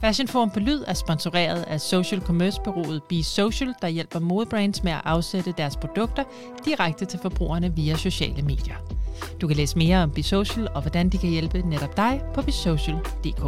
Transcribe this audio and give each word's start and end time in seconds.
Fashion 0.00 0.28
Forum 0.28 0.50
på 0.50 0.60
Lyd 0.60 0.84
er 0.86 0.94
sponsoreret 0.94 1.62
af 1.62 1.80
social 1.80 2.20
commerce-bureauet 2.20 3.02
Be 3.02 3.22
Social, 3.22 3.74
der 3.82 3.88
hjælper 3.88 4.18
modebrands 4.18 4.82
med 4.84 4.92
at 4.92 5.00
afsætte 5.04 5.54
deres 5.58 5.76
produkter 5.76 6.24
direkte 6.64 7.04
til 7.04 7.18
forbrugerne 7.22 7.74
via 7.76 7.96
sociale 7.96 8.42
medier. 8.42 8.74
Du 9.40 9.46
kan 9.46 9.56
læse 9.56 9.78
mere 9.78 10.02
om 10.02 10.10
Be 10.10 10.22
Social 10.22 10.68
og 10.74 10.80
hvordan 10.80 11.08
de 11.08 11.18
kan 11.18 11.30
hjælpe 11.30 11.62
netop 11.62 11.96
dig 11.96 12.20
på 12.34 12.42
besocial.dk. 12.42 13.42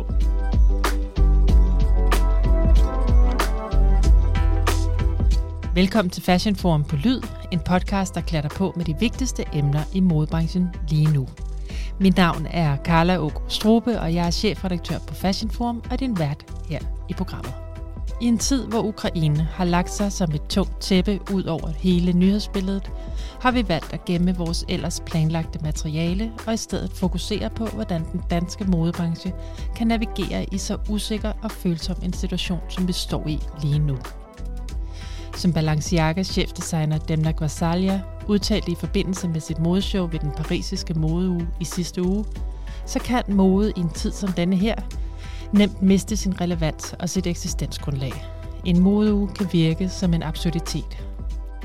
Velkommen 5.75 6.11
til 6.11 6.23
Fashion 6.23 6.57
Forum 6.57 6.85
på 6.85 6.96
Lyd, 6.96 7.23
en 7.53 7.61
podcast, 7.61 8.14
der 8.14 8.21
klæder 8.21 8.48
på 8.48 8.73
med 8.77 8.85
de 8.85 8.96
vigtigste 9.01 9.45
emner 9.53 9.82
i 9.93 10.01
modebranchen 10.01 10.69
lige 10.89 11.12
nu. 11.12 11.29
Mit 12.03 12.17
navn 12.17 12.46
er 12.51 12.77
Carla 12.77 13.19
Åk 13.19 13.43
Strobe, 13.48 14.00
og 14.00 14.14
jeg 14.14 14.27
er 14.27 14.30
chefredaktør 14.30 14.99
på 14.99 15.14
Fashion 15.14 15.50
Forum 15.50 15.82
og 15.90 16.00
din 16.00 16.18
vært 16.18 16.45
her 16.68 16.79
i 17.09 17.13
programmet. 17.13 17.53
I 18.21 18.26
en 18.26 18.39
tid, 18.39 18.67
hvor 18.67 18.82
Ukraine 18.82 19.49
har 19.53 19.64
lagt 19.64 19.90
sig 19.90 20.13
som 20.13 20.31
et 20.35 20.43
tungt 20.49 20.81
tæppe 20.81 21.21
ud 21.32 21.45
over 21.45 21.68
hele 21.68 22.13
nyhedsbilledet, 22.13 22.90
har 23.40 23.50
vi 23.50 23.68
valgt 23.68 23.93
at 23.93 24.04
gemme 24.04 24.36
vores 24.36 24.64
ellers 24.68 25.00
planlagte 25.07 25.59
materiale 25.63 26.32
og 26.46 26.54
i 26.54 26.57
stedet 26.57 26.93
fokusere 26.93 27.50
på, 27.50 27.67
hvordan 27.67 28.04
den 28.12 28.23
danske 28.31 28.64
modebranche 28.64 29.32
kan 29.76 29.87
navigere 29.87 30.45
i 30.53 30.59
så 30.59 30.79
usikker 30.89 31.32
og 31.43 31.51
følsom 31.51 31.96
en 32.03 32.12
situation, 32.12 32.61
som 32.69 32.89
vi 32.89 32.92
står 32.92 33.27
i 33.27 33.39
lige 33.62 33.78
nu. 33.78 33.97
Som 35.37 35.53
Balenciagas 35.53 36.27
chefdesigner 36.27 36.98
Demna 36.98 37.33
Gvasalia 37.39 38.01
udtalte 38.30 38.70
i 38.70 38.75
forbindelse 38.75 39.28
med 39.28 39.41
sit 39.41 39.58
modeshow 39.58 40.08
ved 40.11 40.19
den 40.19 40.30
parisiske 40.30 40.94
modeuge 40.94 41.48
i 41.61 41.64
sidste 41.64 42.02
uge, 42.02 42.25
så 42.86 42.98
kan 42.98 43.22
mode 43.28 43.72
i 43.77 43.80
en 43.80 43.91
tid 43.91 44.12
som 44.12 44.33
denne 44.33 44.56
her 44.56 44.75
nemt 45.53 45.83
miste 45.83 46.16
sin 46.16 46.41
relevans 46.41 46.94
og 46.98 47.08
sit 47.08 47.27
eksistensgrundlag. 47.27 48.25
En 48.64 48.81
modeuge 48.81 49.28
kan 49.28 49.48
virke 49.53 49.89
som 49.89 50.14
en 50.14 50.22
absurditet. 50.22 51.05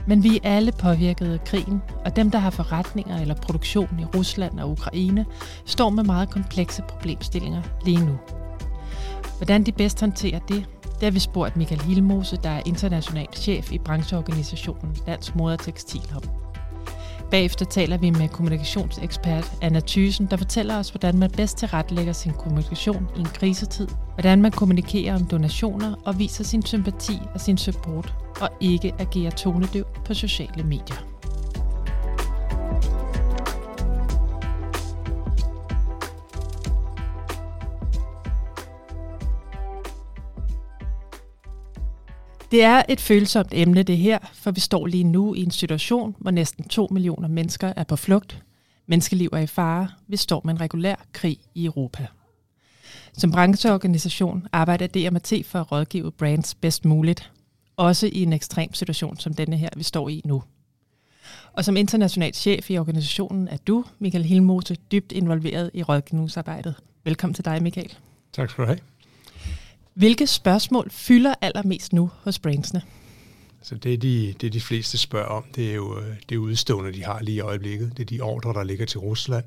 Men 0.08 0.24
vi 0.24 0.40
er 0.44 0.56
alle 0.56 0.72
påvirket 0.72 1.34
af 1.34 1.44
krigen, 1.44 1.82
og 2.06 2.16
dem, 2.16 2.32
der 2.32 2.40
har 2.40 2.50
forretninger 2.50 3.22
eller 3.22 3.36
produktion 3.36 4.00
i 4.00 4.18
Rusland 4.18 4.60
og 4.60 4.72
Ukraine, 4.72 5.26
står 5.66 5.90
med 5.90 6.04
meget 6.04 6.30
komplekse 6.30 6.84
problemstillinger 6.88 7.62
lige 7.86 8.06
nu. 8.06 8.18
Hvordan 9.38 9.64
de 9.64 9.72
bedst 9.72 10.00
håndterer 10.00 10.40
det, 10.40 10.66
det 10.84 11.04
har 11.04 11.12
vi 11.12 11.20
spurgt 11.20 11.58
Michael 11.58 11.82
Hilmose, 11.82 12.38
der 12.44 12.50
er 12.50 12.62
international 12.66 13.28
chef 13.34 13.72
i 13.72 13.78
brancheorganisationen 13.78 14.96
Dansk 15.08 15.36
Mode 15.36 15.54
og 15.54 15.60
Tekstil 15.60 16.12
om. 16.16 16.45
Bagefter 17.32 17.66
taler 17.66 17.98
vi 17.98 18.10
med 18.10 18.30
kommunikationsekspert 18.30 19.52
Anna 19.62 19.80
Thysen, 19.88 20.28
der 20.32 20.38
fortæller 20.38 20.80
os, 20.80 20.90
hvordan 20.90 21.18
man 21.18 21.32
bedst 21.32 21.58
tilrettelægger 21.58 22.14
sin 22.14 22.32
kommunikation 22.32 23.08
i 23.16 23.20
en 23.20 23.26
krisetid, 23.26 23.88
hvordan 24.14 24.42
man 24.42 24.52
kommunikerer 24.52 25.16
om 25.16 25.26
donationer 25.26 25.96
og 26.06 26.20
viser 26.20 26.44
sin 26.44 26.66
sympati 26.66 27.20
og 27.34 27.42
sin 27.42 27.58
support, 27.58 28.14
og 28.42 28.50
ikke 28.62 28.94
agerer 29.00 29.32
tonedøv 29.32 29.86
på 30.06 30.14
sociale 30.14 30.64
medier. 30.64 31.15
Det 42.56 42.64
er 42.64 42.84
et 42.90 43.02
følsomt 43.02 43.50
emne, 43.52 43.84
det 43.84 43.98
her, 43.98 44.20
for 44.34 44.52
vi 44.52 44.60
står 44.60 44.86
lige 44.86 45.04
nu 45.04 45.34
i 45.34 45.44
en 45.44 45.52
situation, 45.52 46.16
hvor 46.20 46.32
næsten 46.32 46.68
2 46.68 46.88
millioner 46.92 47.28
mennesker 47.28 47.74
er 47.76 47.84
på 47.84 47.96
flugt. 47.96 48.44
Menneskeliv 48.88 49.30
er 49.34 49.40
i 49.40 49.48
fare. 49.48 49.88
Vi 50.08 50.18
står 50.18 50.42
med 50.46 50.54
en 50.54 50.62
regulær 50.62 50.96
krig 51.14 51.38
i 51.56 51.66
Europa. 51.66 52.08
Som 53.14 53.32
brancheorganisation 53.32 54.48
arbejder 54.52 54.88
DMT 54.88 55.46
for 55.46 55.60
at 55.60 55.72
rådgive 55.72 56.12
brands 56.12 56.56
bedst 56.56 56.86
muligt, 56.86 57.32
også 57.78 58.10
i 58.14 58.24
en 58.24 58.34
ekstrem 58.34 58.74
situation 58.74 59.18
som 59.18 59.34
denne 59.34 59.58
her, 59.58 59.70
vi 59.78 59.84
står 59.84 60.10
i 60.10 60.22
nu. 60.26 60.44
Og 61.54 61.66
som 61.66 61.78
international 61.78 62.34
chef 62.34 62.70
i 62.70 62.78
organisationen 62.78 63.48
er 63.48 63.58
du, 63.68 63.86
Michael 64.00 64.24
Hilmose, 64.24 64.76
dybt 64.76 65.12
involveret 65.12 65.72
i 65.74 65.84
rådgivningsarbejdet. 65.84 66.76
Velkommen 67.04 67.34
til 67.34 67.46
dig, 67.46 67.64
Michael. 67.64 67.94
Tak 68.34 68.50
skal 68.50 68.62
du 68.62 68.68
have. 68.68 68.80
Hvilke 69.96 70.28
spørgsmål 70.28 70.92
fylder 70.92 71.34
allermest 71.42 71.94
nu 71.94 72.12
hos 72.24 72.40
brandsene? 72.40 72.82
Så 73.62 73.76
det, 73.76 74.02
de, 74.02 74.36
det 74.42 74.54
de 74.54 74.62
fleste 74.62 74.98
spørger 74.98 75.28
om, 75.28 75.44
det 75.56 75.70
er 75.72 75.76
jo 75.76 76.00
øh, 76.00 76.16
det 76.30 76.38
udstående, 76.38 76.94
de 76.94 77.04
har 77.04 77.22
lige 77.22 77.36
i 77.36 77.40
øjeblikket. 77.40 77.94
Det 77.98 78.04
er 78.04 78.18
de 78.18 78.22
ordre, 78.22 78.54
der 78.54 78.64
ligger 78.64 78.86
til 78.86 79.00
Rusland. 79.00 79.44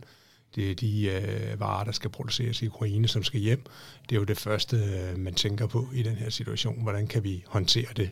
Det 0.55 0.71
er 0.71 0.75
de 0.75 1.05
øh, 1.05 1.61
varer, 1.61 1.85
der 1.85 1.93
skal 1.93 2.11
produceres 2.11 2.63
i 2.63 2.67
Ukraine, 2.67 3.09
som 3.09 3.23
skal 3.23 3.41
hjem. 3.41 3.63
Det 4.09 4.17
er 4.17 4.21
jo 4.21 4.25
det 4.25 4.39
første, 4.39 4.77
øh, 4.77 5.19
man 5.19 5.35
tænker 5.35 5.67
på 5.67 5.87
i 5.95 6.03
den 6.03 6.15
her 6.15 6.31
situation. 6.31 6.83
Hvordan 6.83 7.07
kan 7.07 7.25
vi 7.25 7.45
håndtere 7.47 7.89
det? 7.97 8.11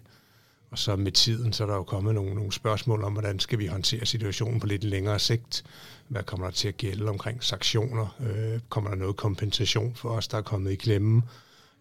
Og 0.70 0.78
så 0.78 0.96
med 0.96 1.12
tiden, 1.12 1.52
så 1.52 1.62
er 1.64 1.68
der 1.68 1.74
jo 1.74 1.82
kommet 1.82 2.14
nogle, 2.14 2.34
nogle 2.34 2.52
spørgsmål 2.52 3.04
om, 3.04 3.12
hvordan 3.12 3.38
skal 3.38 3.58
vi 3.58 3.66
håndtere 3.66 4.06
situationen 4.06 4.60
på 4.60 4.66
lidt 4.66 4.84
længere 4.84 5.18
sigt. 5.18 5.64
Hvad 6.08 6.22
kommer 6.22 6.46
der 6.46 6.52
til 6.52 6.68
at 6.68 6.76
gælde 6.76 7.08
omkring 7.08 7.44
sanktioner? 7.44 8.16
Øh, 8.20 8.60
kommer 8.68 8.90
der 8.90 8.96
noget 8.96 9.16
kompensation 9.16 9.94
for 9.94 10.08
os, 10.08 10.28
der 10.28 10.38
er 10.38 10.42
kommet 10.42 10.72
i 10.72 10.74
klemme? 10.74 11.22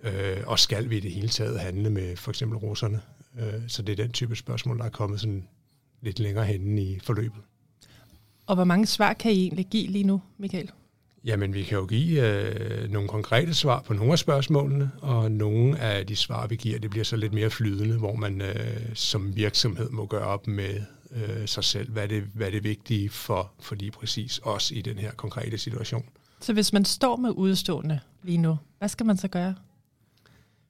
Øh, 0.05 0.37
og 0.45 0.59
skal 0.59 0.89
vi 0.89 0.97
i 0.97 0.99
det 0.99 1.11
hele 1.11 1.29
taget 1.29 1.59
handle 1.59 1.89
med 1.89 2.15
for 2.15 2.31
eksempel 2.31 2.57
russerne? 2.57 3.01
Øh, 3.39 3.61
så 3.67 3.81
det 3.81 3.99
er 3.99 4.03
den 4.03 4.11
type 4.11 4.35
spørgsmål, 4.35 4.77
der 4.77 4.85
er 4.85 4.89
kommet 4.89 5.19
sådan 5.19 5.47
lidt 6.01 6.19
længere 6.19 6.45
henne 6.45 6.81
i 6.81 6.99
forløbet. 7.03 7.41
Og 8.47 8.55
hvor 8.55 8.63
mange 8.63 8.85
svar 8.85 9.13
kan 9.13 9.31
I 9.31 9.41
egentlig 9.41 9.65
give 9.65 9.87
lige 9.87 10.03
nu, 10.03 10.21
Michael? 10.37 10.71
Jamen, 11.25 11.53
vi 11.53 11.63
kan 11.63 11.77
jo 11.77 11.85
give 11.85 12.27
øh, 12.27 12.91
nogle 12.91 13.07
konkrete 13.07 13.53
svar 13.53 13.81
på 13.81 13.93
nogle 13.93 14.11
af 14.11 14.19
spørgsmålene, 14.19 14.91
og 15.01 15.31
nogle 15.31 15.79
af 15.79 16.07
de 16.07 16.15
svar, 16.15 16.47
vi 16.47 16.55
giver, 16.55 16.79
det 16.79 16.89
bliver 16.89 17.03
så 17.03 17.15
lidt 17.15 17.33
mere 17.33 17.49
flydende, 17.49 17.97
hvor 17.97 18.15
man 18.15 18.41
øh, 18.41 18.55
som 18.93 19.35
virksomhed 19.35 19.89
må 19.89 20.05
gøre 20.05 20.25
op 20.25 20.47
med 20.47 20.81
øh, 21.11 21.47
sig 21.47 21.63
selv, 21.63 21.91
hvad 21.91 22.07
det, 22.07 22.23
hvad 22.33 22.51
det 22.51 22.57
er 22.57 22.61
vigtige 22.61 23.09
for, 23.09 23.51
for 23.59 23.75
lige 23.75 23.91
præcis 23.91 24.39
os 24.43 24.71
i 24.71 24.81
den 24.81 24.97
her 24.97 25.11
konkrete 25.11 25.57
situation. 25.57 26.05
Så 26.41 26.53
hvis 26.53 26.73
man 26.73 26.85
står 26.85 27.15
med 27.15 27.29
udstående 27.29 27.99
lige 28.23 28.37
nu, 28.37 28.57
hvad 28.77 28.89
skal 28.89 29.05
man 29.05 29.17
så 29.17 29.27
gøre? 29.27 29.55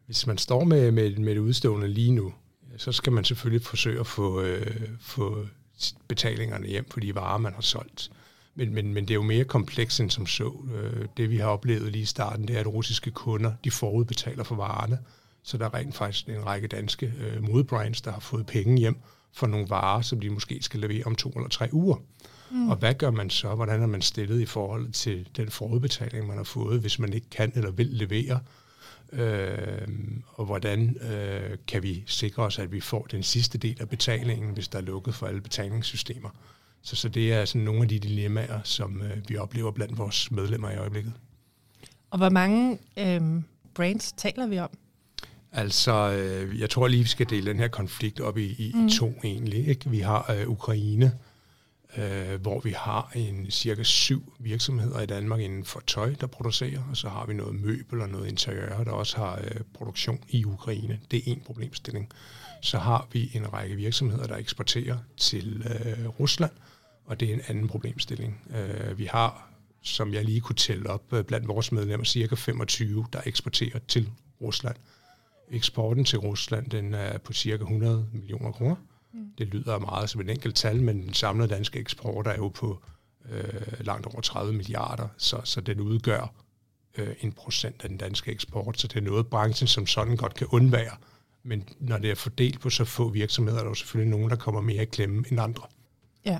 Hvis 0.06 0.28
man 0.28 0.38
står 0.38 0.64
med, 0.64 0.92
med, 0.92 1.16
med 1.16 1.36
det 1.36 1.42
udstående 1.42 1.88
lige 1.88 2.12
nu, 2.12 2.34
så 2.78 2.92
skal 2.92 3.14
man 3.14 3.24
selvfølgelig 3.24 3.66
forsøge 3.66 4.00
at 4.00 4.08
få, 4.08 4.42
øh, 4.42 4.90
få 5.00 5.46
betalingerne 6.08 6.68
hjem 6.68 6.90
for 6.90 7.00
de 7.00 7.16
varer, 7.16 7.38
man 7.38 7.54
har 7.54 7.62
solgt. 7.62 8.12
Men, 8.56 8.74
men, 8.74 8.94
men 8.94 9.04
det 9.04 9.12
er 9.12 9.16
jo 9.16 9.24
mere 9.24 9.44
komplekst 9.44 10.00
end 10.00 10.10
som 10.10 10.28
så. 10.28 10.54
Øh, 10.76 11.06
det 11.18 11.30
vi 11.30 11.38
har 11.38 11.48
oplevet 11.48 11.92
lige 11.92 12.02
i 12.02 12.06
starten, 12.06 12.48
det 12.48 12.56
er, 12.56 12.60
at 12.60 12.68
russiske 12.68 13.12
kunder 13.12 13.54
de 13.64 13.72
forudbetaler 13.72 14.44
for 14.44 14.56
varerne. 14.56 15.00
Så 15.44 15.58
der 15.58 15.66
er 15.66 15.74
rent 15.74 15.96
faktisk 15.96 16.30
en 16.30 16.46
række 16.46 16.68
danske 16.68 17.14
øh, 17.20 17.44
modebrands, 17.44 18.02
der 18.02 18.12
har 18.12 18.20
fået 18.20 18.46
penge 18.46 18.78
hjem 18.78 18.98
for 19.34 19.48
nogle 19.48 19.70
varer, 19.70 20.02
som 20.02 20.20
de 20.20 20.30
måske 20.30 20.60
skal 20.62 20.80
levere 20.80 21.04
om 21.04 21.16
to 21.16 21.30
eller 21.30 21.50
tre 21.50 21.70
uger. 21.72 21.98
Mm. 22.52 22.70
Og 22.70 22.76
hvad 22.76 22.94
gør 22.94 23.12
man 23.12 23.30
så? 23.30 23.56
Hvordan 23.56 23.82
er 23.82 23.88
man 23.88 24.02
stillet 24.02 24.42
i 24.42 24.46
forhold 24.46 24.92
til 24.92 25.30
den 25.38 25.50
forudbetaling, 25.50 26.28
man 26.28 26.38
har 26.38 26.44
fået, 26.44 26.80
hvis 26.80 27.00
man 27.00 27.14
ikke 27.14 27.30
kan 27.30 27.52
eller 27.56 27.72
vil 27.72 27.88
levere? 27.88 28.40
Øh, 29.12 29.88
og 30.28 30.46
hvordan 30.46 30.98
øh, 31.02 31.58
kan 31.68 31.84
vi 31.84 32.04
sikre 32.08 32.44
os, 32.44 32.60
at 32.60 32.72
vi 32.72 32.80
får 32.80 33.08
den 33.12 33.24
sidste 33.24 33.58
del 33.58 33.78
af 33.80 33.90
betalingen, 33.90 34.54
hvis 34.54 34.68
der 34.68 34.78
er 34.78 34.84
lukket 34.84 35.16
for 35.16 35.28
alle 35.28 35.42
betalingssystemer. 35.42 36.30
Så, 36.82 36.96
så 36.96 37.10
det 37.10 37.34
er 37.34 37.46
sådan 37.46 37.62
nogle 37.62 37.82
af 37.82 37.88
de 37.88 38.00
dilemmaer, 38.00 38.60
som 38.64 39.02
øh, 39.02 39.30
vi 39.30 39.38
oplever 39.38 39.72
blandt 39.72 39.98
vores 39.98 40.32
medlemmer 40.32 40.70
i 40.70 40.78
øjeblikket. 40.78 41.14
Og 42.10 42.18
hvor 42.18 42.30
mange 42.30 42.78
øh, 42.98 43.22
brands 43.74 44.12
taler 44.12 44.48
vi 44.48 44.60
om? 44.60 44.70
Altså, 45.52 46.12
øh, 46.12 46.60
jeg 46.60 46.70
tror 46.70 46.88
lige, 46.88 47.04
vi 47.04 47.10
skal 47.10 47.30
dele 47.30 47.50
den 47.50 47.60
her 47.60 47.68
konflikt 47.68 48.20
op 48.20 48.38
i, 48.38 48.46
i, 48.46 48.72
mm. 48.76 48.90
to 48.90 49.14
egentlig. 49.24 49.68
Ikke? 49.68 49.90
Vi 49.90 50.00
har 50.00 50.36
øh, 50.40 50.50
Ukraine, 50.50 51.12
øh, 51.97 52.41
hvor 52.41 52.59
vi 52.59 52.72
har 52.78 53.11
en 53.16 53.51
cirka 53.51 53.83
syv 53.83 54.33
virksomheder 54.39 55.01
i 55.01 55.06
Danmark 55.06 55.39
inden 55.39 55.66
for 55.66 55.83
tøj, 55.88 56.16
der 56.22 56.28
producerer, 56.28 56.81
og 56.89 56.97
så 56.97 57.09
har 57.09 57.25
vi 57.25 57.33
noget 57.33 57.56
møbel 57.56 58.01
og 58.01 58.09
noget 58.09 58.27
interiør, 58.27 58.83
der 58.83 58.92
også 58.92 59.18
har 59.18 59.39
øh, 59.44 59.62
produktion 59.74 60.19
i 60.30 60.45
Ukraine. 60.45 61.00
Det 61.12 61.18
er 61.19 61.31
en 61.31 61.42
problemstilling. 61.45 62.09
Så 62.62 62.77
har 62.77 63.07
vi 63.12 63.31
en 63.33 63.53
række 63.53 63.75
virksomheder, 63.75 64.27
der 64.27 64.38
eksporterer 64.38 64.97
til 65.18 65.63
øh, 65.65 66.07
Rusland, 66.19 66.51
og 67.06 67.19
det 67.19 67.30
er 67.30 67.33
en 67.33 67.42
anden 67.47 67.68
problemstilling. 67.68 68.41
Øh, 68.56 68.98
vi 68.98 69.06
har, 69.06 69.50
som 69.81 70.13
jeg 70.13 70.25
lige 70.25 70.41
kunne 70.41 70.56
tælle 70.56 70.89
op 70.89 71.13
øh, 71.13 71.24
blandt 71.24 71.48
vores 71.48 71.71
medlemmer, 71.71 72.06
cirka 72.06 72.36
25, 72.36 73.06
der 73.13 73.21
eksporterer 73.25 73.80
til 73.88 74.09
Rusland. 74.41 74.75
Eksporten 75.51 76.06
til 76.06 76.19
Rusland 76.19 76.69
den 76.69 76.94
er 76.94 77.18
på 77.18 77.33
cirka 77.33 77.63
100 77.63 78.07
millioner 78.13 78.51
kroner. 78.51 78.75
Mm. 79.15 79.31
Det 79.38 79.47
lyder 79.47 79.79
meget 79.79 80.09
som 80.09 80.21
et 80.21 80.29
enkelt 80.29 80.56
tal, 80.56 80.81
men 80.81 81.01
den 81.03 81.13
samlede 81.13 81.50
danske 81.50 81.79
eksport 81.79 82.27
er 82.27 82.35
jo 82.35 82.50
på 82.50 82.83
øh, 83.31 83.85
langt 83.85 84.06
over 84.07 84.21
30 84.21 84.53
milliarder, 84.53 85.07
så, 85.17 85.41
så 85.44 85.62
den 85.62 85.79
udgør 85.79 86.33
øh, 86.97 87.15
en 87.21 87.31
procent 87.31 87.83
af 87.83 87.89
den 87.89 87.97
danske 87.97 88.31
eksport, 88.31 88.79
så 88.79 88.88
det 88.88 88.97
er 88.97 89.01
noget, 89.01 89.27
branchen 89.27 89.67
som 89.67 89.88
sådan 89.88 90.17
godt 90.17 90.33
kan 90.33 90.47
undvære. 90.47 90.97
Men 91.44 91.63
når 91.79 91.97
det 91.97 92.12
er 92.12 92.15
fordelt 92.15 92.59
på 92.59 92.69
så 92.69 92.85
få 92.85 93.09
virksomheder, 93.09 93.59
er 93.59 93.63
der 93.63 93.69
jo 93.69 93.75
selvfølgelig 93.75 94.12
nogen, 94.12 94.29
der 94.29 94.35
kommer 94.35 94.62
mere 94.62 94.81
i 94.81 94.85
klemme 94.85 95.23
end 95.31 95.39
andre. 95.39 95.63
Ja, 96.25 96.39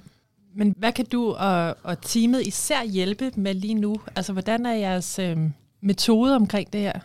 men 0.56 0.76
hvad 0.78 0.92
kan 0.92 1.06
du 1.06 1.32
og, 1.32 1.78
og 1.84 2.02
teamet 2.02 2.48
især 2.48 2.84
hjælpe 2.84 3.32
med 3.36 3.54
lige 3.54 3.74
nu? 3.74 3.96
Altså, 4.16 4.34
hvordan 4.34 4.66
er 4.66 4.74
jeres 4.74 5.20
øh, 5.20 5.38
metode 5.82 6.36
omkring 6.36 6.74
det 6.74 6.82
her? 6.82 7.00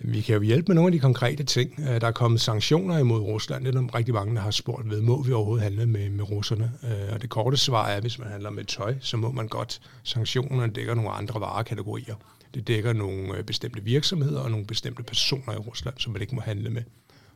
Jamen, 0.00 0.14
vi 0.14 0.20
kan 0.20 0.34
jo 0.34 0.40
hjælpe 0.40 0.68
med 0.68 0.74
nogle 0.74 0.88
af 0.88 0.92
de 0.92 0.98
konkrete 0.98 1.44
ting. 1.44 1.74
Øh, 1.78 2.00
der 2.00 2.06
er 2.06 2.12
kommet 2.12 2.40
sanktioner 2.40 2.98
imod 2.98 3.20
Rusland. 3.20 3.64
Det 3.64 3.74
er 3.74 3.80
der 3.80 3.94
rigtig 3.94 4.14
mange, 4.14 4.34
der 4.34 4.40
har 4.40 4.50
spurgt 4.50 4.90
ved, 4.90 5.00
må 5.00 5.22
vi 5.22 5.32
overhovedet 5.32 5.62
handle 5.62 5.86
med, 5.86 6.10
med 6.10 6.30
russerne? 6.30 6.72
Øh, 6.84 7.12
og 7.12 7.22
det 7.22 7.30
korte 7.30 7.56
svar 7.56 7.86
er, 7.88 7.96
at 7.96 8.02
hvis 8.02 8.18
man 8.18 8.28
handler 8.28 8.50
med 8.50 8.64
tøj, 8.64 8.94
så 9.00 9.16
må 9.16 9.32
man 9.32 9.48
godt. 9.48 9.80
Sanktionerne 10.02 10.72
dækker 10.72 10.94
nogle 10.94 11.10
andre 11.10 11.40
varekategorier. 11.40 12.14
Det 12.54 12.68
dækker 12.68 12.92
nogle 12.92 13.36
øh, 13.36 13.44
bestemte 13.44 13.84
virksomheder 13.84 14.40
og 14.40 14.50
nogle 14.50 14.66
bestemte 14.66 15.02
personer 15.02 15.52
i 15.52 15.56
Rusland, 15.56 15.94
som 15.98 16.12
man 16.12 16.22
ikke 16.22 16.34
må 16.34 16.40
handle 16.40 16.70
med. 16.70 16.82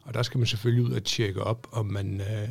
Og 0.02 0.14
der 0.14 0.22
skal 0.22 0.38
man 0.38 0.46
selvfølgelig 0.46 0.84
ud 0.84 0.92
og 0.92 1.04
tjekke 1.04 1.42
op, 1.42 1.66
om 1.72 1.86
man 1.86 2.20
øh, 2.20 2.48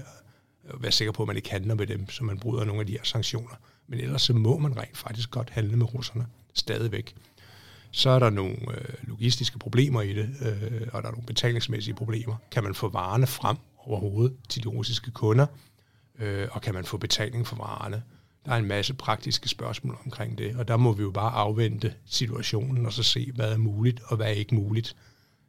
være 0.81 0.91
sikker 0.91 1.11
på, 1.11 1.23
at 1.23 1.27
man 1.27 1.35
ikke 1.35 1.51
handler 1.51 1.75
med 1.75 1.87
dem, 1.87 2.09
så 2.09 2.23
man 2.23 2.39
bryder 2.39 2.65
nogle 2.65 2.79
af 2.79 2.87
de 2.87 2.91
her 2.91 3.03
sanktioner. 3.03 3.55
Men 3.87 3.99
ellers 3.99 4.21
så 4.21 4.33
må 4.33 4.57
man 4.57 4.77
rent 4.77 4.97
faktisk 4.97 5.31
godt 5.31 5.49
handle 5.49 5.77
med 5.77 5.93
russerne 5.93 6.25
stadigvæk. 6.53 7.15
Så 7.91 8.09
er 8.09 8.19
der 8.19 8.29
nogle 8.29 8.55
øh, 8.71 8.93
logistiske 9.01 9.59
problemer 9.59 10.01
i 10.01 10.13
det, 10.13 10.29
øh, 10.41 10.87
og 10.93 11.01
der 11.01 11.07
er 11.07 11.11
nogle 11.11 11.27
betalingsmæssige 11.27 11.93
problemer. 11.95 12.35
Kan 12.51 12.63
man 12.63 12.75
få 12.75 12.89
varerne 12.89 13.27
frem 13.27 13.57
overhovedet 13.77 14.37
til 14.49 14.63
de 14.63 14.67
russiske 14.67 15.11
kunder, 15.11 15.45
øh, 16.19 16.47
og 16.51 16.61
kan 16.61 16.73
man 16.73 16.85
få 16.85 16.97
betaling 16.97 17.47
for 17.47 17.55
varerne? 17.55 18.03
Der 18.45 18.51
er 18.51 18.57
en 18.57 18.67
masse 18.67 18.93
praktiske 18.93 19.49
spørgsmål 19.49 19.97
omkring 20.05 20.37
det, 20.37 20.55
og 20.55 20.67
der 20.67 20.77
må 20.77 20.93
vi 20.93 21.03
jo 21.03 21.11
bare 21.11 21.31
afvente 21.31 21.93
situationen 22.05 22.85
og 22.85 22.93
så 22.93 23.03
se, 23.03 23.31
hvad 23.35 23.51
er 23.53 23.57
muligt 23.57 24.01
og 24.05 24.17
hvad 24.17 24.27
er 24.27 24.31
ikke 24.31 24.55
muligt. 24.55 24.95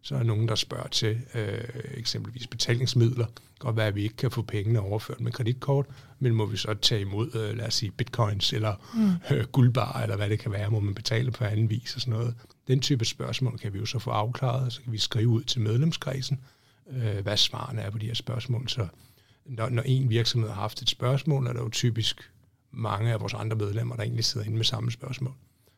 Så 0.02 0.14
er 0.14 0.19
der 0.19 0.26
nogen, 0.26 0.49
der 0.49 0.55
spørger 0.55 0.88
til 0.88 1.20
øh, 1.35 1.64
eksempelvis 1.94 2.47
betalingsmidler. 2.47 3.26
Være, 3.75 3.87
at 3.87 3.94
vi 3.94 4.02
ikke 4.02 4.17
kan 4.17 4.31
få 4.31 4.43
pengene 4.43 4.81
overført 4.81 5.20
med 5.20 5.32
kreditkort, 5.32 5.87
men 6.19 6.35
må 6.35 6.47
vi 6.47 6.56
så 6.56 6.75
tage 6.75 7.00
imod, 7.00 7.35
øh, 7.35 7.56
lad 7.56 7.67
os 7.67 7.75
sige, 7.75 7.91
bitcoins 7.91 8.52
eller 8.52 8.75
mm. 8.94 9.37
øh, 9.37 9.44
guldbar, 9.44 10.02
eller 10.02 10.17
hvad 10.17 10.31
det 10.31 10.38
kan 10.38 10.52
være, 10.52 10.70
må 10.70 10.81
man 10.81 10.94
betale 10.94 11.31
på 11.31 11.44
anden 11.44 11.70
vis 11.70 11.94
og 11.94 12.00
sådan 12.00 12.19
noget. 12.19 12.35
Den 12.69 12.81
type 12.81 13.05
spørgsmål 13.05 13.58
kan 13.58 13.73
vi 13.73 13.79
jo 13.79 13.87
så 13.87 13.99
få 13.99 14.11
afklaret, 14.11 14.73
så 14.73 14.82
kan 14.82 14.93
vi 14.93 14.99
skrive 14.99 15.29
ud 15.29 15.43
til 15.43 15.61
medlemskredsen, 15.61 16.41
øh, 16.91 17.19
hvad 17.19 17.37
svarene 17.37 17.81
er 17.81 17.91
på 17.91 17.99
de 17.99 18.06
her 18.06 18.14
spørgsmål. 18.14 18.69
Så 18.69 18.87
når, 19.46 19.69
når 19.69 19.82
en 19.82 20.11
virksomhed 20.11 20.49
har 20.49 20.61
haft 20.61 20.82
et 20.82 20.88
spørgsmål, 20.88 21.46
er 21.46 21.53
der 21.53 21.61
jo 21.61 21.69
typisk 21.69 22.31
mange 22.70 23.12
af 23.12 23.20
vores 23.20 23.35
andre 23.35 23.56
medlemmer, 23.56 23.96
der 23.96 24.03
egentlig 24.03 24.25
sidder 24.25 24.46
inde 24.46 24.56
med 24.56 24.64
samme 24.64 24.93
spørgsmål. 24.93 25.35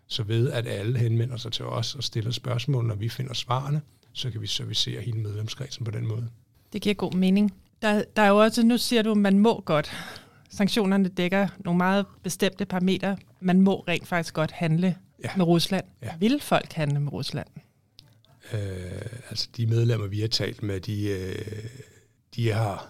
Så 0.07 0.23
ved 0.23 0.51
at 0.51 0.67
alle 0.67 0.99
henvender 0.99 1.37
sig 1.37 1.53
til 1.53 1.65
os 1.65 1.95
og 1.95 2.05
stiller 2.05 2.31
spørgsmål, 2.31 2.85
når 2.85 2.95
vi 2.95 3.09
finder 3.09 3.35
svarene, 3.35 3.81
så 4.13 4.31
kan 4.31 4.41
vi 4.41 4.47
servicere 4.47 5.01
hele 5.01 5.19
medlemskredsen 5.19 5.85
på 5.85 5.91
den 5.91 6.07
måde. 6.07 6.29
Det 6.73 6.83
giver 6.83 6.95
god 6.95 7.15
mening. 7.15 7.53
Der, 7.83 8.05
der 8.17 8.23
er 8.23 8.29
jo 8.29 8.39
også, 8.39 8.63
nu 8.63 8.79
siger 8.79 9.03
du, 9.03 9.11
at 9.11 9.17
man 9.17 9.39
må 9.39 9.61
godt. 9.61 9.93
Sanktionerne 10.51 11.09
dækker 11.09 11.49
nogle 11.65 11.79
meget 11.79 12.07
bestemte 12.23 12.65
parametre. 12.65 13.17
Man 13.41 13.61
må 13.61 13.85
rent 13.89 14.09
faktisk 14.09 14.35
godt 14.35 14.51
handle 14.51 14.97
ja. 15.25 15.29
med 15.37 15.45
Rusland. 15.45 15.85
Ja. 16.03 16.15
Vil 16.19 16.41
folk 16.41 16.73
handle 16.73 17.01
med 17.01 17.13
Rusland? 17.13 17.47
Øh, 18.53 18.61
altså 19.31 19.49
de 19.57 19.67
medlemmer, 19.67 20.07
vi 20.07 20.21
har 20.21 20.29
talt 20.29 20.63
med, 20.63 20.81
de, 20.81 21.09
øh, 21.09 21.65
de 22.37 22.53
har 22.53 22.89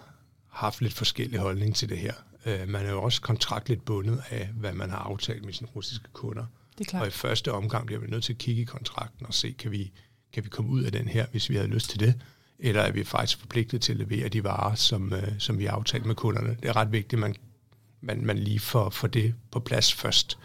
haft 0.49 0.81
lidt 0.81 0.93
forskellige 0.93 1.39
holdning 1.39 1.75
til 1.75 1.89
det 1.89 1.97
her. 1.97 2.13
Øh, 2.45 2.67
man 2.67 2.85
er 2.85 2.91
jo 2.91 3.03
også 3.03 3.21
kontraktligt 3.21 3.85
bundet 3.85 4.23
af, 4.29 4.49
hvad 4.53 4.73
man 4.73 4.89
har 4.89 4.97
aftalt 4.97 5.45
med 5.45 5.53
sine 5.53 5.69
russiske 5.75 6.07
kunder. 6.13 6.45
Det 6.77 6.85
er 6.85 6.89
klart. 6.89 7.01
Og 7.01 7.07
i 7.07 7.11
første 7.11 7.51
omgang 7.51 7.85
bliver 7.85 8.01
vi 8.01 8.07
nødt 8.07 8.23
til 8.23 8.33
at 8.33 8.39
kigge 8.39 8.61
i 8.61 8.65
kontrakten 8.65 9.25
og 9.25 9.33
se, 9.33 9.51
kan 9.51 9.71
vi, 9.71 9.91
kan 10.33 10.43
vi 10.43 10.49
komme 10.49 10.71
ud 10.71 10.83
af 10.83 10.91
den 10.91 11.07
her, 11.07 11.25
hvis 11.31 11.49
vi 11.49 11.55
havde 11.55 11.67
lyst 11.67 11.89
til 11.89 11.99
det? 11.99 12.15
Eller 12.59 12.81
er 12.81 12.91
vi 12.91 13.03
faktisk 13.03 13.39
forpligtet 13.39 13.81
til 13.81 13.91
at 13.91 13.97
levere 13.97 14.29
de 14.29 14.43
varer, 14.43 14.75
som, 14.75 15.13
øh, 15.13 15.27
som 15.39 15.59
vi 15.59 15.65
har 15.65 15.71
aftalt 15.71 16.05
med 16.05 16.15
kunderne? 16.15 16.57
Det 16.61 16.69
er 16.69 16.75
ret 16.75 16.91
vigtigt, 16.91 17.13
at 17.13 17.19
man, 17.19 17.35
man, 18.01 18.25
man 18.25 18.37
lige 18.37 18.59
får, 18.59 18.89
får 18.89 19.07
det 19.07 19.35
på 19.51 19.59
plads 19.59 19.93
først. 19.93 20.37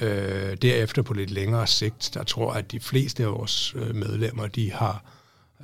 Øh, 0.00 0.56
derefter 0.62 1.02
på 1.02 1.14
lidt 1.14 1.30
længere 1.30 1.66
sigt, 1.66 2.10
der 2.14 2.22
tror 2.22 2.52
jeg, 2.52 2.58
at 2.58 2.72
de 2.72 2.80
fleste 2.80 3.22
af 3.22 3.30
vores 3.30 3.74
øh, 3.74 3.94
medlemmer, 3.94 4.46
de 4.46 4.72
har 4.72 5.04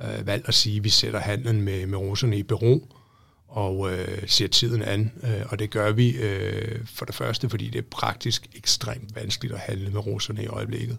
øh, 0.03 0.27
valgt 0.27 0.47
at 0.47 0.53
sige, 0.53 0.77
at 0.77 0.83
vi 0.83 0.89
sætter 0.89 1.19
handlen 1.19 1.61
med, 1.61 1.85
med 1.85 1.97
russerne 1.97 2.37
i 2.37 2.43
bero, 2.43 2.95
og 3.47 3.91
øh, 3.91 4.27
ser 4.27 4.47
tiden 4.47 4.81
an. 4.81 5.11
Øh, 5.23 5.41
og 5.49 5.59
det 5.59 5.69
gør 5.69 5.91
vi 5.91 6.09
øh, 6.17 6.85
for 6.85 7.05
det 7.05 7.15
første, 7.15 7.49
fordi 7.49 7.69
det 7.69 7.79
er 7.79 7.89
praktisk 7.91 8.47
ekstremt 8.55 9.15
vanskeligt 9.15 9.53
at 9.53 9.59
handle 9.59 9.89
med 9.89 10.05
russerne 10.05 10.43
i 10.43 10.47
øjeblikket. 10.47 10.97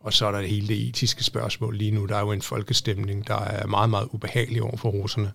Og 0.00 0.12
så 0.12 0.26
er 0.26 0.32
der 0.32 0.40
hele 0.40 0.68
det 0.68 0.88
etiske 0.88 1.24
spørgsmål 1.24 1.76
lige 1.76 1.90
nu. 1.90 2.06
Der 2.06 2.16
er 2.16 2.20
jo 2.20 2.32
en 2.32 2.42
folkestemning, 2.42 3.26
der 3.26 3.38
er 3.40 3.66
meget, 3.66 3.90
meget 3.90 4.08
ubehagelig 4.10 4.62
over 4.62 4.76
for 4.76 4.90
russerne. 4.90 5.32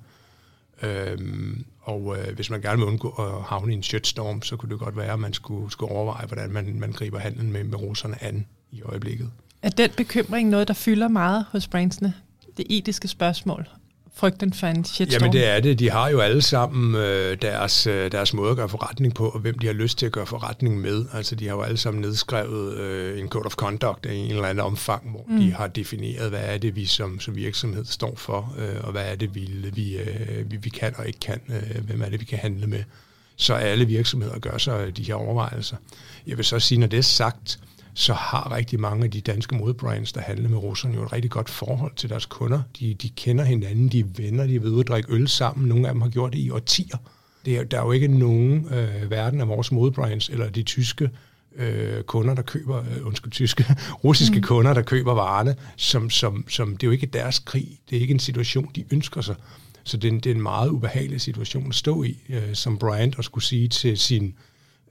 Øhm, 0.81 1.65
og 1.81 2.17
øh, 2.17 2.35
hvis 2.35 2.50
man 2.50 2.62
gerne 2.62 2.77
vil 2.77 2.88
undgå 2.88 3.09
at 3.09 3.44
havne 3.44 3.71
i 3.73 3.75
en 3.75 3.83
shitstorm, 3.83 4.41
så 4.41 4.56
kunne 4.56 4.69
det 4.69 4.79
godt 4.79 4.97
være, 4.97 5.13
at 5.13 5.19
man 5.19 5.33
skulle, 5.33 5.71
skulle 5.71 5.91
overveje, 5.91 6.25
hvordan 6.25 6.51
man, 6.51 6.79
man 6.79 6.91
griber 6.91 7.19
handlen 7.19 7.51
med, 7.51 7.63
med 7.63 7.81
russerne 7.81 8.23
an 8.23 8.45
i 8.71 8.81
øjeblikket. 8.81 9.31
Er 9.62 9.69
den 9.69 9.89
bekymring 9.97 10.50
noget, 10.50 10.68
der 10.68 10.73
fylder 10.73 11.07
meget 11.07 11.45
hos 11.50 11.68
brandsene? 11.68 12.13
Det 12.57 12.65
etiske 12.69 13.07
spørgsmål? 13.07 13.68
Frygten 14.15 14.53
for 14.53 14.67
en 14.67 14.85
shitstorm? 14.85 15.21
Jamen 15.21 15.33
det 15.33 15.47
er 15.47 15.59
det. 15.59 15.79
De 15.79 15.89
har 15.89 16.09
jo 16.09 16.19
alle 16.19 16.41
sammen 16.41 16.95
øh, 16.95 17.38
deres, 17.41 17.88
øh, 17.88 18.12
deres 18.12 18.33
måde 18.33 18.51
at 18.51 18.57
gøre 18.57 18.69
forretning 18.69 19.13
på, 19.13 19.29
og 19.29 19.39
hvem 19.39 19.59
de 19.59 19.67
har 19.67 19.73
lyst 19.73 19.97
til 19.97 20.06
at 20.06 20.12
gøre 20.12 20.25
forretning 20.25 20.81
med. 20.81 21.06
Altså 21.13 21.35
de 21.35 21.47
har 21.47 21.56
jo 21.56 21.62
alle 21.62 21.77
sammen 21.77 22.01
nedskrevet 22.01 22.77
øh, 22.77 23.19
en 23.19 23.27
code 23.27 23.45
of 23.45 23.53
conduct 23.53 24.06
i 24.06 24.15
en 24.15 24.31
eller 24.31 24.47
anden 24.47 24.65
omfang, 24.65 25.09
hvor 25.12 25.25
mm. 25.27 25.39
de 25.39 25.53
har 25.53 25.67
defineret, 25.67 26.29
hvad 26.29 26.44
er 26.44 26.57
det, 26.57 26.75
vi 26.75 26.85
som, 26.85 27.19
som 27.19 27.35
virksomhed 27.35 27.85
står 27.85 28.13
for, 28.15 28.56
øh, 28.57 28.83
og 28.83 28.91
hvad 28.91 29.12
er 29.12 29.15
det, 29.15 29.35
vi, 29.35 29.50
vi, 29.73 29.97
øh, 29.97 30.51
vi, 30.51 30.57
vi 30.57 30.69
kan 30.69 30.94
og 30.97 31.07
ikke 31.07 31.19
kan. 31.19 31.41
Øh, 31.50 31.85
hvem 31.85 32.01
er 32.01 32.09
det, 32.09 32.19
vi 32.19 32.25
kan 32.25 32.38
handle 32.38 32.68
med. 32.68 32.83
Så 33.35 33.53
alle 33.53 33.85
virksomheder 33.85 34.39
gør 34.39 34.57
sig 34.57 34.97
de 34.97 35.03
her 35.03 35.15
overvejelser. 35.15 35.77
Jeg 36.27 36.38
vil 36.38 36.45
så 36.45 36.59
sige, 36.59 36.79
når 36.79 36.88
det 36.88 37.00
er 37.00 37.03
sagt, 37.03 37.59
øh, 37.61 37.75
så 37.97 38.13
har 38.13 38.51
rigtig 38.51 38.80
mange 38.80 39.03
af 39.03 39.12
de 39.12 39.21
danske 39.21 39.56
modebrands, 39.56 40.12
der 40.12 40.21
handler 40.21 40.50
med 40.50 40.57
russerne, 40.57 40.95
jo 40.95 41.03
et 41.03 41.13
rigtig 41.13 41.31
godt 41.31 41.50
forhold 41.50 41.95
til 41.95 42.09
deres 42.09 42.25
kunder. 42.25 42.62
De, 42.80 42.94
de 42.94 43.09
kender 43.09 43.44
hinanden, 43.44 43.89
de 43.89 44.00
er 44.00 44.03
venner, 44.18 44.47
de 44.47 44.56
er 44.56 44.59
ved 44.59 44.80
at 44.80 44.88
drikke 44.88 45.13
øl 45.13 45.27
sammen. 45.27 45.69
Nogle 45.69 45.88
af 45.88 45.94
dem 45.94 46.01
har 46.01 46.09
gjort 46.09 46.33
det 46.33 46.39
i 46.39 46.50
årtier. 46.50 46.97
Det 47.45 47.57
er, 47.57 47.63
der 47.63 47.80
er 47.80 47.86
jo 47.86 47.92
ikke 47.92 48.07
nogen 48.07 48.74
øh, 48.74 49.12
verden 49.12 49.42
af 49.42 49.47
vores 49.47 49.71
modebrands, 49.71 50.30
eller 50.30 50.50
de 50.50 50.63
tyske 50.63 51.09
øh, 51.56 52.03
kunder, 52.03 52.33
der 52.33 52.42
køber, 52.42 52.80
øh, 52.80 53.07
undskyld, 53.07 53.31
tyske, 53.31 53.65
russiske 54.03 54.36
mm. 54.36 54.44
kunder, 54.44 54.74
der 54.74 54.81
køber 54.81 55.13
varerne, 55.13 55.56
som, 55.75 56.09
som, 56.09 56.45
som, 56.50 56.77
det 56.77 56.83
er 56.83 56.88
jo 56.88 56.92
ikke 56.92 57.07
deres 57.07 57.39
krig. 57.39 57.80
Det 57.89 57.97
er 57.97 58.01
ikke 58.01 58.13
en 58.13 58.19
situation, 58.19 58.71
de 58.75 58.86
ønsker 58.92 59.21
sig. 59.21 59.36
Så 59.83 59.97
det 59.97 60.07
er 60.07 60.12
en, 60.12 60.19
det 60.19 60.31
er 60.31 60.36
en 60.36 60.42
meget 60.42 60.69
ubehagelig 60.69 61.21
situation 61.21 61.69
at 61.69 61.75
stå 61.75 62.03
i, 62.03 62.18
øh, 62.30 62.53
som 62.53 62.77
brand, 62.77 63.13
og 63.18 63.24
skulle 63.24 63.45
sige 63.45 63.68
til 63.68 63.97
sin 63.97 64.36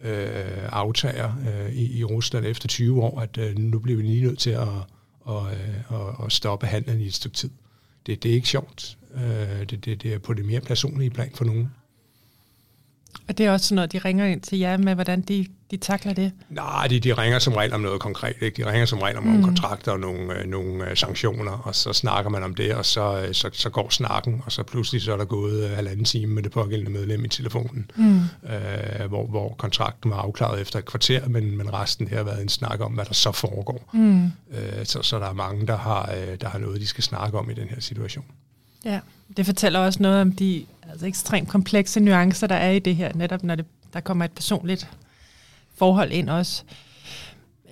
øh, 0.04 0.68
aftager 0.72 1.32
øh, 1.48 1.72
i, 1.72 1.98
i 1.98 2.04
Rusland 2.04 2.46
efter 2.46 2.68
20 2.68 3.02
år, 3.02 3.20
at 3.20 3.38
øh, 3.38 3.58
nu 3.58 3.78
bliver 3.78 3.96
vi 3.96 4.02
lige 4.02 4.26
nødt 4.26 4.38
til 4.38 4.50
at, 4.50 4.68
og, 5.20 5.46
og, 5.88 6.10
øh, 6.10 6.24
at 6.26 6.32
stoppe 6.32 6.66
handlen 6.66 7.00
i 7.00 7.06
et 7.06 7.14
stykke 7.14 7.36
tid. 7.36 7.50
Det, 8.06 8.22
det 8.22 8.30
er 8.30 8.34
ikke 8.34 8.48
sjovt. 8.48 8.98
Øh, 9.14 9.60
det, 9.70 9.84
det, 9.84 10.02
det 10.02 10.14
er 10.14 10.18
på 10.18 10.34
det 10.34 10.44
mere 10.44 10.60
personlige 10.60 11.10
plan 11.10 11.30
for 11.34 11.44
nogen. 11.44 11.70
Og 13.28 13.38
det 13.38 13.46
er 13.46 13.52
også 13.52 13.66
sådan 13.66 13.74
noget, 13.74 13.92
de 13.92 13.98
ringer 13.98 14.26
ind 14.26 14.40
til 14.40 14.58
jer 14.58 14.76
med, 14.76 14.94
hvordan 14.94 15.20
de, 15.20 15.46
de 15.70 15.76
takler 15.76 16.12
det? 16.12 16.32
Nej, 16.50 16.86
de, 16.86 17.00
de 17.00 17.12
ringer 17.12 17.38
som 17.38 17.52
regel 17.52 17.72
om 17.72 17.80
noget 17.80 18.00
konkret. 18.00 18.34
Ikke? 18.40 18.62
De 18.62 18.70
ringer 18.70 18.86
som 18.86 18.98
regel 18.98 19.16
om 19.16 19.22
mm. 19.22 19.28
nogle 19.28 19.44
kontrakter 19.44 19.92
og 19.92 20.00
nogle, 20.00 20.38
øh, 20.38 20.46
nogle 20.46 20.90
øh, 20.90 20.96
sanktioner, 20.96 21.52
og 21.52 21.74
så 21.74 21.92
snakker 21.92 22.30
man 22.30 22.42
om 22.42 22.54
det, 22.54 22.74
og 22.74 22.86
så, 22.86 23.20
øh, 23.20 23.34
så, 23.34 23.50
så 23.52 23.70
går 23.70 23.90
snakken, 23.90 24.42
og 24.46 24.52
så 24.52 24.62
pludselig 24.62 25.02
så 25.02 25.12
er 25.12 25.16
der 25.16 25.24
gået 25.24 25.64
øh, 25.64 25.70
halvanden 25.70 26.04
time 26.04 26.34
med 26.34 26.42
det 26.42 26.52
pågældende 26.52 26.90
medlem 26.90 27.24
i 27.24 27.28
telefonen, 27.28 27.90
mm. 27.96 28.20
øh, 28.50 29.08
hvor, 29.08 29.26
hvor 29.26 29.54
kontrakten 29.58 30.10
var 30.10 30.16
afklaret 30.16 30.60
efter 30.60 30.78
et 30.78 30.84
kvarter, 30.84 31.28
men, 31.28 31.56
men 31.56 31.74
resten 31.74 32.08
her 32.08 32.16
har 32.16 32.24
været 32.24 32.42
en 32.42 32.48
snak 32.48 32.80
om, 32.80 32.92
hvad 32.92 33.04
der 33.04 33.14
så 33.14 33.32
foregår. 33.32 33.90
Mm. 33.92 34.24
Øh, 34.24 34.84
så, 34.84 35.02
så 35.02 35.18
der 35.18 35.26
er 35.26 35.34
mange, 35.34 35.66
der 35.66 35.76
har, 35.76 36.10
øh, 36.16 36.40
der 36.40 36.48
har 36.48 36.58
noget, 36.58 36.80
de 36.80 36.86
skal 36.86 37.04
snakke 37.04 37.38
om 37.38 37.50
i 37.50 37.54
den 37.54 37.68
her 37.68 37.80
situation. 37.80 38.24
Ja, 38.84 39.00
det 39.36 39.46
fortæller 39.46 39.80
også 39.80 40.02
noget 40.02 40.20
om 40.20 40.32
de 40.32 40.64
altså 40.90 41.06
ekstremt 41.06 41.48
komplekse 41.48 42.00
nuancer, 42.00 42.46
der 42.46 42.54
er 42.54 42.70
i 42.70 42.78
det 42.78 42.96
her, 42.96 43.12
netop 43.14 43.42
når 43.42 43.54
det, 43.54 43.66
der 43.92 44.00
kommer 44.00 44.24
et 44.24 44.32
personligt 44.32 44.90
forhold 45.74 46.12
ind 46.12 46.30
også. 46.30 46.62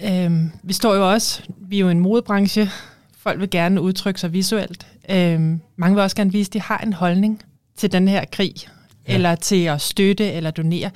Øhm, 0.02 0.50
vi 0.62 0.72
står 0.72 0.94
jo 0.94 1.12
også, 1.12 1.42
vi 1.58 1.76
er 1.76 1.80
jo 1.80 1.88
en 1.88 2.00
modebranche, 2.00 2.70
folk 3.16 3.40
vil 3.40 3.50
gerne 3.50 3.80
udtrykke 3.80 4.20
sig 4.20 4.32
visuelt. 4.32 4.86
Øhm, 5.10 5.60
mange 5.76 5.94
vil 5.94 6.02
også 6.02 6.16
gerne 6.16 6.32
vise, 6.32 6.48
at 6.48 6.52
de 6.52 6.60
har 6.60 6.78
en 6.78 6.92
holdning 6.92 7.42
til 7.76 7.92
den 7.92 8.08
her 8.08 8.24
krig, 8.32 8.54
ja. 9.08 9.14
eller 9.14 9.34
til 9.34 9.64
at 9.64 9.80
støtte 9.80 10.32
eller 10.32 10.50
donere. 10.50 10.90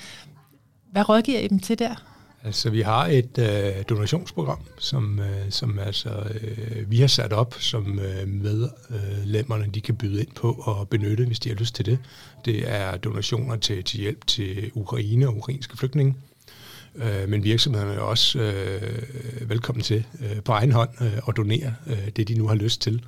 Hvad 0.92 1.08
rådgiver 1.08 1.38
I 1.38 1.48
dem 1.48 1.60
til 1.60 1.78
der? 1.78 2.15
Altså, 2.44 2.70
vi 2.70 2.80
har 2.80 3.06
et 3.06 3.38
øh, 3.38 3.84
donationsprogram, 3.88 4.58
som, 4.78 5.20
øh, 5.20 5.50
som 5.50 5.78
altså, 5.78 6.08
øh, 6.40 6.90
vi 6.90 7.00
har 7.00 7.06
sat 7.06 7.32
op, 7.32 7.54
som 7.58 7.98
øh, 7.98 8.28
medlemmerne 8.28 9.66
de 9.74 9.80
kan 9.80 9.96
byde 9.96 10.20
ind 10.20 10.32
på 10.36 10.52
og 10.52 10.88
benytte, 10.88 11.24
hvis 11.26 11.40
de 11.40 11.48
har 11.48 11.56
lyst 11.56 11.74
til 11.74 11.86
det. 11.86 11.98
Det 12.44 12.70
er 12.72 12.96
donationer 12.96 13.56
til, 13.56 13.84
til 13.84 14.00
hjælp 14.00 14.26
til 14.26 14.70
Ukraine 14.74 15.28
og 15.28 15.36
ukrainske 15.36 15.76
flygtninge. 15.76 16.14
Øh, 16.96 17.28
men 17.28 17.44
virksomhederne 17.44 17.94
er 17.94 18.00
også 18.00 18.38
øh, 18.38 19.50
velkommen 19.50 19.82
til 19.82 20.04
øh, 20.20 20.42
på 20.42 20.52
egen 20.52 20.72
hånd 20.72 20.90
øh, 21.00 21.18
at 21.28 21.36
donere 21.36 21.74
øh, 21.86 22.08
det, 22.16 22.28
de 22.28 22.34
nu 22.34 22.48
har 22.48 22.54
lyst 22.54 22.80
til. 22.80 23.04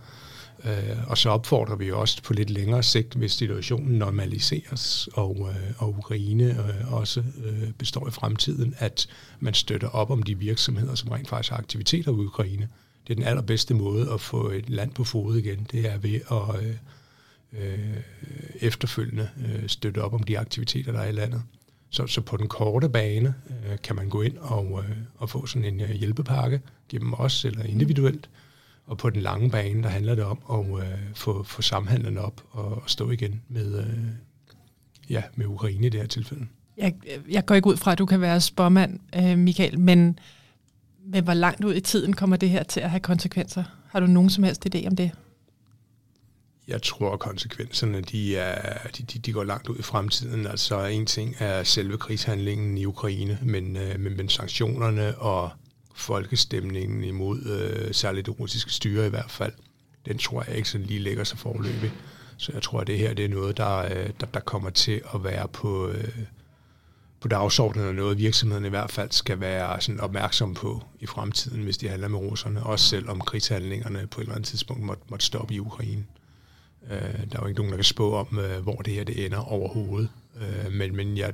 Øh, 0.65 0.97
og 1.07 1.19
så 1.19 1.31
opfordrer 1.31 1.77
vi 1.77 1.93
også 1.93 2.23
på 2.23 2.33
lidt 2.33 2.51
længere 2.51 2.83
sigt, 2.83 3.15
hvis 3.15 3.33
situationen 3.33 3.99
normaliseres, 3.99 5.09
og, 5.13 5.51
øh, 5.51 5.73
og 5.79 5.99
Ukraine 5.99 6.45
øh, 6.45 6.93
også 6.93 7.23
øh, 7.45 7.73
består 7.79 8.09
i 8.09 8.11
fremtiden, 8.11 8.75
at 8.79 9.07
man 9.41 9.55
støtter 9.55 9.89
op 9.89 10.11
om 10.11 10.23
de 10.23 10.39
virksomheder, 10.39 10.95
som 10.95 11.09
rent 11.09 11.29
faktisk 11.29 11.51
har 11.51 11.59
aktiviteter 11.59 12.13
i 12.13 12.15
Ukraine. 12.15 12.69
det 13.07 13.13
er 13.13 13.15
den 13.15 13.25
allerbedste 13.25 13.75
måde 13.75 14.13
at 14.13 14.21
få 14.21 14.51
et 14.51 14.71
land 14.71 14.91
på 14.91 15.05
fod 15.05 15.37
igen. 15.37 15.67
Det 15.73 15.89
er 15.89 15.99
ved 15.99 16.21
at 16.31 16.63
øh, 16.63 16.75
øh, 17.53 17.97
efterfølgende 18.61 19.29
øh, 19.47 19.69
støtte 19.69 20.03
op 20.03 20.15
om 20.15 20.23
de 20.23 20.39
aktiviteter, 20.39 20.93
der 20.93 21.01
er 21.01 21.09
i 21.09 21.13
landet. 21.13 21.43
Så, 21.91 22.07
så 22.07 22.21
på 22.21 22.37
den 22.37 22.49
korte 22.49 22.89
bane 22.89 23.35
øh, 23.51 23.79
kan 23.83 23.97
man 23.97 24.09
gå 24.09 24.23
ind 24.23 24.39
og, 24.39 24.85
øh, 24.85 24.97
og 25.17 25.31
få 25.31 25.47
sådan 25.47 25.75
en 25.75 25.81
øh, 25.81 25.91
hjælpepakke 25.91 26.61
gennem 26.89 27.15
os 27.15 27.45
eller 27.45 27.63
individuelt. 27.63 28.29
Og 28.89 28.99
på 28.99 29.11
den 29.11 29.23
lange 29.23 29.51
bane, 29.51 29.83
der 29.83 29.89
handler 29.89 30.15
det 30.15 30.25
om 30.25 30.39
at 30.53 30.83
øh, 30.83 30.99
få, 31.15 31.43
få 31.43 31.63
samhandlen 31.63 32.19
op 32.19 32.43
og, 32.51 32.65
og 32.65 32.83
stå 32.87 33.11
igen 33.11 33.43
med, 33.49 33.79
øh, 33.79 33.97
ja, 35.11 35.23
med 35.37 35.47
Ukraine 35.47 35.87
i 35.87 35.91
det 35.91 36.01
her 36.01 36.07
tilfælde. 36.07 36.47
Jeg, 36.77 36.95
jeg 37.31 37.47
går 37.47 37.55
ikke 37.55 37.69
ud 37.69 37.77
fra, 37.77 37.93
at 37.93 37.99
du 37.99 38.07
kan 38.07 38.21
være 38.21 38.41
spormand, 38.41 39.01
øh, 39.17 39.39
Michael, 39.39 39.79
men, 39.79 40.19
men 41.07 41.25
hvor 41.25 41.35
langt 41.35 41.65
ud 41.65 41.75
i 41.75 41.81
tiden 41.81 42.13
kommer 42.13 42.37
det 42.37 42.51
her 42.51 42.63
til 42.63 42.81
at 42.81 42.91
have 42.91 43.01
konsekvenser? 43.01 43.65
Har 43.89 44.01
du 44.01 44.07
nogen 44.07 44.31
som 44.31 44.45
helst 44.45 44.67
idé 44.75 44.87
om 44.87 44.97
det? 44.97 45.11
Jeg 46.69 46.83
tror, 46.83 47.13
at 47.13 47.19
konsekvenserne 47.19 48.01
de 48.01 48.37
er, 48.37 48.89
de, 48.99 49.03
de, 49.03 49.19
de 49.19 49.33
går 49.33 49.45
langt 49.45 49.69
ud 49.69 49.79
i 49.79 49.83
fremtiden. 49.83 50.47
Altså 50.47 50.85
en 50.85 51.07
ting 51.07 51.35
er 51.39 51.63
selve 51.63 51.99
krigshandlingen 51.99 52.79
i 52.79 52.85
Ukraine, 52.85 53.39
men, 53.43 53.77
øh, 53.77 54.01
men, 54.01 54.17
men 54.17 54.29
sanktionerne 54.29 55.19
og 55.19 55.51
folkestemningen 55.99 57.05
imod 57.05 57.43
øh, 57.47 57.95
særligt 57.95 58.27
det 58.27 58.41
russiske 58.41 58.73
styre 58.73 59.07
i 59.07 59.11
hvert 59.11 59.31
fald, 59.31 59.53
den 60.07 60.19
tror 60.19 60.45
jeg 60.49 60.57
ikke 60.57 60.69
sådan 60.69 60.87
lige 60.87 61.01
lægger 61.01 61.25
sig 61.25 61.39
forløbig. 61.39 61.93
Så 62.37 62.53
jeg 62.53 62.63
tror, 62.63 62.81
at 62.81 62.87
det 62.87 62.99
her 62.99 63.15
det 63.15 63.25
er 63.25 63.29
noget, 63.29 63.57
der, 63.57 63.79
øh, 63.79 64.11
der, 64.21 64.27
der 64.35 64.41
kommer 64.41 64.71
til 64.71 65.01
at 65.15 65.25
være 65.25 65.49
på, 65.49 65.89
øh, 65.89 66.19
på 67.21 67.29
dagsordenen, 67.29 67.89
og 67.89 67.95
noget 67.95 68.19
virksomheden 68.19 68.65
i 68.65 68.69
hvert 68.69 68.91
fald 68.91 69.11
skal 69.11 69.41
være 69.41 69.81
sådan 69.81 70.01
opmærksom 70.01 70.55
på 70.55 70.83
i 71.01 71.07
fremtiden, 71.07 71.63
hvis 71.63 71.79
de 71.79 71.89
handler 71.89 72.09
med 72.09 72.19
russerne, 72.19 72.63
også 72.63 72.89
selvom 72.89 73.21
krigshandlingerne 73.21 74.07
på 74.07 74.21
et 74.21 74.25
eller 74.25 74.35
andet 74.35 74.49
tidspunkt 74.49 74.83
måtte, 74.83 75.03
måtte 75.09 75.27
stoppe 75.27 75.55
i 75.55 75.61
Ukraine. 75.61 76.05
Øh, 76.91 77.01
der 77.01 77.37
er 77.37 77.41
jo 77.41 77.47
ikke 77.47 77.61
nogen, 77.61 77.73
der 77.73 77.77
kan 77.77 77.85
spå 77.85 78.15
om, 78.15 78.39
øh, 78.39 78.63
hvor 78.63 78.77
det 78.77 78.95
her 78.95 79.05
det 79.05 79.25
ender 79.27 79.53
overhovedet. 79.53 80.09
Øh, 80.41 80.73
men, 80.73 80.97
men 80.97 81.19
jeg 81.19 81.33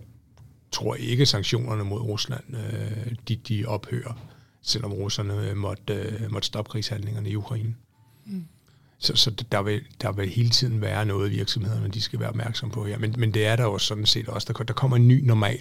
tror 0.73 0.95
ikke, 0.95 1.23
at 1.23 1.29
sanktionerne 1.29 1.85
mod 1.85 2.01
Rusland 2.01 2.45
øh, 2.57 3.15
de, 3.29 3.37
de 3.37 3.65
ophører, 3.67 4.19
selvom 4.65 4.93
russerne 4.93 5.55
måtte, 5.55 5.95
øh, 5.95 6.33
måtte 6.33 6.47
stoppe 6.47 6.71
krigshandlingerne 6.71 7.31
i 7.31 7.37
Ukraine. 7.37 7.75
Mm. 8.27 8.45
Så, 8.99 9.17
så 9.17 9.31
der, 9.31 9.63
vil, 9.63 9.83
der 10.01 10.13
vil 10.13 10.29
hele 10.29 10.51
tiden 10.51 10.81
være 10.81 11.07
noget, 11.07 11.31
virksomhederne 11.31 11.89
de 11.89 12.01
skal 12.01 12.21
være 12.21 12.29
opmærksom 12.29 12.71
på 12.71 12.85
her. 12.85 12.99
Men, 12.99 13.15
men 13.19 13.35
det 13.35 13.47
er 13.47 13.57
der 13.57 13.65
jo 13.65 13.79
sådan 13.79 14.07
set 14.07 14.29
også. 14.29 14.53
Der, 14.53 14.65
der 14.65 14.75
kommer 14.75 14.97
en 14.97 15.09
ny 15.09 15.25
normal. 15.25 15.61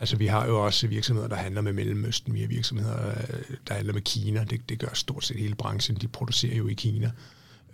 Altså 0.00 0.16
vi 0.16 0.26
har 0.26 0.46
jo 0.46 0.64
også 0.64 0.86
virksomheder, 0.86 1.28
der 1.28 1.36
handler 1.36 1.60
med 1.60 1.72
Mellemøsten. 1.72 2.34
Vi 2.34 2.40
har 2.40 2.48
virksomheder, 2.48 3.08
øh, 3.08 3.56
der 3.68 3.74
handler 3.74 3.92
med 3.92 4.02
Kina. 4.02 4.44
Det, 4.44 4.68
det 4.68 4.78
gør 4.78 4.88
stort 4.94 5.24
set 5.24 5.36
hele 5.36 5.54
branchen. 5.54 5.96
De 5.96 6.08
producerer 6.08 6.56
jo 6.56 6.68
i 6.68 6.74
Kina. 6.74 7.10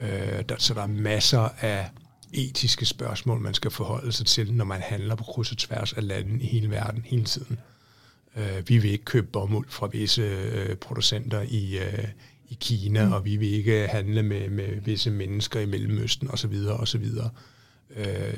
Øh, 0.01 0.45
der, 0.49 0.55
så 0.59 0.75
der 0.75 0.83
er 0.83 0.87
masser 0.87 1.49
af 1.61 1.91
etiske 2.33 2.87
spørgsmål, 2.87 3.41
man 3.41 3.55
skal 3.55 3.71
forholde 3.71 4.13
sig 4.13 4.27
til, 4.27 4.53
når 4.53 4.65
man 4.65 4.81
handler 4.81 5.15
på 5.15 5.25
kryds 5.25 5.53
og 5.53 5.59
tværs 5.59 5.93
af 5.93 6.07
lande 6.07 6.43
i 6.45 6.47
hele 6.47 6.71
verden 6.71 7.03
hele 7.07 7.25
tiden. 7.25 7.59
Øh, 7.59 7.80
vi 8.67 8.79
vil 8.79 8.91
ikke 8.91 9.05
købe 9.05 9.27
bomuld 9.27 9.67
fra 9.69 9.87
visse 9.87 10.23
øh, 10.23 10.77
producenter 10.77 11.41
i, 11.49 11.79
øh, 11.79 12.09
i 12.49 12.57
Kina, 12.61 13.07
mm. 13.07 13.13
og 13.13 13.25
vi 13.25 13.37
vil 13.37 13.53
ikke 13.53 13.87
handle 13.91 14.23
med, 14.23 14.51
med 14.51 14.81
visse 14.81 15.11
mennesker 15.11 15.61
i 15.61 15.67
Mellemøsten 15.67 16.31
osv. 16.31 16.55
osv. 16.69 17.07
Øh, 17.97 18.35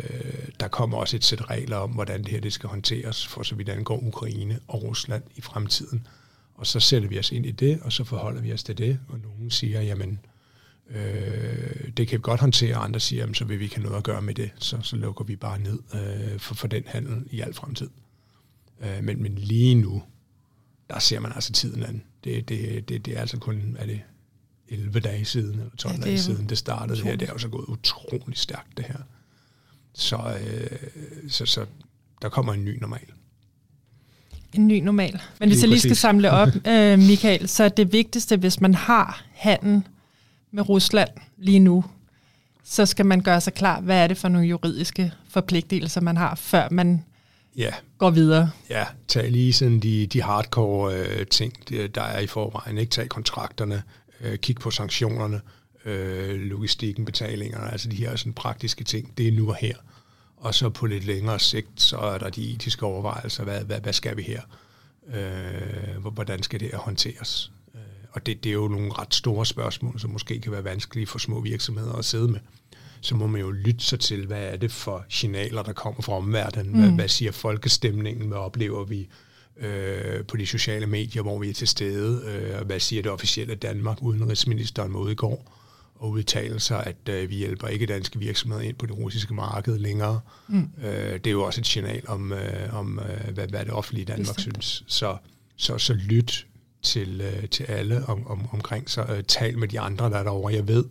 der 0.61 0.69
kommer 0.69 0.99
også 0.99 1.17
et 1.17 1.25
sæt 1.25 1.51
regler 1.51 1.77
om, 1.77 1.91
hvordan 1.91 2.23
det 2.23 2.29
her 2.29 2.41
det 2.41 2.53
skal 2.53 2.69
håndteres, 2.69 3.27
for 3.27 3.43
så 3.43 3.55
vidt 3.55 3.69
angår 3.69 4.07
Ukraine 4.07 4.59
og 4.69 4.83
Rusland 4.83 5.23
i 5.37 5.41
fremtiden. 5.41 6.07
Og 6.55 6.67
så 6.67 6.81
sætter 6.81 7.09
vi 7.09 7.19
os 7.19 7.33
ind 7.33 7.47
i 7.47 7.51
det, 7.51 7.81
og 7.83 7.93
så 7.93 8.05
forholder 8.05 8.41
vi 8.41 8.53
os 8.53 8.65
til 8.65 8.79
det, 8.79 8.99
og 9.09 9.19
nogen 9.19 9.51
siger, 9.51 9.83
jamen, 9.83 10.19
øh, 10.91 11.89
det 11.97 12.09
kan 12.09 12.19
vi 12.19 12.23
godt 12.23 12.41
håndtere, 12.41 12.77
og 12.77 12.85
andre 12.85 13.01
siger, 13.01 13.21
jamen, 13.21 13.35
så 13.35 13.45
vil 13.45 13.59
vi 13.59 13.65
ikke 13.65 13.77
have 13.77 13.85
noget 13.85 13.99
at 13.99 14.05
gøre 14.05 14.23
med 14.23 14.35
det, 14.35 14.51
så, 14.59 14.79
så 14.83 14.97
lukker 14.97 15.25
vi 15.25 15.37
bare 15.37 15.59
ned 15.59 15.79
øh, 15.95 16.39
for, 16.39 16.55
for 16.55 16.67
den 16.67 16.83
handel 16.87 17.25
i 17.31 17.41
al 17.41 17.55
fremtid. 17.55 17.89
Øh, 18.83 19.05
men, 19.05 19.23
men 19.23 19.35
lige 19.35 19.75
nu, 19.75 20.03
der 20.91 20.99
ser 20.99 21.21
man 21.21 21.33
altså 21.35 21.53
tiden 21.53 21.83
an. 21.83 22.03
Det, 22.25 22.49
det, 22.49 22.89
det, 22.89 23.07
det 23.07 23.17
er 23.17 23.21
altså 23.21 23.39
kun, 23.39 23.77
er 23.79 23.87
det 23.87 24.01
11 24.69 25.01
dage 25.01 25.25
siden, 25.25 25.59
eller 25.59 25.77
12 25.77 25.95
ja, 25.95 26.01
dage 26.01 26.19
siden, 26.19 26.49
det 26.49 26.59
startede 26.59 26.93
utroligt. 26.93 27.05
her. 27.05 27.17
Det 27.17 27.29
er 27.29 27.33
jo 27.33 27.39
så 27.39 27.49
gået 27.49 27.65
utrolig 27.65 28.39
stærkt, 28.39 28.77
det 28.77 28.85
her. 28.85 28.99
Så, 29.95 30.17
øh, 30.17 30.79
så, 31.29 31.47
så 31.47 31.67
der 32.23 32.29
kommer 32.29 32.53
en 32.53 32.65
ny 32.65 32.79
normal. 32.81 33.07
En 34.53 34.69
ny 34.69 34.81
normal. 34.81 35.21
Men 35.41 35.49
hvis 35.49 35.57
lige 35.57 35.63
jeg 35.63 35.69
lige 35.69 35.81
skal 35.81 35.97
samle 35.97 36.31
op, 36.31 36.49
øh, 36.69 36.99
Michael, 36.99 37.49
så 37.49 37.65
er 37.65 37.69
det 37.69 37.93
vigtigste, 37.93 38.37
hvis 38.37 38.61
man 38.61 38.75
har 38.75 39.25
handel 39.33 39.83
med 40.51 40.69
Rusland 40.69 41.11
lige 41.37 41.59
nu, 41.59 41.85
så 42.65 42.87
skal 42.87 43.07
man 43.07 43.21
gøre 43.21 43.41
sig 43.41 43.55
klar, 43.55 43.81
hvad 43.81 43.97
er 43.97 44.07
det 44.07 44.19
for 44.19 44.29
nogle 44.29 44.49
juridiske 44.49 45.13
forpligtelser, 45.29 46.01
man 46.01 46.17
har, 46.17 46.35
før 46.35 46.69
man 46.71 47.05
ja. 47.57 47.75
går 47.99 48.11
videre. 48.11 48.51
Ja, 48.71 48.87
tag 49.09 49.31
lige 49.31 49.53
sådan 49.53 49.81
de, 49.81 50.07
de 50.07 50.23
hardcore 50.23 50.95
øh, 50.95 51.27
ting, 51.27 51.53
der 51.95 52.03
er 52.03 52.21
i 52.21 52.27
forvejen. 52.27 52.79
Ikke 52.79 52.91
tag 52.91 53.09
kontrakterne, 53.09 53.83
øh, 54.21 54.39
kig 54.39 54.57
på 54.57 54.71
sanktionerne, 54.71 55.41
øh, 55.85 56.41
logistikken, 56.41 57.05
betalingerne, 57.05 57.73
altså 57.73 57.89
de 57.89 57.97
her 57.97 58.17
sådan 58.17 58.33
praktiske 58.33 58.85
ting. 58.85 59.19
Det 59.19 59.29
er 59.29 59.33
nu 59.33 59.49
og 59.49 59.57
her. 59.57 59.77
Og 60.37 60.55
så 60.55 60.69
på 60.69 60.87
lidt 60.87 61.05
længere 61.05 61.39
sigt, 61.39 61.81
så 61.83 61.97
er 61.97 62.19
der 62.19 62.31
de 62.31 62.53
etiske 62.53 62.87
overvejelser. 62.87 63.45
Hvad, 63.45 63.65
hvad, 63.65 63.81
hvad 63.81 63.93
skal 63.93 64.17
vi 64.17 64.23
her? 64.23 64.41
Øh, 65.15 66.07
hvordan 66.13 66.43
skal 66.43 66.61
det 66.61 66.69
her 66.73 66.79
håndteres? 66.79 67.53
Øh, 67.75 67.81
og 68.13 68.27
det, 68.27 68.45
det 68.45 68.51
er 68.51 68.55
jo 68.55 68.69
nogle 68.69 68.93
ret 68.93 69.15
store 69.15 69.47
spørgsmål, 69.47 70.01
som 70.01 70.11
måske 70.11 70.41
kan 70.41 70.53
være 70.53 70.65
vanskelige 70.65 71.07
for 71.07 71.19
små 71.19 71.41
virksomheder 71.41 71.93
at 71.93 72.05
sidde 72.05 72.29
med 72.29 72.41
så 73.03 73.17
må 73.17 73.27
man 73.27 73.41
jo 73.41 73.51
lytte 73.51 73.85
sig 73.85 74.01
til, 74.01 74.27
hvad 74.27 74.43
er 74.43 74.57
det 74.57 74.73
for 74.73 75.05
signaler, 75.09 75.63
der 75.63 75.73
kommer 75.73 76.03
fra 76.03 76.13
omverdenen? 76.13 76.75
Hvad, 76.75 76.89
mm. 76.89 76.95
hvad 76.95 77.09
siger 77.09 77.33
folkestemningen? 77.33 78.29
Hvad 78.29 78.39
oplever 78.39 78.85
vi 78.85 79.09
øh, 79.57 80.25
på 80.25 80.37
de 80.37 80.47
sociale 80.47 80.87
medier, 80.87 81.23
hvor 81.23 81.39
vi 81.39 81.49
er 81.49 81.55
til 81.55 81.69
stede? 81.69 82.23
Øh, 82.27 82.67
hvad 82.67 82.81
siger 82.81 83.03
det 83.03 83.13
officielle 83.13 83.55
Danmark? 83.55 84.03
Udenrigsministeren 84.03 84.93
mod 84.93 85.11
i 85.11 85.15
går 85.15 85.59
og 85.95 86.11
udtale 86.11 86.61
sig, 86.61 86.87
at 86.87 87.09
øh, 87.09 87.31
vi 87.31 87.35
hjælper 87.35 87.69
ikke 87.69 87.87
danske 87.87 88.19
virksomheder 88.19 88.63
ind 88.63 88.77
på 88.77 88.87
det 88.87 88.99
russiske 88.99 89.35
marked 89.35 89.79
længere. 89.79 90.21
Mm. 90.49 90.69
Øh, 90.85 91.13
det 91.13 91.27
er 91.27 91.31
jo 91.31 91.43
også 91.43 91.61
et 91.61 91.67
signal 91.67 92.03
om, 92.09 92.33
øh, 92.33 92.75
om 92.75 92.99
øh, 92.99 93.35
hvad, 93.35 93.49
hvad 93.49 93.65
det 93.65 93.71
offentlige 93.71 94.05
Danmark 94.05 94.37
Bestemt. 94.37 94.65
synes. 94.65 94.85
Så, 94.87 95.17
så, 95.57 95.79
så 95.79 95.95
lyt 95.95 96.47
til, 96.83 97.21
øh, 97.21 97.49
til 97.49 97.65
alle 97.65 98.07
om, 98.07 98.27
om, 98.27 98.49
omkring 98.53 98.91
sig. 98.91 99.07
Øh, 99.11 99.25
tal 99.25 99.59
med 99.59 99.69
de 99.69 99.81
andre, 99.81 100.11
der 100.11 100.17
er 100.17 100.23
derovre. 100.23 100.55
Jeg 100.55 100.69
ved, 100.69 100.85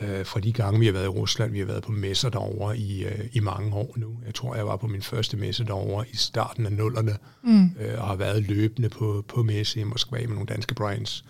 øh, 0.00 0.26
fra 0.26 0.40
de 0.40 0.52
gange, 0.52 0.80
vi 0.80 0.86
har 0.86 0.92
været 0.92 1.04
i 1.04 1.08
Rusland. 1.08 1.52
Vi 1.52 1.58
har 1.58 1.66
været 1.66 1.82
på 1.82 1.92
messer 1.92 2.28
derovre 2.30 2.78
i, 2.78 3.04
øh, 3.04 3.24
i 3.32 3.40
mange 3.40 3.74
år 3.74 3.94
nu. 3.96 4.18
Jeg 4.26 4.34
tror, 4.34 4.54
jeg 4.54 4.66
var 4.66 4.76
på 4.76 4.86
min 4.86 5.02
første 5.02 5.36
messe 5.36 5.64
derovre 5.64 6.04
i 6.12 6.16
starten 6.16 6.66
af 6.66 6.72
nullerne, 6.72 7.16
mm. 7.44 7.64
øh, 7.80 8.00
og 8.00 8.06
har 8.06 8.16
været 8.16 8.42
løbende 8.42 8.88
på, 8.88 9.24
på 9.28 9.42
messe 9.42 9.80
i 9.80 9.84
Moskva 9.84 10.18
med 10.18 10.28
nogle 10.28 10.46
danske 10.46 10.74
brands. 10.74 11.24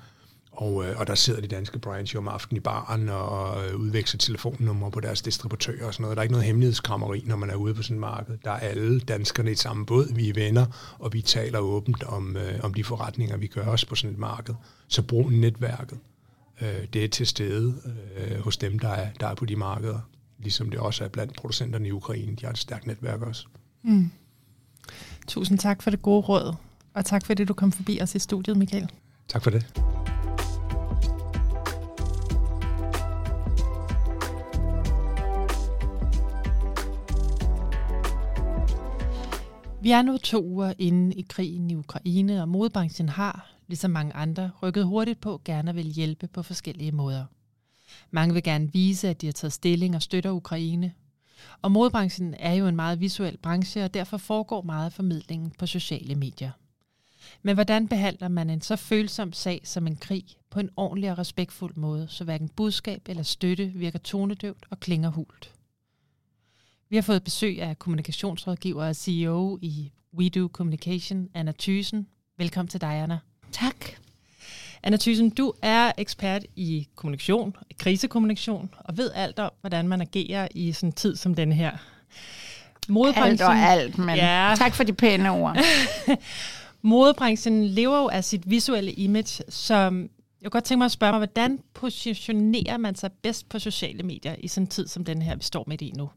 Og, 0.52 0.84
øh, 0.84 1.00
og 1.00 1.06
der 1.06 1.14
sidder 1.14 1.40
de 1.40 1.46
danske 1.46 1.78
brands 1.78 2.14
jo 2.14 2.18
om 2.18 2.28
aftenen 2.28 2.56
i 2.56 2.60
baren 2.60 3.08
og 3.08 3.66
øh, 3.66 3.76
udveksler 3.76 4.18
telefonnumre 4.18 4.90
på 4.90 5.00
deres 5.00 5.22
distributører 5.22 5.86
og 5.86 5.94
sådan 5.94 6.02
noget. 6.02 6.16
Der 6.16 6.20
er 6.20 6.22
ikke 6.22 6.32
noget 6.32 6.46
hemmelighedskrammeri, 6.46 7.22
når 7.26 7.36
man 7.36 7.50
er 7.50 7.54
ude 7.54 7.74
på 7.74 7.82
sådan 7.82 7.96
et 7.96 8.00
marked. 8.00 8.38
Der 8.44 8.50
er 8.50 8.58
alle 8.58 9.00
danskerne 9.00 9.52
i 9.52 9.54
samme 9.54 9.86
båd. 9.86 10.14
Vi 10.14 10.28
er 10.28 10.34
venner, 10.34 10.66
og 10.98 11.12
vi 11.12 11.22
taler 11.22 11.58
åbent 11.58 12.02
om, 12.02 12.36
øh, 12.36 12.60
om 12.62 12.74
de 12.74 12.84
forretninger, 12.84 13.36
vi 13.36 13.46
gør 13.46 13.66
os 13.66 13.84
på 13.84 13.94
sådan 13.94 14.10
et 14.14 14.18
marked. 14.18 14.54
Så 14.88 15.02
brug 15.02 15.30
netværket 15.30 15.98
øh, 16.62 16.86
det 16.92 17.04
er 17.04 17.08
til 17.08 17.26
stede 17.26 17.74
øh, 18.16 18.40
hos 18.40 18.56
dem, 18.56 18.78
der 18.78 18.88
er, 18.88 19.12
der 19.20 19.26
er 19.26 19.34
på 19.34 19.44
de 19.44 19.56
markeder, 19.56 19.98
ligesom 20.38 20.70
det 20.70 20.80
også 20.80 21.04
er 21.04 21.08
blandt 21.08 21.36
producenterne 21.36 21.88
i 21.88 21.92
Ukraine. 21.92 22.36
De 22.36 22.44
har 22.44 22.52
et 22.52 22.58
stærkt 22.58 22.86
netværk 22.86 23.22
også. 23.22 23.46
Mm. 23.82 24.10
Tusind 25.28 25.58
tak 25.58 25.82
for 25.82 25.90
det 25.90 26.02
gode 26.02 26.20
råd, 26.20 26.54
og 26.94 27.04
tak 27.04 27.26
for 27.26 27.34
det, 27.34 27.48
du 27.48 27.54
kom 27.54 27.72
forbi 27.72 27.98
os 28.02 28.14
i 28.14 28.18
studiet, 28.18 28.56
Michael. 28.56 28.90
Tak 29.28 29.42
for 29.42 29.50
det. 29.50 29.82
Vi 39.82 39.90
er 39.90 40.02
nu 40.02 40.18
to 40.18 40.44
uger 40.44 40.72
inde 40.78 41.14
i 41.14 41.26
krigen 41.28 41.70
i 41.70 41.74
Ukraine, 41.74 42.42
og 42.42 42.48
modbranchen 42.48 43.08
har, 43.08 43.50
ligesom 43.72 43.90
mange 43.90 44.12
andre, 44.12 44.50
rykket 44.62 44.86
hurtigt 44.86 45.20
på 45.20 45.40
gerne 45.44 45.74
vil 45.74 45.86
hjælpe 45.86 46.28
på 46.28 46.42
forskellige 46.42 46.92
måder. 46.92 47.24
Mange 48.10 48.34
vil 48.34 48.42
gerne 48.42 48.72
vise, 48.72 49.08
at 49.08 49.20
de 49.20 49.26
har 49.26 49.32
taget 49.32 49.52
stilling 49.52 49.96
og 49.96 50.02
støtter 50.02 50.30
Ukraine. 50.30 50.92
Og 51.62 51.72
modbranchen 51.72 52.34
er 52.34 52.52
jo 52.52 52.66
en 52.66 52.76
meget 52.76 53.00
visuel 53.00 53.36
branche, 53.36 53.84
og 53.84 53.94
derfor 53.94 54.16
foregår 54.16 54.62
meget 54.62 54.86
af 54.86 54.92
formidlingen 54.92 55.50
på 55.58 55.66
sociale 55.66 56.14
medier. 56.14 56.50
Men 57.42 57.54
hvordan 57.54 57.88
behandler 57.88 58.28
man 58.28 58.50
en 58.50 58.60
så 58.60 58.76
følsom 58.76 59.32
sag 59.32 59.60
som 59.64 59.86
en 59.86 59.96
krig 59.96 60.24
på 60.50 60.60
en 60.60 60.70
ordentlig 60.76 61.10
og 61.10 61.18
respektfuld 61.18 61.76
måde, 61.76 62.08
så 62.08 62.24
hverken 62.24 62.48
budskab 62.48 63.08
eller 63.08 63.22
støtte 63.22 63.66
virker 63.66 63.98
tonedøvt 63.98 64.66
og 64.70 64.80
klinger 64.80 65.10
hult? 65.10 65.54
Vi 66.88 66.96
har 66.96 67.02
fået 67.02 67.24
besøg 67.24 67.62
af 67.62 67.78
kommunikationsrådgiver 67.78 68.84
og 68.84 68.96
CEO 68.96 69.58
i 69.62 69.92
WeDo 70.14 70.48
Communication, 70.52 71.28
Anna 71.34 71.52
Thysen. 71.58 72.06
Velkommen 72.38 72.68
til 72.68 72.80
dig, 72.80 72.90
Anna. 72.90 73.18
Tak. 73.52 73.76
Anna 74.82 74.96
Thyssen, 74.96 75.30
du 75.30 75.52
er 75.62 75.92
ekspert 75.98 76.44
i 76.56 76.88
kommunikation, 76.94 77.56
krisekommunikation, 77.78 78.74
og 78.78 78.96
ved 78.96 79.10
alt 79.14 79.38
om, 79.38 79.50
hvordan 79.60 79.88
man 79.88 80.00
agerer 80.00 80.48
i 80.54 80.72
sådan 80.72 80.88
en 80.88 80.92
tid 80.92 81.16
som 81.16 81.34
den 81.34 81.52
her. 81.52 81.70
Modebranchen, 82.88 83.30
alt 83.30 83.42
og 83.42 83.56
alt, 83.56 83.98
men 83.98 84.16
ja. 84.16 84.54
tak 84.58 84.74
for 84.74 84.84
de 84.84 84.92
pæne 84.92 85.30
ord. 85.30 85.58
Modebranchen 86.82 87.64
lever 87.64 87.98
jo 87.98 88.08
af 88.08 88.24
sit 88.24 88.50
visuelle 88.50 88.92
image, 88.92 89.42
som 89.48 90.00
jeg 90.42 90.50
kunne 90.50 90.50
godt 90.50 90.64
tænke 90.64 90.78
mig 90.78 90.84
at 90.84 90.92
spørge 90.92 91.12
mig, 91.12 91.18
hvordan 91.18 91.58
positionerer 91.74 92.76
man 92.76 92.94
sig 92.94 93.10
bedst 93.22 93.48
på 93.48 93.58
sociale 93.58 94.02
medier 94.02 94.36
i 94.38 94.48
sådan 94.48 94.62
en 94.62 94.66
tid 94.66 94.88
som 94.88 95.04
den 95.04 95.22
her, 95.22 95.36
vi 95.36 95.42
står 95.42 95.64
midt 95.66 95.82
i 95.82 95.92
nu? 95.96 96.10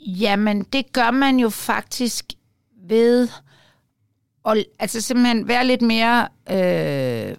Jamen, 0.00 0.62
det 0.72 0.92
gør 0.92 1.10
man 1.10 1.38
jo 1.38 1.48
faktisk 1.48 2.32
ved 2.88 3.28
at 4.46 4.64
altså 4.78 5.00
simpelthen 5.00 5.48
være 5.48 5.66
lidt 5.66 5.82
mere, 5.82 6.28
øh, 6.50 7.36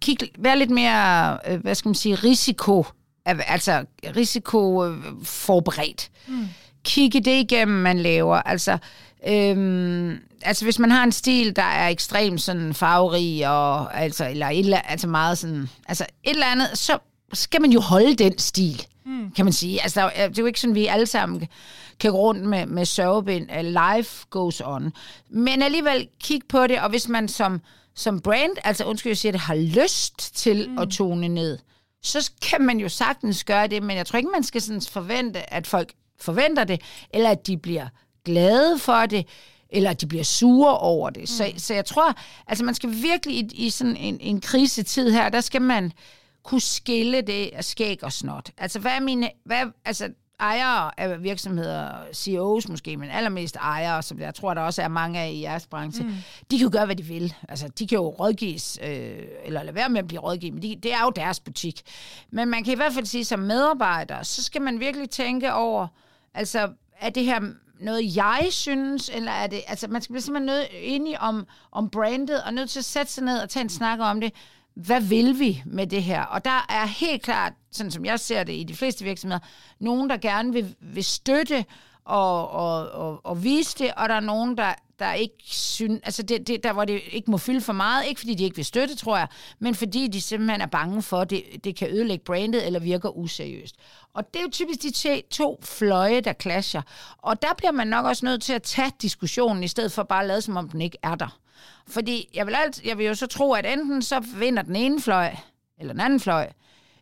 kig, 0.00 0.18
være 0.38 0.58
lidt 0.58 0.70
mere, 0.70 1.38
øh, 1.48 1.60
hvad 1.60 1.74
skal 1.74 1.88
man 1.88 1.94
sige, 1.94 2.14
risiko, 2.14 2.86
altså 3.26 3.84
risiko 4.16 4.84
øh, 4.84 5.04
forberedt. 5.22 6.10
Mm. 6.28 6.48
Kigge 6.84 7.20
det 7.20 7.40
igennem, 7.40 7.76
man 7.76 7.98
laver. 7.98 8.36
Altså, 8.36 8.78
Øhm, 9.28 10.18
altså 10.42 10.64
hvis 10.64 10.78
man 10.78 10.90
har 10.90 11.04
en 11.04 11.12
stil, 11.12 11.56
der 11.56 11.62
er 11.62 11.88
ekstremt 11.88 12.42
sådan 12.42 12.74
farverig, 12.74 13.48
og, 13.48 14.00
altså, 14.00 14.28
eller 14.28 14.46
et 14.46 14.58
eller, 14.58 14.78
altså 14.78 15.08
meget 15.08 15.38
sådan, 15.38 15.68
altså 15.88 16.06
et 16.24 16.30
eller 16.30 16.46
andet, 16.46 16.68
så 16.74 16.98
skal 17.32 17.60
man 17.60 17.70
jo 17.70 17.80
holde 17.80 18.14
den 18.14 18.38
stil, 18.38 18.86
mm. 19.06 19.30
kan 19.30 19.44
man 19.44 19.52
sige. 19.52 19.82
Altså 19.82 20.00
der, 20.00 20.28
det 20.28 20.38
er 20.38 20.42
jo 20.42 20.46
ikke 20.46 20.60
sådan, 20.60 20.74
vi 20.74 20.86
alle 20.86 21.06
sammen 21.06 21.48
kan 22.00 22.10
gå 22.10 22.18
rundt 22.18 22.44
med, 22.44 22.66
med 22.66 22.84
sørgebind. 22.84 23.50
Life 23.96 24.26
goes 24.30 24.62
on. 24.64 24.92
Men 25.28 25.62
alligevel 25.62 26.08
kig 26.20 26.40
på 26.48 26.66
det, 26.66 26.80
og 26.80 26.90
hvis 26.90 27.08
man 27.08 27.28
som, 27.28 27.60
som 27.94 28.20
brand, 28.20 28.56
altså 28.64 28.84
undskyld, 28.84 29.10
jeg 29.10 29.16
siger 29.16 29.32
det, 29.32 29.40
har 29.40 29.54
lyst 29.54 30.36
til 30.36 30.70
mm. 30.70 30.78
at 30.78 30.88
tone 30.88 31.28
ned, 31.28 31.58
så 32.02 32.30
kan 32.42 32.62
man 32.62 32.78
jo 32.80 32.88
sagtens 32.88 33.44
gøre 33.44 33.66
det, 33.66 33.82
men 33.82 33.96
jeg 33.96 34.06
tror 34.06 34.16
ikke, 34.16 34.30
man 34.30 34.44
skal 34.44 34.62
sådan 34.62 34.82
forvente, 34.82 35.54
at 35.54 35.66
folk 35.66 35.92
forventer 36.20 36.64
det, 36.64 36.80
eller 37.14 37.30
at 37.30 37.46
de 37.46 37.56
bliver 37.56 37.88
glade 38.24 38.78
for 38.78 39.06
det, 39.06 39.26
eller 39.70 39.92
de 39.92 40.06
bliver 40.06 40.24
sure 40.24 40.78
over 40.78 41.10
det. 41.10 41.20
Mm. 41.20 41.26
Så, 41.26 41.52
så 41.56 41.74
jeg 41.74 41.84
tror, 41.84 42.14
altså 42.46 42.64
man 42.64 42.74
skal 42.74 42.90
virkelig 42.90 43.36
i, 43.36 43.66
i 43.66 43.70
sådan 43.70 43.96
en, 43.96 44.18
en 44.20 44.40
krisetid 44.40 45.10
her, 45.10 45.28
der 45.28 45.40
skal 45.40 45.62
man 45.62 45.92
kunne 46.42 46.60
skille 46.60 47.20
det 47.20 47.50
af 47.52 47.64
skæg 47.64 48.04
og 48.04 48.12
snot. 48.12 48.50
Altså 48.58 48.78
hvad 48.78 48.92
er 48.92 49.00
mine, 49.00 49.30
hvad, 49.44 49.66
altså 49.84 50.08
ejere 50.40 51.00
af 51.00 51.22
virksomheder, 51.22 51.88
CEOs 52.12 52.68
måske, 52.68 52.96
men 52.96 53.10
allermest 53.10 53.56
ejere, 53.56 54.02
som 54.02 54.20
jeg 54.20 54.34
tror, 54.34 54.54
der 54.54 54.60
også 54.60 54.82
er 54.82 54.88
mange 54.88 55.20
af 55.20 55.30
i 55.30 55.42
jeres 55.42 55.66
branche, 55.66 56.04
mm. 56.04 56.14
de 56.50 56.58
kan 56.58 56.64
jo 56.66 56.70
gøre, 56.72 56.86
hvad 56.86 56.96
de 56.96 57.02
vil. 57.02 57.34
Altså, 57.48 57.68
de 57.68 57.86
kan 57.86 57.96
jo 57.96 58.08
rådgives, 58.08 58.78
øh, 58.82 59.18
eller 59.44 59.62
lade 59.62 59.74
være 59.74 59.88
med 59.88 59.98
at 59.98 60.08
blive 60.08 60.20
rådgivet, 60.20 60.54
men 60.54 60.62
de, 60.62 60.76
det 60.82 60.92
er 60.92 61.02
jo 61.02 61.10
deres 61.16 61.40
butik. 61.40 61.82
Men 62.30 62.48
man 62.48 62.64
kan 62.64 62.72
i 62.72 62.76
hvert 62.76 62.92
fald 62.92 63.06
sige, 63.06 63.24
som 63.24 63.38
medarbejder, 63.38 64.22
så 64.22 64.42
skal 64.42 64.62
man 64.62 64.80
virkelig 64.80 65.10
tænke 65.10 65.52
over, 65.52 65.86
altså, 66.34 66.68
er 67.00 67.10
det 67.10 67.24
her 67.24 67.40
noget, 67.80 68.16
jeg 68.16 68.46
synes, 68.50 69.10
eller 69.14 69.32
er 69.32 69.46
det, 69.46 69.60
altså 69.66 69.88
man 69.88 70.02
skal 70.02 70.12
blive 70.12 70.22
simpelthen 70.22 70.46
nødt 70.46 70.66
enige 70.72 71.20
om, 71.20 71.46
om 71.72 71.90
brandet, 71.90 72.42
og 72.42 72.54
nødt 72.54 72.70
til 72.70 72.78
at 72.78 72.84
sætte 72.84 73.12
sig 73.12 73.24
ned 73.24 73.38
og 73.38 73.48
tage 73.48 73.62
en 73.62 73.68
snak 73.68 73.98
om 74.00 74.20
det. 74.20 74.32
Hvad 74.74 75.00
vil 75.00 75.38
vi 75.38 75.62
med 75.66 75.86
det 75.86 76.02
her? 76.02 76.22
Og 76.22 76.44
der 76.44 76.66
er 76.68 76.86
helt 76.86 77.22
klart, 77.22 77.52
sådan 77.72 77.90
som 77.90 78.04
jeg 78.04 78.20
ser 78.20 78.44
det 78.44 78.52
i 78.52 78.64
de 78.64 78.76
fleste 78.76 79.04
virksomheder, 79.04 79.40
nogen, 79.78 80.10
der 80.10 80.16
gerne 80.16 80.52
vil, 80.52 80.76
vil 80.80 81.04
støtte 81.04 81.64
og, 82.04 82.50
og, 82.50 82.90
og, 82.90 83.20
og 83.24 83.44
vise 83.44 83.78
det, 83.78 83.92
og 83.96 84.08
der 84.08 84.14
er 84.14 84.20
nogen, 84.20 84.56
der, 84.56 84.74
der 84.98 85.12
ikke 85.12 85.34
synes, 85.44 86.00
altså 86.02 86.22
det, 86.22 86.46
det, 86.46 86.62
der 86.64 86.72
hvor 86.72 86.84
det 86.84 87.00
ikke 87.10 87.30
må 87.30 87.38
fylde 87.38 87.60
for 87.60 87.72
meget, 87.72 88.06
ikke 88.06 88.20
fordi 88.20 88.34
de 88.34 88.44
ikke 88.44 88.56
vil 88.56 88.64
støtte, 88.64 88.96
tror 88.96 89.16
jeg, 89.16 89.28
men 89.58 89.74
fordi 89.74 90.08
de 90.08 90.20
simpelthen 90.20 90.60
er 90.60 90.66
bange 90.66 91.02
for, 91.02 91.20
at 91.20 91.30
det, 91.30 91.42
det 91.64 91.76
kan 91.76 91.90
ødelægge 91.90 92.24
brandet 92.24 92.66
eller 92.66 92.80
virker 92.80 93.16
useriøst. 93.16 93.76
Og 94.14 94.34
det 94.34 94.40
er 94.40 94.44
jo 94.44 94.50
typisk 94.50 94.82
de 94.82 95.22
to 95.30 95.60
fløje, 95.62 96.20
der 96.20 96.32
clasher. 96.32 96.82
Og 97.18 97.42
der 97.42 97.54
bliver 97.56 97.72
man 97.72 97.86
nok 97.86 98.06
også 98.06 98.26
nødt 98.26 98.42
til 98.42 98.52
at 98.52 98.62
tage 98.62 98.92
diskussionen, 99.02 99.62
i 99.62 99.68
stedet 99.68 99.92
for 99.92 100.02
bare 100.02 100.20
at 100.20 100.28
lade, 100.28 100.42
som 100.42 100.56
om 100.56 100.68
den 100.68 100.80
ikke 100.80 100.98
er 101.02 101.14
der. 101.14 101.38
Fordi 101.86 102.28
jeg 102.34 102.46
vil, 102.46 102.54
alt, 102.54 102.84
jeg 102.84 102.98
vil 102.98 103.06
jo 103.06 103.14
så 103.14 103.26
tro, 103.26 103.52
at 103.52 103.66
enten 103.66 104.02
så 104.02 104.20
vinder 104.20 104.62
den 104.62 104.76
ene 104.76 105.00
fløj, 105.00 105.34
eller 105.78 105.92
den 105.92 106.00
anden 106.00 106.20
fløj, 106.20 106.52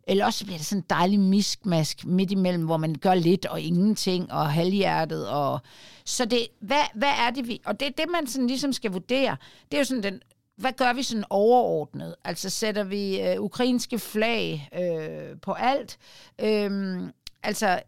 eller 0.07 0.25
også 0.25 0.45
bliver 0.45 0.59
det 0.59 0.67
sådan 0.67 0.83
en 0.83 0.87
dejlig 0.91 1.21
miskmask 1.21 2.07
midt 2.07 2.31
imellem, 2.31 2.65
hvor 2.65 2.77
man 2.77 2.95
gør 2.95 3.15
lidt 3.15 3.47
og 3.47 3.61
ingenting, 3.61 4.33
og 4.33 4.53
halvhjertet. 4.53 5.29
Og... 5.29 5.61
Så 6.05 6.25
det, 6.25 6.47
hvad, 6.61 6.83
hvad 6.95 7.13
er 7.19 7.31
det, 7.31 7.49
vi... 7.49 7.61
Og 7.65 7.81
det 7.81 7.99
det, 7.99 8.07
man 8.11 8.27
sådan 8.27 8.47
ligesom 8.47 8.73
skal 8.73 8.91
vurdere. 8.91 9.37
Det 9.71 9.77
er 9.77 9.79
jo 9.79 9.85
sådan 9.85 10.03
den 10.03 10.21
hvad 10.59 10.73
gør 10.73 10.93
vi 10.93 11.03
sådan 11.03 11.25
overordnet? 11.31 12.15
Altså 12.25 12.51
sætter 12.51 12.85
vi 12.85 13.21
øh, 13.21 13.41
ukrainske 13.41 13.99
flag 13.99 14.69
øh, 14.75 15.41
på 15.41 15.53
alt? 15.53 15.99
Øhm, 16.39 17.13
altså, 17.43 17.81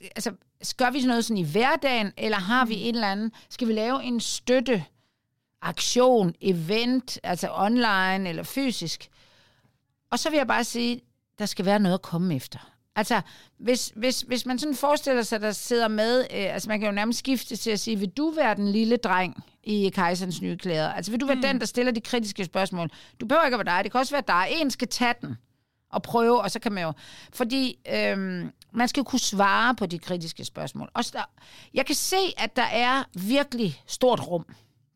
altså, 0.00 0.32
gør 0.76 0.90
vi 0.90 1.00
sådan 1.00 1.08
noget 1.08 1.24
sådan 1.24 1.38
i 1.38 1.50
hverdagen, 1.50 2.12
eller 2.16 2.38
har 2.38 2.64
vi 2.64 2.74
en 2.74 2.94
eller 2.94 3.12
anden, 3.12 3.32
skal 3.50 3.68
vi 3.68 3.72
lave 3.72 4.04
en 4.04 4.20
støtte, 4.20 4.84
aktion, 5.68 6.34
event, 6.40 7.18
altså 7.22 7.48
online 7.52 8.28
eller 8.28 8.42
fysisk? 8.42 9.08
Og 10.10 10.18
så 10.18 10.30
vil 10.30 10.36
jeg 10.36 10.46
bare 10.46 10.64
sige, 10.64 11.00
der 11.38 11.46
skal 11.46 11.64
være 11.64 11.78
noget 11.78 11.94
at 11.94 12.02
komme 12.02 12.36
efter. 12.36 12.58
Altså, 12.96 13.20
hvis, 13.58 13.92
hvis, 13.96 14.20
hvis 14.20 14.46
man 14.46 14.58
sådan 14.58 14.74
forestiller 14.74 15.22
sig, 15.22 15.40
der 15.40 15.52
sidder 15.52 15.88
med, 15.88 16.20
øh, 16.20 16.54
altså 16.54 16.68
man 16.68 16.80
kan 16.80 16.88
jo 16.88 16.94
nærmest 16.94 17.18
skifte 17.18 17.56
til 17.56 17.70
at 17.70 17.80
sige, 17.80 17.98
vil 17.98 18.08
du 18.08 18.30
være 18.30 18.54
den 18.54 18.68
lille 18.68 18.96
dreng 18.96 19.44
i 19.62 19.90
kejserens 19.94 20.42
nye 20.42 20.56
klæder? 20.56 20.92
Altså, 20.92 21.10
vil 21.10 21.20
du 21.20 21.26
være 21.26 21.34
mm. 21.34 21.42
den, 21.42 21.60
der 21.60 21.66
stiller 21.66 21.92
de 21.92 22.00
kritiske 22.00 22.44
spørgsmål? 22.44 22.90
Du 23.20 23.26
behøver 23.26 23.44
ikke 23.44 23.54
at 23.54 23.66
være 23.66 23.76
dig, 23.76 23.84
det 23.84 23.92
kan 23.92 23.98
også 23.98 24.14
være 24.14 24.24
dig. 24.26 24.48
En 24.60 24.70
skal 24.70 24.88
tage 24.88 25.14
den 25.20 25.36
og 25.90 26.02
prøve, 26.02 26.40
og 26.42 26.50
så 26.50 26.58
kan 26.58 26.72
man 26.72 26.84
jo... 26.84 26.92
Fordi 27.32 27.78
øhm, 27.92 28.50
man 28.72 28.88
skal 28.88 29.04
kunne 29.04 29.18
svare 29.18 29.74
på 29.74 29.86
de 29.86 29.98
kritiske 29.98 30.44
spørgsmål. 30.44 30.90
Også 30.94 31.10
der, 31.14 31.24
jeg 31.74 31.86
kan 31.86 31.94
se, 31.94 32.16
at 32.38 32.56
der 32.56 32.62
er 32.62 33.04
virkelig 33.14 33.82
stort 33.86 34.28
rum 34.28 34.46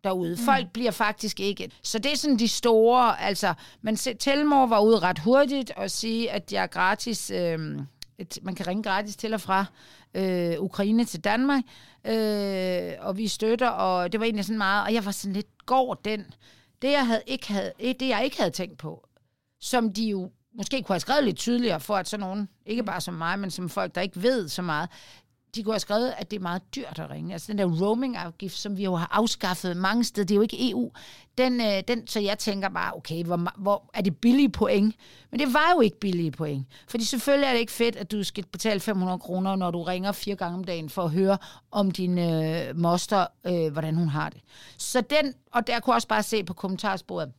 derude. 0.04 0.30
Mm. 0.30 0.44
Folk 0.44 0.72
bliver 0.72 0.90
faktisk 0.90 1.40
ikke... 1.40 1.70
Så 1.82 1.98
det 1.98 2.12
er 2.12 2.16
sådan 2.16 2.38
de 2.38 2.48
store... 2.48 3.20
Altså, 3.20 3.54
men 3.82 3.96
Telmor 3.96 4.66
var 4.66 4.80
ude 4.80 4.98
ret 4.98 5.18
hurtigt 5.18 5.70
og 5.70 5.90
sige, 5.90 6.30
at 6.30 6.52
jeg 6.52 6.62
er 6.62 6.66
gratis... 6.66 7.30
Øh, 7.30 7.78
et, 8.18 8.38
man 8.42 8.54
kan 8.54 8.66
ringe 8.66 8.82
gratis 8.82 9.16
til 9.16 9.34
og 9.34 9.40
fra 9.40 9.64
øh, 10.14 10.54
Ukraine 10.58 11.04
til 11.04 11.20
Danmark, 11.20 11.62
øh, 12.06 12.92
og 13.00 13.16
vi 13.16 13.28
støtter, 13.28 13.68
og 13.68 14.12
det 14.12 14.20
var 14.20 14.26
egentlig 14.26 14.44
sådan 14.44 14.58
meget... 14.58 14.84
Og 14.84 14.94
jeg 14.94 15.04
var 15.04 15.10
sådan 15.10 15.32
lidt, 15.32 15.66
går 15.66 15.94
den? 15.94 16.26
Det, 16.82 16.90
jeg, 16.90 17.06
havde 17.06 17.22
ikke 17.26 17.52
havde, 17.52 17.72
det, 17.80 18.08
jeg 18.08 18.24
ikke 18.24 18.36
havde 18.36 18.50
tænkt 18.50 18.78
på, 18.78 19.08
som 19.60 19.92
de 19.92 20.04
jo 20.04 20.30
måske 20.54 20.82
kunne 20.82 20.94
have 20.94 21.00
skrevet 21.00 21.24
lidt 21.24 21.36
tydeligere, 21.36 21.80
for 21.80 21.96
at 21.96 22.08
sådan 22.08 22.26
nogen, 22.26 22.48
ikke 22.66 22.82
bare 22.82 23.00
som 23.00 23.14
mig, 23.14 23.38
men 23.38 23.50
som 23.50 23.68
folk, 23.68 23.94
der 23.94 24.00
ikke 24.00 24.22
ved 24.22 24.48
så 24.48 24.62
meget, 24.62 24.88
de 25.54 25.62
kunne 25.62 25.72
have 25.72 25.80
skrevet, 25.80 26.14
at 26.18 26.30
det 26.30 26.36
er 26.36 26.40
meget 26.40 26.62
dyrt 26.74 26.98
at 26.98 27.10
ringe. 27.10 27.32
Altså 27.32 27.52
den 27.52 27.58
der 27.58 27.82
roaming-afgift, 27.82 28.58
som 28.58 28.76
vi 28.76 28.84
jo 28.84 28.94
har 28.94 29.08
afskaffet 29.12 29.76
mange 29.76 30.04
steder, 30.04 30.26
det 30.26 30.34
er 30.34 30.36
jo 30.36 30.42
ikke 30.42 30.70
EU. 30.70 30.90
Den, 31.38 31.60
øh, 31.60 31.82
den, 31.88 32.06
så 32.06 32.20
jeg 32.20 32.38
tænker 32.38 32.68
bare, 32.68 32.92
okay, 32.96 33.24
hvor, 33.24 33.52
hvor 33.56 33.90
er 33.94 34.02
det 34.02 34.16
billige 34.16 34.48
point? 34.48 34.94
Men 35.30 35.40
det 35.40 35.54
var 35.54 35.72
jo 35.74 35.80
ikke 35.80 36.00
billige 36.00 36.30
point. 36.30 36.66
Fordi 36.88 37.04
selvfølgelig 37.04 37.46
er 37.46 37.52
det 37.52 37.60
ikke 37.60 37.72
fedt, 37.72 37.96
at 37.96 38.10
du 38.10 38.24
skal 38.24 38.44
betale 38.46 38.80
500 38.80 39.18
kroner, 39.18 39.56
når 39.56 39.70
du 39.70 39.82
ringer 39.82 40.12
fire 40.12 40.36
gange 40.36 40.58
om 40.58 40.64
dagen, 40.64 40.88
for 40.88 41.02
at 41.02 41.10
høre 41.10 41.38
om 41.70 41.90
din 41.90 42.18
øh, 42.18 42.76
moster, 42.76 43.26
øh, 43.46 43.72
hvordan 43.72 43.94
hun 43.94 44.08
har 44.08 44.28
det. 44.28 44.40
Så 44.78 45.00
den, 45.00 45.34
og 45.52 45.66
der 45.66 45.80
kunne 45.80 45.96
også 45.96 46.08
bare 46.08 46.22
se 46.22 46.44
på 46.44 46.54
kommentarsporet, 46.54 47.32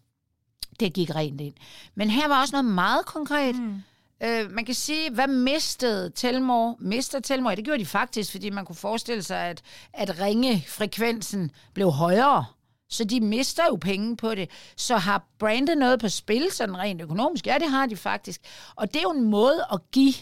det 0.80 0.94
gik 0.94 1.16
rent 1.16 1.42
ind. 1.42 1.54
Men 1.96 2.10
her 2.10 2.28
var 2.28 2.42
også 2.42 2.56
noget 2.56 2.76
meget 2.76 3.06
konkret. 3.06 3.56
Mm 3.56 3.82
Øh, 4.24 4.52
man 4.52 4.66
kan 4.66 4.76
sige, 4.76 5.12
hvad 5.12 5.28
mistede 5.28 6.10
Telmor? 6.16 6.76
Mister 6.80 7.20
Telmor? 7.20 7.56
Det 7.56 7.66
gjorde 7.66 7.80
de 7.80 7.86
faktisk, 7.86 8.32
fordi 8.32 8.50
man 8.50 8.66
kunne 8.66 8.76
forestille 8.76 9.24
sig, 9.24 9.40
at, 9.40 9.62
at 9.94 10.20
ringefrekvensen 10.20 11.52
blev 11.74 11.92
højere. 11.92 12.46
Så 12.90 13.04
de 13.04 13.22
mister 13.22 13.64
jo 13.70 13.76
penge 13.76 14.18
på 14.18 14.36
det. 14.36 14.50
Så 14.78 14.98
har 14.98 15.24
brandet 15.40 15.78
noget 15.78 16.00
på 16.00 16.10
spil, 16.10 16.52
sådan 16.52 16.78
rent 16.78 17.02
økonomisk? 17.02 17.48
Ja, 17.48 17.58
det 17.60 17.70
har 17.70 17.86
de 17.86 17.98
faktisk. 17.98 18.42
Og 18.76 18.88
det 18.88 18.96
er 18.96 19.04
jo 19.04 19.12
en 19.12 19.24
måde 19.24 19.66
at 19.74 19.80
give 19.92 20.14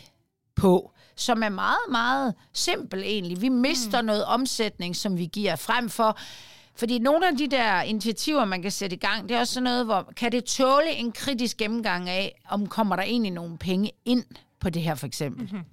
på, 0.55 0.91
som 1.15 1.43
er 1.43 1.49
meget, 1.49 1.79
meget 1.91 2.33
simpel 2.53 3.03
egentlig. 3.03 3.41
Vi 3.41 3.49
mister 3.49 4.01
mm. 4.01 4.05
noget 4.05 4.25
omsætning, 4.25 4.95
som 4.95 5.17
vi 5.17 5.25
giver 5.25 5.55
frem 5.55 5.89
for 5.89 6.17
fordi 6.79 6.99
nogle 6.99 7.27
af 7.27 7.37
de 7.37 7.47
der 7.47 7.81
initiativer, 7.81 8.45
man 8.45 8.61
kan 8.61 8.71
sætte 8.71 8.95
i 8.95 8.99
gang, 8.99 9.29
det 9.29 9.35
er 9.35 9.39
også 9.39 9.53
sådan 9.53 9.63
noget, 9.63 9.85
hvor 9.85 10.11
kan 10.15 10.31
det 10.31 10.45
tåle 10.45 10.91
en 10.91 11.11
kritisk 11.11 11.57
gennemgang 11.57 12.09
af, 12.09 12.41
om 12.49 12.67
kommer 12.67 12.95
der 12.95 13.03
egentlig 13.03 13.31
nogle 13.31 13.57
penge 13.57 13.91
ind 14.05 14.23
på 14.59 14.69
det 14.69 14.81
her 14.81 14.95
for 14.95 15.07
eksempel? 15.07 15.43
Mm-hmm. 15.43 15.63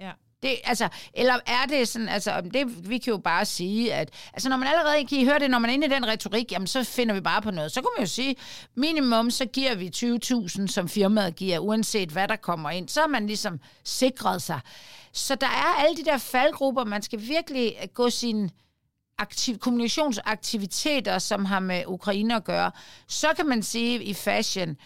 Ja. 0.00 0.10
Det, 0.42 0.56
altså, 0.64 0.88
eller 1.14 1.34
er 1.46 1.66
det 1.68 1.88
sådan, 1.88 2.08
altså, 2.08 2.40
det, 2.40 2.90
vi 2.90 2.98
kan 2.98 3.10
jo 3.10 3.18
bare 3.18 3.44
sige, 3.44 3.94
at 3.94 4.10
altså, 4.32 4.48
når 4.48 4.56
man 4.56 4.68
allerede, 4.68 5.06
kan 5.06 5.18
I 5.18 5.24
høre 5.24 5.38
det, 5.38 5.50
når 5.50 5.58
man 5.58 5.70
er 5.70 5.74
inde 5.74 5.86
i 5.86 5.90
den 5.90 6.06
retorik, 6.06 6.52
jamen, 6.52 6.66
så 6.66 6.84
finder 6.84 7.14
vi 7.14 7.20
bare 7.20 7.42
på 7.42 7.50
noget. 7.50 7.72
Så 7.72 7.80
kan 7.80 7.88
man 7.96 8.06
jo 8.06 8.10
sige, 8.10 8.36
minimum, 8.74 9.30
så 9.30 9.46
giver 9.46 9.74
vi 9.74 9.90
20.000, 9.96 10.66
som 10.66 10.88
firmaet 10.88 11.36
giver, 11.36 11.58
uanset 11.58 12.08
hvad 12.08 12.28
der 12.28 12.36
kommer 12.36 12.70
ind. 12.70 12.88
Så 12.88 13.00
har 13.00 13.08
man 13.08 13.26
ligesom 13.26 13.60
sikret 13.84 14.42
sig. 14.42 14.60
Så 15.12 15.34
der 15.34 15.46
er 15.46 15.84
alle 15.84 15.96
de 15.96 16.04
der 16.04 16.18
faldgrupper, 16.18 16.84
man 16.84 17.02
skal 17.02 17.20
virkelig 17.20 17.76
gå 17.94 18.10
sin 18.10 18.50
aktiv, 19.18 19.58
kommunikationsaktiviteter, 19.58 21.18
som 21.18 21.44
har 21.44 21.60
med 21.60 21.82
Ukraine 21.86 22.36
at 22.36 22.44
gøre, 22.44 22.70
så 23.06 23.28
kan 23.36 23.46
man 23.46 23.62
sige 23.62 24.04
i 24.04 24.14
fashion, 24.14 24.76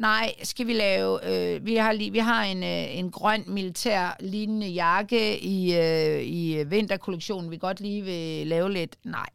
Nej, 0.00 0.34
skal 0.42 0.66
vi 0.66 0.72
lave... 0.72 1.28
Øh, 1.30 1.66
vi 1.66 1.76
har, 1.76 1.92
lige, 1.92 2.10
vi 2.10 2.18
har 2.18 2.44
en, 2.44 2.62
øh, 2.62 2.98
en 2.98 3.10
grøn 3.10 3.44
militær 3.46 4.16
lignende 4.20 4.66
jakke 4.66 5.40
i, 5.40 5.76
øh, 5.76 6.22
i 6.22 6.64
vinterkollektionen, 6.66 7.50
vi 7.50 7.56
godt 7.56 7.80
lige 7.80 8.02
vil 8.02 8.46
lave 8.46 8.72
lidt. 8.72 8.96
Nej. 9.04 9.26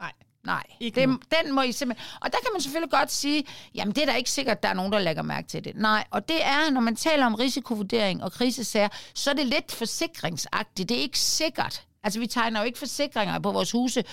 Nej. 0.00 0.12
Nej, 0.44 0.62
Ikke 0.80 1.00
det, 1.00 1.08
nu. 1.08 1.18
den 1.42 1.52
må 1.54 1.62
I 1.62 1.72
simpelthen... 1.72 2.06
Og 2.20 2.32
der 2.32 2.38
kan 2.42 2.48
man 2.52 2.60
selvfølgelig 2.60 2.90
godt 2.90 3.12
sige, 3.12 3.44
jamen 3.74 3.94
det 3.94 4.02
er 4.02 4.06
da 4.06 4.14
ikke 4.16 4.30
sikkert, 4.30 4.56
at 4.56 4.62
der 4.62 4.68
er 4.68 4.74
nogen, 4.74 4.92
der 4.92 4.98
lægger 4.98 5.22
mærke 5.22 5.48
til 5.48 5.64
det. 5.64 5.76
Nej, 5.76 6.04
og 6.10 6.28
det 6.28 6.44
er, 6.44 6.70
når 6.70 6.80
man 6.80 6.96
taler 6.96 7.26
om 7.26 7.34
risikovurdering 7.34 8.22
og 8.22 8.32
krisesager, 8.32 8.88
så 9.14 9.30
er 9.30 9.34
det 9.34 9.46
lidt 9.46 9.72
forsikringsagtigt. 9.72 10.88
Det 10.88 10.96
er 10.96 11.00
ikke 11.02 11.18
sikkert. 11.18 11.86
Altså 12.04 12.20
vi 12.20 12.26
tegner 12.26 12.60
jo 12.60 12.66
ikke 12.66 12.78
forsikringer 12.78 13.38
på 13.38 13.52
vores 13.52 13.72
huse, 13.72 14.04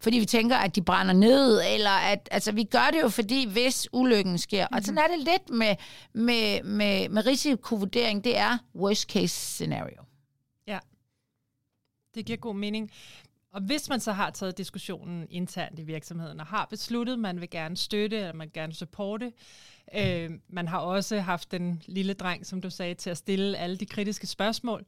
fordi 0.00 0.18
vi 0.18 0.24
tænker, 0.24 0.56
at 0.56 0.76
de 0.76 0.82
brænder 0.82 1.14
ned, 1.14 1.62
eller 1.74 1.90
at, 1.90 2.28
altså 2.30 2.52
vi 2.52 2.64
gør 2.64 2.90
det 2.92 3.02
jo, 3.02 3.08
fordi 3.08 3.46
hvis 3.48 3.88
ulykken 3.92 4.38
sker. 4.38 4.64
Mm-hmm. 4.64 4.76
Og 4.76 4.82
sådan 4.84 4.98
er 4.98 5.16
det 5.16 5.18
lidt 5.18 5.50
med, 5.50 5.76
med, 6.12 6.62
med, 6.62 7.08
med 7.08 7.26
risikovurdering, 7.26 8.24
det 8.24 8.38
er 8.38 8.58
worst 8.74 9.10
case 9.10 9.34
scenario. 9.34 10.02
Ja, 10.66 10.78
det 12.14 12.26
giver 12.26 12.38
god 12.38 12.54
mening. 12.54 12.90
Og 13.52 13.60
hvis 13.60 13.88
man 13.88 14.00
så 14.00 14.12
har 14.12 14.30
taget 14.30 14.58
diskussionen 14.58 15.26
internt 15.30 15.78
i 15.78 15.82
virksomheden 15.82 16.40
og 16.40 16.46
har 16.46 16.66
besluttet, 16.70 17.12
at 17.12 17.18
man 17.18 17.40
vil 17.40 17.50
gerne 17.50 17.76
støtte, 17.76 18.16
eller 18.16 18.32
man 18.32 18.46
vil 18.46 18.52
gerne 18.52 18.74
supporte, 18.74 19.26
øh, 19.26 19.32
man 20.48 20.68
har 20.68 20.78
også 20.78 21.20
haft 21.20 21.50
den 21.50 21.82
lille 21.86 22.12
dreng, 22.12 22.46
som 22.46 22.60
du 22.60 22.70
sagde, 22.70 22.94
til 22.94 23.10
at 23.10 23.16
stille 23.16 23.58
alle 23.58 23.76
de 23.76 23.86
kritiske 23.86 24.26
spørgsmål. 24.26 24.84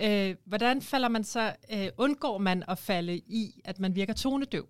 Øh, 0.00 0.34
hvordan 0.44 0.82
falder 0.82 1.08
man 1.08 1.24
så, 1.24 1.52
øh, 1.72 1.88
undgår 1.98 2.38
man 2.38 2.64
at 2.68 2.78
falde 2.78 3.16
i, 3.16 3.60
at 3.64 3.78
man 3.80 3.94
virker 3.94 4.14
tonedøv? 4.14 4.68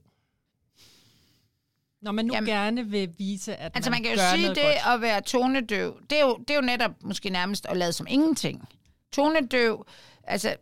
Når 2.02 2.12
man 2.12 2.24
nu 2.24 2.34
Jamen, 2.34 2.48
gerne 2.48 2.86
vil 2.86 3.14
vise, 3.18 3.56
at 3.56 3.72
Altså 3.74 3.90
man, 3.90 3.96
man 3.96 4.02
kan 4.02 4.12
jo 4.12 4.18
gør 4.20 4.36
sige, 4.36 4.48
det 4.48 4.56
godt. 4.56 4.94
at 4.94 5.00
være 5.00 5.20
tonedøv, 5.20 6.00
det 6.10 6.18
er, 6.18 6.24
jo, 6.24 6.36
det 6.36 6.50
er 6.50 6.54
jo 6.54 6.60
netop 6.60 6.90
måske 7.02 7.30
nærmest 7.30 7.66
at 7.66 7.76
lade 7.76 7.92
som 7.92 8.06
ingenting. 8.10 8.68
Tonedøv, 9.12 9.86
altså 10.22 10.56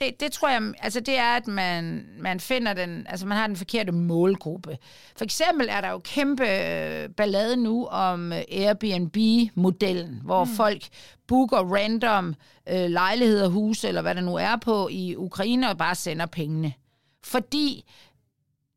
det, 0.00 0.20
det 0.20 0.32
tror 0.32 0.48
jeg, 0.48 0.72
altså 0.82 1.00
det 1.00 1.18
er, 1.18 1.36
at 1.36 1.46
man, 1.46 2.06
man 2.18 2.40
finder 2.40 2.72
den, 2.74 3.06
altså 3.08 3.26
man 3.26 3.36
har 3.36 3.46
den 3.46 3.56
forkerte 3.56 3.92
målgruppe. 3.92 4.78
For 5.16 5.24
eksempel 5.24 5.68
er 5.70 5.80
der 5.80 5.90
jo 5.90 5.98
kæmpe 5.98 6.44
øh, 6.44 7.08
ballade 7.08 7.56
nu 7.56 7.86
om 7.86 8.32
øh, 8.32 8.42
Airbnb-modellen, 8.48 10.20
hvor 10.24 10.44
mm. 10.44 10.50
folk 10.50 10.82
booker 11.26 11.58
random 11.58 12.34
øh, 12.68 12.90
lejligheder, 12.90 13.48
huse, 13.48 13.88
eller 13.88 14.02
hvad 14.02 14.14
der 14.14 14.20
nu 14.20 14.34
er 14.34 14.56
på 14.56 14.88
i 14.88 15.16
Ukraine, 15.16 15.70
og 15.70 15.78
bare 15.78 15.94
sender 15.94 16.26
pengene. 16.26 16.72
Fordi 17.24 17.84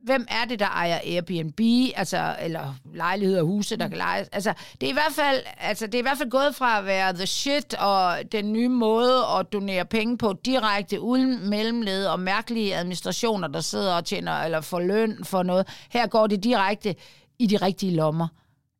hvem 0.03 0.27
er 0.29 0.45
det, 0.45 0.59
der 0.59 0.65
ejer 0.65 0.99
Airbnb, 1.03 1.59
altså, 1.95 2.35
eller 2.39 2.75
lejligheder 2.93 3.41
og 3.41 3.47
huse, 3.47 3.77
der 3.77 3.87
kan 3.87 3.97
lejes. 3.97 4.27
Altså, 4.27 4.53
det 4.81 4.87
er, 4.87 4.91
i 4.91 4.93
hvert 4.93 5.13
fald, 5.15 5.43
altså, 5.57 5.85
det 5.85 5.95
er 5.95 5.99
i 5.99 6.01
hvert 6.01 6.17
fald 6.17 6.29
gået 6.29 6.55
fra 6.55 6.79
at 6.79 6.85
være 6.85 7.13
the 7.13 7.25
shit 7.25 7.73
og 7.73 8.17
den 8.31 8.53
nye 8.53 8.69
måde 8.69 9.25
at 9.39 9.53
donere 9.53 9.85
penge 9.85 10.17
på 10.17 10.33
direkte 10.45 11.01
uden 11.01 11.49
mellemled 11.49 12.05
og 12.05 12.19
mærkelige 12.19 12.75
administrationer, 12.75 13.47
der 13.47 13.61
sidder 13.61 13.93
og 13.93 14.05
tjener 14.05 14.33
eller 14.43 14.61
får 14.61 14.79
løn 14.79 15.23
for 15.23 15.43
noget. 15.43 15.67
Her 15.89 16.07
går 16.07 16.27
det 16.27 16.43
direkte 16.43 16.95
i 17.39 17.47
de 17.47 17.57
rigtige 17.57 17.95
lommer. 17.95 18.27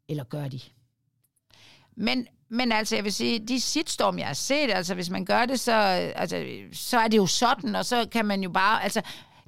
Eller 0.10 0.24
gør 0.24 0.48
de? 0.48 0.60
Men, 1.96 2.28
men 2.50 2.72
altså, 2.72 2.96
jeg 2.96 3.04
vil 3.04 3.14
sige, 3.14 3.48
de 3.48 3.60
shitstorm, 3.62 4.20
jeg 4.20 4.28
har 4.28 4.34
set, 4.34 4.72
altså 4.72 4.96
hvis 4.96 5.10
man 5.10 5.26
gør 5.26 5.46
det, 5.46 5.60
så, 5.60 5.72
altså, 6.16 6.46
så 6.74 7.00
er 7.00 7.08
det 7.08 7.18
jo 7.18 7.26
sådan, 7.26 7.76
og 7.76 7.86
så 7.86 8.08
kan 8.12 8.26
man 8.26 8.44
jo 8.44 8.50
bare, 8.50 8.84
altså, 8.84 9.02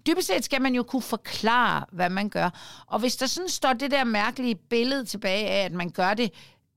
dybest 0.08 0.28
set 0.28 0.46
skal 0.46 0.62
man 0.62 0.76
jo 0.76 0.84
kunne 0.84 1.02
forklare, 1.02 1.86
hvad 1.92 2.10
man 2.10 2.30
gør. 2.30 2.50
Og 2.88 3.00
hvis 3.00 3.16
der 3.16 3.26
sådan 3.26 3.50
står 3.50 3.74
det 3.74 3.92
der 3.92 4.04
mærkelige 4.04 4.56
billede 4.56 5.06
tilbage 5.06 5.48
af, 5.48 5.66
at 5.66 5.72
man 5.72 5.90
gør 5.90 6.14
det 6.14 6.34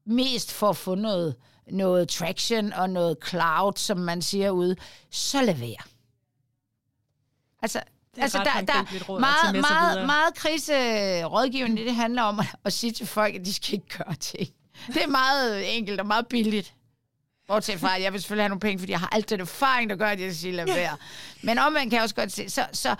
mest 0.07 0.53
for 0.53 0.69
at 0.69 0.77
få 0.77 0.95
noget, 0.95 1.35
noget 1.71 2.09
traction 2.09 2.73
og 2.73 2.91
noget 2.91 3.17
cloud, 3.29 3.73
som 3.77 3.99
man 3.99 4.23
siger 4.23 4.51
ude, 4.51 4.77
så 5.11 5.43
lad 5.43 5.55
være. 5.55 5.83
Altså, 7.63 7.81
altså 8.17 8.39
ret 8.39 8.67
der, 8.67 8.73
der 8.73 9.05
råd 9.09 9.21
meget, 9.21 9.61
meget, 9.61 10.07
meget 10.07 10.35
kriserådgivning, 10.35 11.79
det 11.79 11.95
handler 11.95 12.23
om 12.23 12.41
at, 12.41 12.47
at 12.65 12.73
sige 12.73 12.93
til 12.93 13.07
folk, 13.07 13.35
at 13.35 13.45
de 13.45 13.55
skal 13.55 13.75
ikke 13.75 13.99
gøre 13.99 14.15
ting. 14.15 14.49
Det 14.87 15.03
er 15.03 15.07
meget 15.07 15.77
enkelt 15.77 16.01
og 16.01 16.07
meget 16.07 16.29
billigt. 16.29 16.75
Bortset 17.47 17.81
fra, 17.81 17.97
at 17.97 18.03
jeg 18.03 18.13
vil 18.13 18.21
selvfølgelig 18.21 18.43
have 18.43 18.49
nogle 18.49 18.61
penge, 18.61 18.79
fordi 18.79 18.93
jeg 18.93 19.01
har 19.01 19.09
alt 19.13 19.31
den 19.31 19.41
erfaring, 19.41 19.91
der 19.91 19.97
gør, 19.97 20.07
at 20.07 20.21
jeg 20.21 20.35
siger, 20.35 20.55
lad 20.55 20.67
være. 20.67 20.97
Men 21.43 21.59
omvendt 21.59 21.91
kan 21.91 21.97
jeg 21.97 22.03
også 22.03 22.15
godt 22.15 22.33
se, 22.33 22.51
så, 22.51 22.67
så 22.73 22.97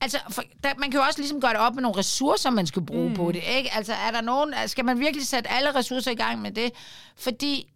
Altså, 0.00 0.18
for, 0.30 0.42
der, 0.62 0.72
man 0.78 0.90
kan 0.90 1.00
jo 1.00 1.06
også 1.06 1.20
ligesom 1.20 1.40
gøre 1.40 1.50
det 1.50 1.60
op 1.60 1.74
med 1.74 1.82
nogle 1.82 1.98
ressourcer, 1.98 2.50
man 2.50 2.66
skal 2.66 2.86
bruge 2.86 3.08
mm. 3.08 3.14
på 3.14 3.32
det, 3.32 3.42
ikke? 3.56 3.74
Altså, 3.74 3.92
er 3.92 4.10
der 4.10 4.20
nogen, 4.20 4.54
skal 4.66 4.84
man 4.84 5.00
virkelig 5.00 5.26
sætte 5.26 5.50
alle 5.50 5.74
ressourcer 5.74 6.10
i 6.10 6.14
gang 6.14 6.42
med 6.42 6.50
det? 6.50 6.72
Fordi 7.16 7.68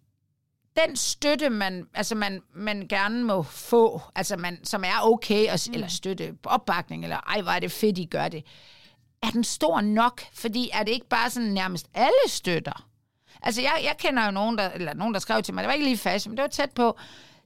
den 0.77 0.95
støtte, 0.95 1.49
man, 1.49 1.87
altså 1.93 2.15
man, 2.15 2.41
man 2.55 2.87
gerne 2.87 3.23
må 3.23 3.43
få, 3.43 4.01
altså 4.15 4.37
man, 4.37 4.65
som 4.65 4.83
er 4.83 4.99
okay, 5.01 5.51
og, 5.51 5.59
mm. 5.67 5.73
eller 5.73 5.87
støtte, 5.87 6.33
opbakning, 6.43 7.03
eller 7.03 7.17
ej, 7.17 7.41
hvor 7.41 7.51
er 7.51 7.59
det 7.59 7.71
fedt, 7.71 7.97
I 7.97 8.05
gør 8.05 8.27
det, 8.27 8.43
er 9.23 9.29
den 9.29 9.43
stor 9.43 9.81
nok? 9.81 10.21
Fordi 10.33 10.69
er 10.73 10.83
det 10.83 10.91
ikke 10.91 11.09
bare 11.09 11.29
sådan 11.29 11.49
nærmest 11.49 11.87
alle 11.93 12.27
støtter? 12.27 12.87
Altså, 13.43 13.61
jeg, 13.61 13.79
jeg 13.83 13.95
kender 13.99 14.25
jo 14.25 14.31
nogen, 14.31 14.57
der, 14.57 14.69
eller 14.69 14.93
nogen, 14.93 15.13
der 15.13 15.19
skrev 15.19 15.43
til 15.43 15.53
mig, 15.53 15.61
det 15.61 15.67
var 15.67 15.73
ikke 15.73 15.85
lige 15.85 15.97
fashion, 15.97 16.31
men 16.31 16.37
det 16.37 16.41
var 16.41 16.49
tæt 16.49 16.71
på, 16.71 16.97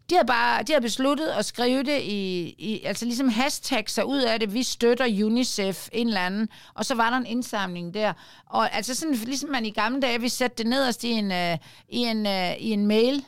de 0.10 0.16
har 0.16 0.24
bare 0.24 0.64
de 0.64 0.74
har 0.74 0.80
besluttet 0.80 1.28
at 1.28 1.46
skrive 1.46 1.84
det 1.84 2.02
i, 2.02 2.56
i 2.58 2.84
altså 2.84 3.06
ligesom 3.06 3.30
hashtag 3.30 3.90
sig 3.90 4.06
ud 4.06 4.22
af 4.22 4.40
det, 4.40 4.54
vi 4.54 4.64
støtter 4.64 5.26
UNICEF, 5.26 5.90
en 5.92 6.08
eller 6.08 6.22
anden, 6.22 6.50
og 6.74 6.86
så 6.86 6.96
var 6.96 7.10
der 7.10 7.18
en 7.18 7.26
indsamling 7.26 7.94
der. 7.94 8.14
Og 8.46 8.76
altså 8.76 8.96
sådan, 8.96 9.16
ligesom 9.16 9.50
man 9.50 9.66
i 9.66 9.70
gamle 9.70 10.02
dage, 10.02 10.22
vi 10.22 10.30
satte 10.30 10.64
det 10.64 10.68
nederst 10.68 11.04
i 11.04 11.10
en, 11.10 11.32
uh, 11.32 11.58
i 11.90 11.98
en, 11.98 12.26
uh, 12.26 12.58
i 12.58 12.72
en 12.72 12.88
mail, 12.88 13.26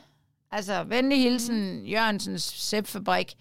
altså 0.52 0.82
venlig 0.82 1.18
hilsen. 1.22 1.86
Jørgensens 1.86 2.42
Sæbfabrik, 2.42 3.34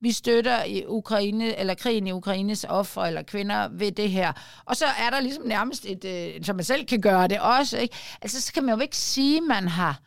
vi 0.00 0.12
støtter 0.12 0.64
i 0.64 0.86
Ukraine, 0.86 1.56
eller 1.56 1.74
krigen 1.74 2.06
i 2.06 2.12
Ukraines 2.12 2.64
ofre 2.68 3.08
eller 3.08 3.22
kvinder 3.22 3.68
ved 3.68 3.92
det 3.92 4.10
her. 4.10 4.32
Og 4.64 4.76
så 4.76 4.84
er 4.86 5.10
der 5.10 5.20
ligesom 5.20 5.44
nærmest 5.46 5.86
et, 5.86 6.04
øh, 6.04 6.44
så 6.44 6.52
man 6.52 6.64
selv 6.64 6.86
kan 6.86 7.00
gøre 7.00 7.28
det 7.28 7.40
også, 7.40 7.78
ikke? 7.78 7.96
Altså, 8.22 8.40
så 8.40 8.52
kan 8.52 8.64
man 8.64 8.74
jo 8.74 8.80
ikke 8.80 8.96
sige, 8.96 9.36
at 9.36 9.42
man 9.42 9.68
har 9.68 10.00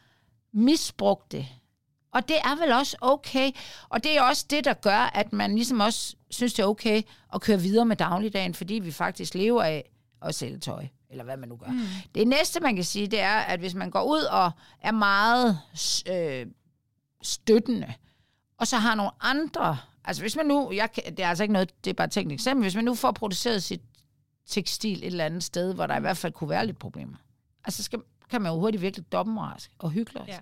misbrugt 0.53 1.31
det. 1.31 1.47
Og 2.13 2.27
det 2.27 2.37
er 2.37 2.59
vel 2.59 2.71
også 2.71 2.97
okay. 3.01 3.51
Og 3.89 4.03
det 4.03 4.17
er 4.17 4.21
også 4.21 4.45
det, 4.49 4.65
der 4.65 4.73
gør, 4.73 5.11
at 5.13 5.33
man 5.33 5.55
ligesom 5.55 5.79
også 5.79 6.15
synes, 6.29 6.53
det 6.53 6.63
er 6.63 6.67
okay 6.67 7.01
at 7.33 7.41
køre 7.41 7.59
videre 7.59 7.85
med 7.85 7.95
dagligdagen, 7.95 8.53
fordi 8.53 8.73
vi 8.73 8.91
faktisk 8.91 9.35
lever 9.35 9.63
af 9.63 9.89
at 10.21 10.35
sælge 10.35 10.59
tøj, 10.59 10.87
eller 11.09 11.23
hvad 11.23 11.37
man 11.37 11.49
nu 11.49 11.55
gør. 11.55 11.71
Mm. 11.71 11.79
Det 12.15 12.27
næste, 12.27 12.59
man 12.59 12.75
kan 12.75 12.83
sige, 12.83 13.07
det 13.07 13.19
er, 13.19 13.35
at 13.37 13.59
hvis 13.59 13.75
man 13.75 13.91
går 13.91 14.03
ud 14.03 14.21
og 14.21 14.51
er 14.81 14.91
meget 14.91 15.59
øh, 16.11 16.45
støttende, 17.23 17.93
og 18.57 18.67
så 18.67 18.77
har 18.77 18.95
nogle 18.95 19.11
andre, 19.21 19.77
altså 20.05 20.23
hvis 20.23 20.35
man 20.35 20.45
nu, 20.45 20.71
jeg, 20.71 20.89
det 20.95 21.19
er 21.19 21.27
altså 21.27 21.43
ikke 21.43 21.53
noget, 21.53 21.85
det 21.85 21.89
er 21.89 21.93
bare 21.93 22.05
et 22.05 22.11
teknisk 22.11 22.41
eksempel, 22.41 22.63
hvis 22.63 22.75
man 22.75 22.85
nu 22.85 22.95
får 22.95 23.11
produceret 23.11 23.63
sit 23.63 23.81
tekstil 24.47 24.97
et 24.97 25.05
eller 25.05 25.25
andet 25.25 25.43
sted, 25.43 25.73
hvor 25.73 25.87
der 25.87 25.97
i 25.97 25.99
hvert 25.99 26.17
fald 26.17 26.33
kunne 26.33 26.49
være 26.49 26.65
lidt 26.65 26.79
problemer, 26.79 27.17
altså 27.65 27.83
skal, 27.83 27.99
kan 28.29 28.41
man 28.41 28.51
jo 28.51 28.59
hurtigt 28.59 28.81
virkelig 28.81 29.11
dobbeltrask 29.11 29.71
og 29.79 29.91
hyggelig. 29.91 30.23
Ja. 30.27 30.39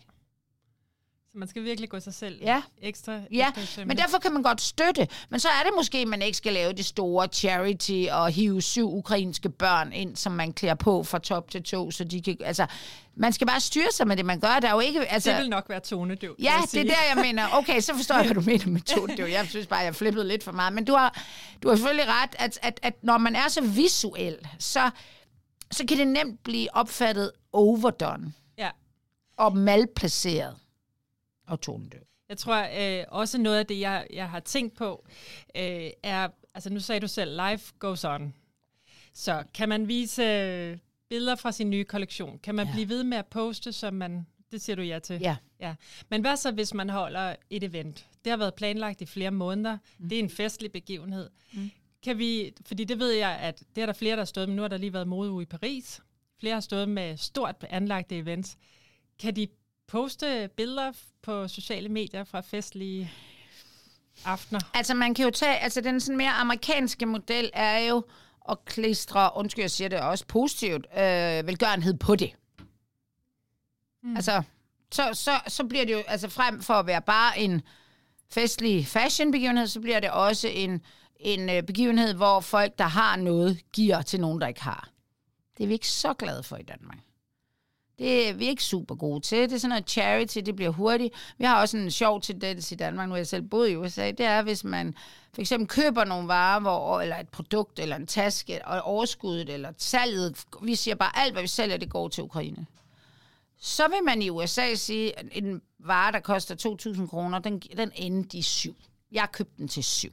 Så 1.31 1.37
man 1.37 1.47
skal 1.47 1.63
virkelig 1.63 1.89
gå 1.89 1.99
sig 1.99 2.13
selv 2.13 2.39
Ja. 2.41 2.61
ekstra, 2.81 3.19
Ja, 3.31 3.51
ekstra 3.57 3.85
men 3.85 3.97
derfor 3.97 4.17
kan 4.17 4.33
man 4.33 4.43
godt 4.43 4.61
støtte. 4.61 5.07
Men 5.29 5.39
så 5.39 5.47
er 5.49 5.63
det 5.63 5.71
måske, 5.75 5.97
at 5.97 6.07
man 6.07 6.21
ikke 6.21 6.37
skal 6.37 6.53
lave 6.53 6.73
det 6.73 6.85
store 6.85 7.27
charity 7.27 8.05
og 8.11 8.29
hive 8.31 8.61
syv 8.61 8.93
ukrainske 8.93 9.49
børn 9.49 9.93
ind, 9.93 10.15
som 10.15 10.31
man 10.31 10.53
klæder 10.53 10.75
på 10.75 11.03
fra 11.03 11.19
top 11.19 11.51
til 11.51 11.63
to, 11.63 11.91
så 11.91 12.03
de 12.03 12.21
kan... 12.21 12.37
Altså, 12.41 12.65
man 13.15 13.33
skal 13.33 13.47
bare 13.47 13.59
styre 13.59 13.91
sig 13.91 14.07
med 14.07 14.17
det, 14.17 14.25
man 14.25 14.39
gør. 14.39 14.59
Der 14.61 14.67
er 14.67 14.71
jo 14.73 14.79
ikke... 14.79 15.05
Altså, 15.07 15.31
det 15.31 15.39
vil 15.39 15.49
nok 15.49 15.69
være 15.69 15.79
tonedøv. 15.79 16.35
Ja, 16.39 16.53
det 16.71 16.79
er 16.79 16.83
der, 16.83 17.15
jeg 17.15 17.23
mener. 17.25 17.47
Okay, 17.53 17.79
så 17.81 17.95
forstår 17.95 18.15
jeg, 18.15 18.25
hvad 18.25 18.35
du 18.35 18.41
mener 18.41 18.67
med 18.67 18.81
to. 18.81 19.05
Det 19.05 19.19
jo- 19.19 19.27
Jeg 19.27 19.47
synes 19.49 19.67
bare, 19.67 19.79
jeg 19.79 19.95
flippede 19.95 20.27
lidt 20.27 20.43
for 20.43 20.51
meget. 20.51 20.73
Men 20.73 20.85
du 20.85 20.93
har, 20.93 21.21
du 21.63 21.69
har 21.69 21.75
selvfølgelig 21.75 22.07
ret, 22.07 22.35
at, 22.39 22.59
at, 22.61 22.79
at 22.83 22.93
når 23.03 23.17
man 23.17 23.35
er 23.35 23.47
så 23.47 23.61
visuel, 23.61 24.37
så, 24.59 24.89
så 25.71 25.85
kan 25.85 25.97
det 25.97 26.07
nemt 26.07 26.43
blive 26.43 26.75
opfattet 26.75 27.31
overdone 27.53 28.33
Ja. 28.57 28.69
og 29.37 29.57
malplaceret 29.57 30.55
og 31.51 31.61
tonedøv. 31.61 32.01
Jeg 32.29 32.37
tror 32.37 32.67
øh, 32.99 33.05
også 33.07 33.37
noget 33.37 33.59
af 33.59 33.65
det, 33.65 33.79
jeg, 33.79 34.07
jeg 34.13 34.29
har 34.29 34.39
tænkt 34.39 34.75
på, 34.77 35.05
øh, 35.57 35.89
er, 36.03 36.27
altså 36.53 36.69
nu 36.69 36.79
sagde 36.79 36.99
du 37.01 37.07
selv, 37.07 37.41
life 37.49 37.73
goes 37.79 38.05
on. 38.05 38.33
Så 39.13 39.43
kan 39.53 39.69
man 39.69 39.87
vise 39.87 40.23
øh, 40.23 40.77
billeder 41.09 41.35
fra 41.35 41.51
sin 41.51 41.69
nye 41.69 41.83
kollektion? 41.83 42.39
Kan 42.39 42.55
man 42.55 42.67
Ja. 42.67 42.73
blive 42.73 42.89
ved 42.89 43.03
med 43.03 43.17
at 43.17 43.27
poste, 43.27 43.73
som 43.73 43.93
man, 43.93 44.25
det 44.51 44.61
siger 44.61 44.75
du 44.75 44.81
ja 44.81 44.99
til? 44.99 45.19
Ja. 45.21 45.37
ja. 45.59 45.75
Men 46.09 46.21
hvad 46.21 46.35
så, 46.37 46.51
hvis 46.51 46.73
man 46.73 46.89
holder 46.89 47.35
et 47.49 47.63
event? 47.63 48.07
Det 48.23 48.29
har 48.29 48.37
været 48.37 48.53
planlagt 48.55 49.01
i 49.01 49.05
flere 49.05 49.31
måneder. 49.31 49.77
Mm. 49.97 50.09
Det 50.09 50.15
er 50.15 50.23
en 50.23 50.29
festlig 50.29 50.71
begivenhed. 50.71 51.29
Mm. 51.53 51.71
Kan 52.03 52.17
vi, 52.17 52.53
fordi 52.65 52.83
det 52.83 52.99
ved 52.99 53.11
jeg, 53.11 53.31
at 53.37 53.63
det 53.75 53.81
er 53.81 53.85
der 53.85 53.93
flere, 53.93 54.11
der 54.15 54.21
har 54.21 54.25
stået 54.25 54.49
med. 54.49 54.55
Nu 54.55 54.61
har 54.61 54.69
der 54.69 54.77
lige 54.77 54.93
været 54.93 55.07
modeuge 55.07 55.41
i 55.43 55.45
Paris. 55.45 56.01
Flere 56.39 56.53
har 56.53 56.61
stået 56.61 56.89
med 56.89 57.17
stort 57.17 57.55
anlagte 57.69 58.17
events. 58.17 58.57
Kan 59.19 59.35
de 59.35 59.47
poste 59.91 60.49
billeder 60.57 60.91
på 61.21 61.47
sociale 61.47 61.89
medier 61.89 62.23
fra 62.23 62.41
festlige 62.41 63.11
aftener? 64.25 64.59
Altså 64.73 64.93
man 64.93 65.13
kan 65.13 65.25
jo 65.25 65.31
tage, 65.31 65.57
altså 65.57 65.81
den 65.81 65.99
sådan 65.99 66.17
mere 66.17 66.31
amerikanske 66.31 67.05
model 67.05 67.49
er 67.53 67.79
jo 67.79 68.03
at 68.49 68.65
klistre, 68.65 69.29
undskyld, 69.35 69.63
jeg 69.63 69.71
siger 69.71 69.87
det 69.87 69.99
også 69.99 70.25
positivt, 70.27 70.87
øh, 70.93 71.47
velgørenhed 71.47 71.93
på 71.97 72.15
det. 72.15 72.33
Mm. 74.03 74.15
Altså, 74.15 74.43
så, 74.91 75.09
så, 75.13 75.31
så 75.47 75.63
bliver 75.63 75.85
det 75.85 75.93
jo, 75.93 76.03
altså 76.07 76.29
frem 76.29 76.61
for 76.61 76.73
at 76.73 76.85
være 76.85 77.01
bare 77.01 77.39
en 77.39 77.61
festlig 78.29 78.87
fashion-begivenhed, 78.87 79.67
så 79.67 79.79
bliver 79.79 79.99
det 79.99 80.11
også 80.11 80.47
en, 80.47 80.81
en 81.15 81.49
øh, 81.49 81.63
begivenhed, 81.63 82.13
hvor 82.13 82.39
folk, 82.39 82.77
der 82.77 82.87
har 82.87 83.15
noget, 83.15 83.71
giver 83.73 84.01
til 84.01 84.21
nogen, 84.21 84.41
der 84.41 84.47
ikke 84.47 84.61
har. 84.61 84.89
Det 85.57 85.63
er 85.63 85.67
vi 85.67 85.73
ikke 85.73 85.87
så 85.87 86.13
glade 86.13 86.43
for 86.43 86.57
i 86.57 86.63
Danmark. 86.63 86.97
Det 87.99 88.29
er 88.29 88.33
vi 88.33 88.47
ikke 88.47 88.63
super 88.63 88.95
gode 88.95 89.19
til. 89.19 89.37
Det 89.37 89.53
er 89.53 89.57
sådan 89.57 89.69
noget 89.69 89.89
charity, 89.89 90.37
det 90.45 90.55
bliver 90.55 90.71
hurtigt. 90.71 91.13
Vi 91.37 91.45
har 91.45 91.61
også 91.61 91.77
en 91.77 91.91
sjov 91.91 92.21
tendens 92.21 92.71
i 92.71 92.75
Danmark, 92.75 93.09
nu 93.09 93.15
jeg 93.15 93.27
selv 93.27 93.41
boet 93.41 93.69
i 93.69 93.75
USA, 93.75 94.11
det 94.11 94.25
er, 94.25 94.41
hvis 94.41 94.63
man 94.63 94.95
for 95.33 95.41
eksempel 95.41 95.67
køber 95.67 96.03
nogle 96.03 96.27
varer, 96.27 96.59
hvor, 96.59 97.01
eller 97.01 97.17
et 97.17 97.29
produkt, 97.29 97.79
eller 97.79 97.95
en 97.95 98.07
taske, 98.07 98.67
og 98.67 98.81
overskuddet, 98.81 99.49
eller 99.49 99.73
salget, 99.77 100.45
vi 100.63 100.75
siger 100.75 100.95
bare, 100.95 101.11
alt 101.17 101.33
hvad 101.33 101.41
vi 101.41 101.47
sælger, 101.47 101.77
det 101.77 101.89
går 101.89 102.07
til 102.07 102.23
Ukraine. 102.23 102.65
Så 103.57 103.87
vil 103.87 104.03
man 104.05 104.21
i 104.21 104.29
USA 104.29 104.75
sige, 104.75 105.19
at 105.19 105.25
en 105.31 105.61
vare, 105.79 106.11
der 106.11 106.19
koster 106.19 106.77
2.000 106.95 107.07
kroner, 107.07 107.39
den, 107.39 107.59
den 107.59 107.91
endte 107.95 108.37
i 108.37 108.41
syv. 108.41 108.75
Jeg 109.11 109.27
købte 109.31 109.53
den 109.57 109.67
til 109.67 109.83
syv. 109.83 110.11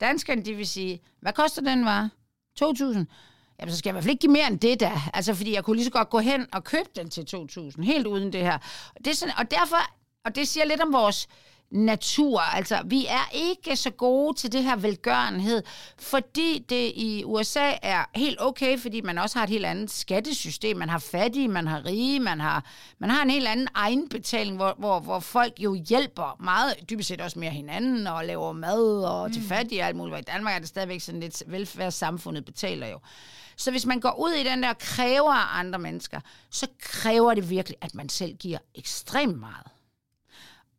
Danskerne, 0.00 0.42
de 0.42 0.54
vil 0.54 0.66
sige, 0.66 1.00
hvad 1.20 1.32
koster 1.32 1.62
den 1.62 1.84
vare? 1.84 2.10
2.000. 2.62 3.04
Jamen, 3.60 3.72
så 3.72 3.78
skal 3.78 3.88
jeg 3.88 3.92
i 3.92 3.94
hvert 3.94 4.04
fald 4.04 4.10
ikke 4.10 4.20
give 4.20 4.32
mere 4.32 4.46
end 4.46 4.60
det 4.60 4.80
der. 4.80 5.10
Altså, 5.14 5.34
fordi 5.34 5.54
jeg 5.54 5.64
kunne 5.64 5.76
lige 5.76 5.84
så 5.84 5.90
godt 5.90 6.10
gå 6.10 6.18
hen 6.18 6.46
og 6.52 6.64
købe 6.64 6.88
den 6.96 7.10
til 7.10 7.26
2.000, 7.34 7.82
helt 7.82 8.06
uden 8.06 8.32
det 8.32 8.40
her. 8.40 8.58
Det 8.98 9.06
er 9.06 9.14
sådan, 9.14 9.34
og 9.38 9.50
derfor, 9.50 9.90
og 10.24 10.34
det 10.34 10.48
siger 10.48 10.64
lidt 10.64 10.80
om 10.80 10.92
vores 10.92 11.28
natur. 11.70 12.40
Altså, 12.40 12.82
vi 12.84 13.06
er 13.06 13.30
ikke 13.32 13.76
så 13.76 13.90
gode 13.90 14.36
til 14.36 14.52
det 14.52 14.64
her 14.64 14.76
velgørenhed, 14.76 15.62
fordi 15.98 16.64
det 16.68 16.92
i 16.94 17.22
USA 17.24 17.72
er 17.82 18.04
helt 18.14 18.36
okay, 18.40 18.78
fordi 18.78 19.00
man 19.00 19.18
også 19.18 19.38
har 19.38 19.44
et 19.44 19.50
helt 19.50 19.66
andet 19.66 19.90
skattesystem. 19.90 20.76
Man 20.76 20.88
har 20.88 20.98
fattige, 20.98 21.48
man 21.48 21.66
har 21.66 21.86
rige, 21.86 22.20
man 22.20 22.40
har, 22.40 22.64
man 22.98 23.10
har 23.10 23.22
en 23.22 23.30
helt 23.30 23.48
anden 23.48 23.68
egenbetaling, 23.74 24.56
hvor, 24.56 24.74
hvor, 24.78 25.00
hvor 25.00 25.20
folk 25.20 25.52
jo 25.58 25.74
hjælper 25.88 26.36
meget, 26.40 26.74
dybest 26.90 27.08
set 27.08 27.20
også 27.20 27.38
mere 27.38 27.50
hinanden, 27.50 28.06
og 28.06 28.24
laver 28.24 28.52
mad 28.52 29.04
og 29.04 29.26
mm. 29.26 29.32
til 29.32 29.42
fattige 29.42 29.82
og 29.82 29.86
alt 29.86 29.96
muligt. 29.96 30.18
I 30.18 30.22
Danmark 30.22 30.54
er 30.54 30.58
det 30.58 30.68
stadigvæk 30.68 31.00
sådan 31.00 31.20
lidt 31.20 31.42
velfærdssamfundet 31.46 32.44
betaler 32.44 32.86
jo. 32.86 32.98
Så 33.56 33.70
hvis 33.70 33.86
man 33.86 34.00
går 34.00 34.20
ud 34.20 34.32
i 34.32 34.44
den 34.44 34.62
der 34.62 34.72
kræver 34.72 35.32
af 35.32 35.58
andre 35.58 35.78
mennesker, 35.78 36.20
så 36.50 36.66
kræver 36.80 37.34
det 37.34 37.50
virkelig, 37.50 37.78
at 37.80 37.94
man 37.94 38.08
selv 38.08 38.34
giver 38.34 38.58
ekstremt 38.74 39.38
meget. 39.38 39.66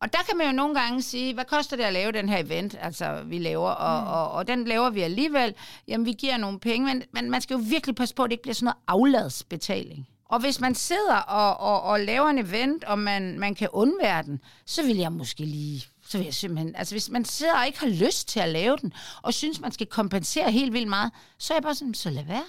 Og 0.02 0.14
der 0.14 0.20
kan 0.30 0.38
man 0.38 0.48
jo 0.48 0.54
nogle 0.54 0.80
gange 0.80 1.02
sige, 1.02 1.34
hvad 1.34 1.46
koster 1.46 1.78
det 1.78 1.84
at 1.84 1.94
lave 1.94 2.12
den 2.12 2.30
her 2.30 2.38
event, 2.38 2.76
altså 2.82 3.24
vi 3.26 3.40
laver, 3.40 3.70
og, 3.70 4.02
mm. 4.04 4.08
og, 4.08 4.32
og 4.32 4.48
den 4.48 4.66
laver 4.66 4.90
vi 4.90 5.02
alligevel. 5.02 5.56
Jamen, 5.88 6.06
vi 6.06 6.14
giver 6.14 6.38
nogle 6.38 6.60
penge, 6.60 6.86
men, 6.86 7.04
men 7.12 7.32
man 7.32 7.42
skal 7.42 7.54
jo 7.54 7.64
virkelig 7.70 7.96
passe 7.96 8.16
på, 8.16 8.24
at 8.24 8.30
det 8.30 8.34
ikke 8.34 8.42
bliver 8.42 8.54
sådan 8.54 8.66
noget 8.66 8.78
afladsbetaling. 8.88 10.08
Og 10.26 10.40
hvis 10.40 10.60
man 10.60 10.76
sidder 10.76 11.16
og, 11.16 11.58
og, 11.58 11.82
og 11.82 12.00
laver 12.00 12.28
en 12.30 12.38
event, 12.38 12.84
og 12.84 13.00
man, 13.00 13.40
man 13.40 13.56
kan 13.56 13.70
undvære 13.72 14.24
den, 14.24 14.40
så 14.66 14.84
vil 14.84 14.98
jeg 14.98 15.12
måske 15.12 15.46
lige 15.46 15.88
så 16.08 16.18
vil 16.18 16.26
jeg 16.26 16.34
simpelthen, 16.34 16.76
altså 16.76 16.94
hvis 16.94 17.10
man 17.10 17.26
sidder 17.26 17.60
og 17.60 17.66
ikke 17.66 17.80
har 17.80 17.88
lyst 17.88 18.28
til 18.28 18.40
at 18.40 18.50
lave 18.50 18.78
den, 18.78 18.94
og 19.22 19.34
synes, 19.34 19.60
man 19.60 19.72
skal 19.72 19.88
kompensere 19.88 20.52
helt 20.52 20.74
vildt 20.74 20.88
meget, 20.88 21.12
så 21.38 21.54
er 21.54 21.56
jeg 21.56 21.64
bare 21.64 21.76
sådan, 21.76 21.94
så 21.94 22.10
lad 22.10 22.24
være. 22.24 22.44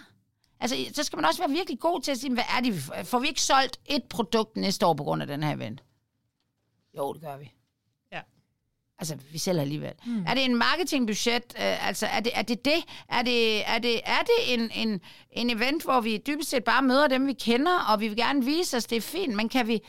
Altså, 0.60 0.76
så 0.92 1.02
skal 1.02 1.16
man 1.16 1.24
også 1.24 1.40
være 1.42 1.50
virkelig 1.50 1.80
god 1.80 2.00
til 2.00 2.10
at 2.10 2.18
sige, 2.18 2.34
hvad 2.34 2.44
er 2.56 2.60
det, 2.60 3.06
får 3.06 3.18
vi 3.18 3.28
ikke 3.28 3.42
solgt 3.42 3.80
et 3.86 4.02
produkt 4.04 4.56
næste 4.56 4.86
år 4.86 4.94
på 4.94 5.04
grund 5.04 5.22
af 5.22 5.28
den 5.28 5.42
her 5.42 5.54
event? 5.54 5.82
Jo, 6.96 7.12
det 7.12 7.22
gør 7.22 7.36
vi. 7.36 7.52
Ja. 8.12 8.20
Altså, 8.98 9.16
vi 9.32 9.38
sælger 9.38 9.60
alligevel. 9.60 9.92
Mm. 10.06 10.24
Er 10.26 10.34
det 10.34 10.44
en 10.44 10.56
marketingbudget? 10.56 11.54
Øh, 11.56 11.88
altså, 11.88 12.06
er 12.06 12.20
det 12.20 12.32
er 12.34 12.42
det? 12.42 12.64
det? 12.64 12.84
Er 13.08 13.22
det, 13.22 13.68
er 13.68 13.78
det, 13.78 14.00
er 14.04 14.22
det 14.22 14.54
en, 14.54 14.70
en, 14.70 15.00
en 15.30 15.50
event, 15.50 15.82
hvor 15.84 16.00
vi 16.00 16.22
dybest 16.26 16.50
set 16.50 16.64
bare 16.64 16.82
møder 16.82 17.08
dem, 17.08 17.26
vi 17.26 17.32
kender, 17.32 17.78
og 17.92 18.00
vi 18.00 18.08
vil 18.08 18.16
gerne 18.16 18.44
vise 18.44 18.76
os, 18.76 18.84
det 18.84 18.96
er 18.96 19.00
fint, 19.00 19.34
men 19.34 19.48
kan 19.48 19.66
vi, 19.68 19.80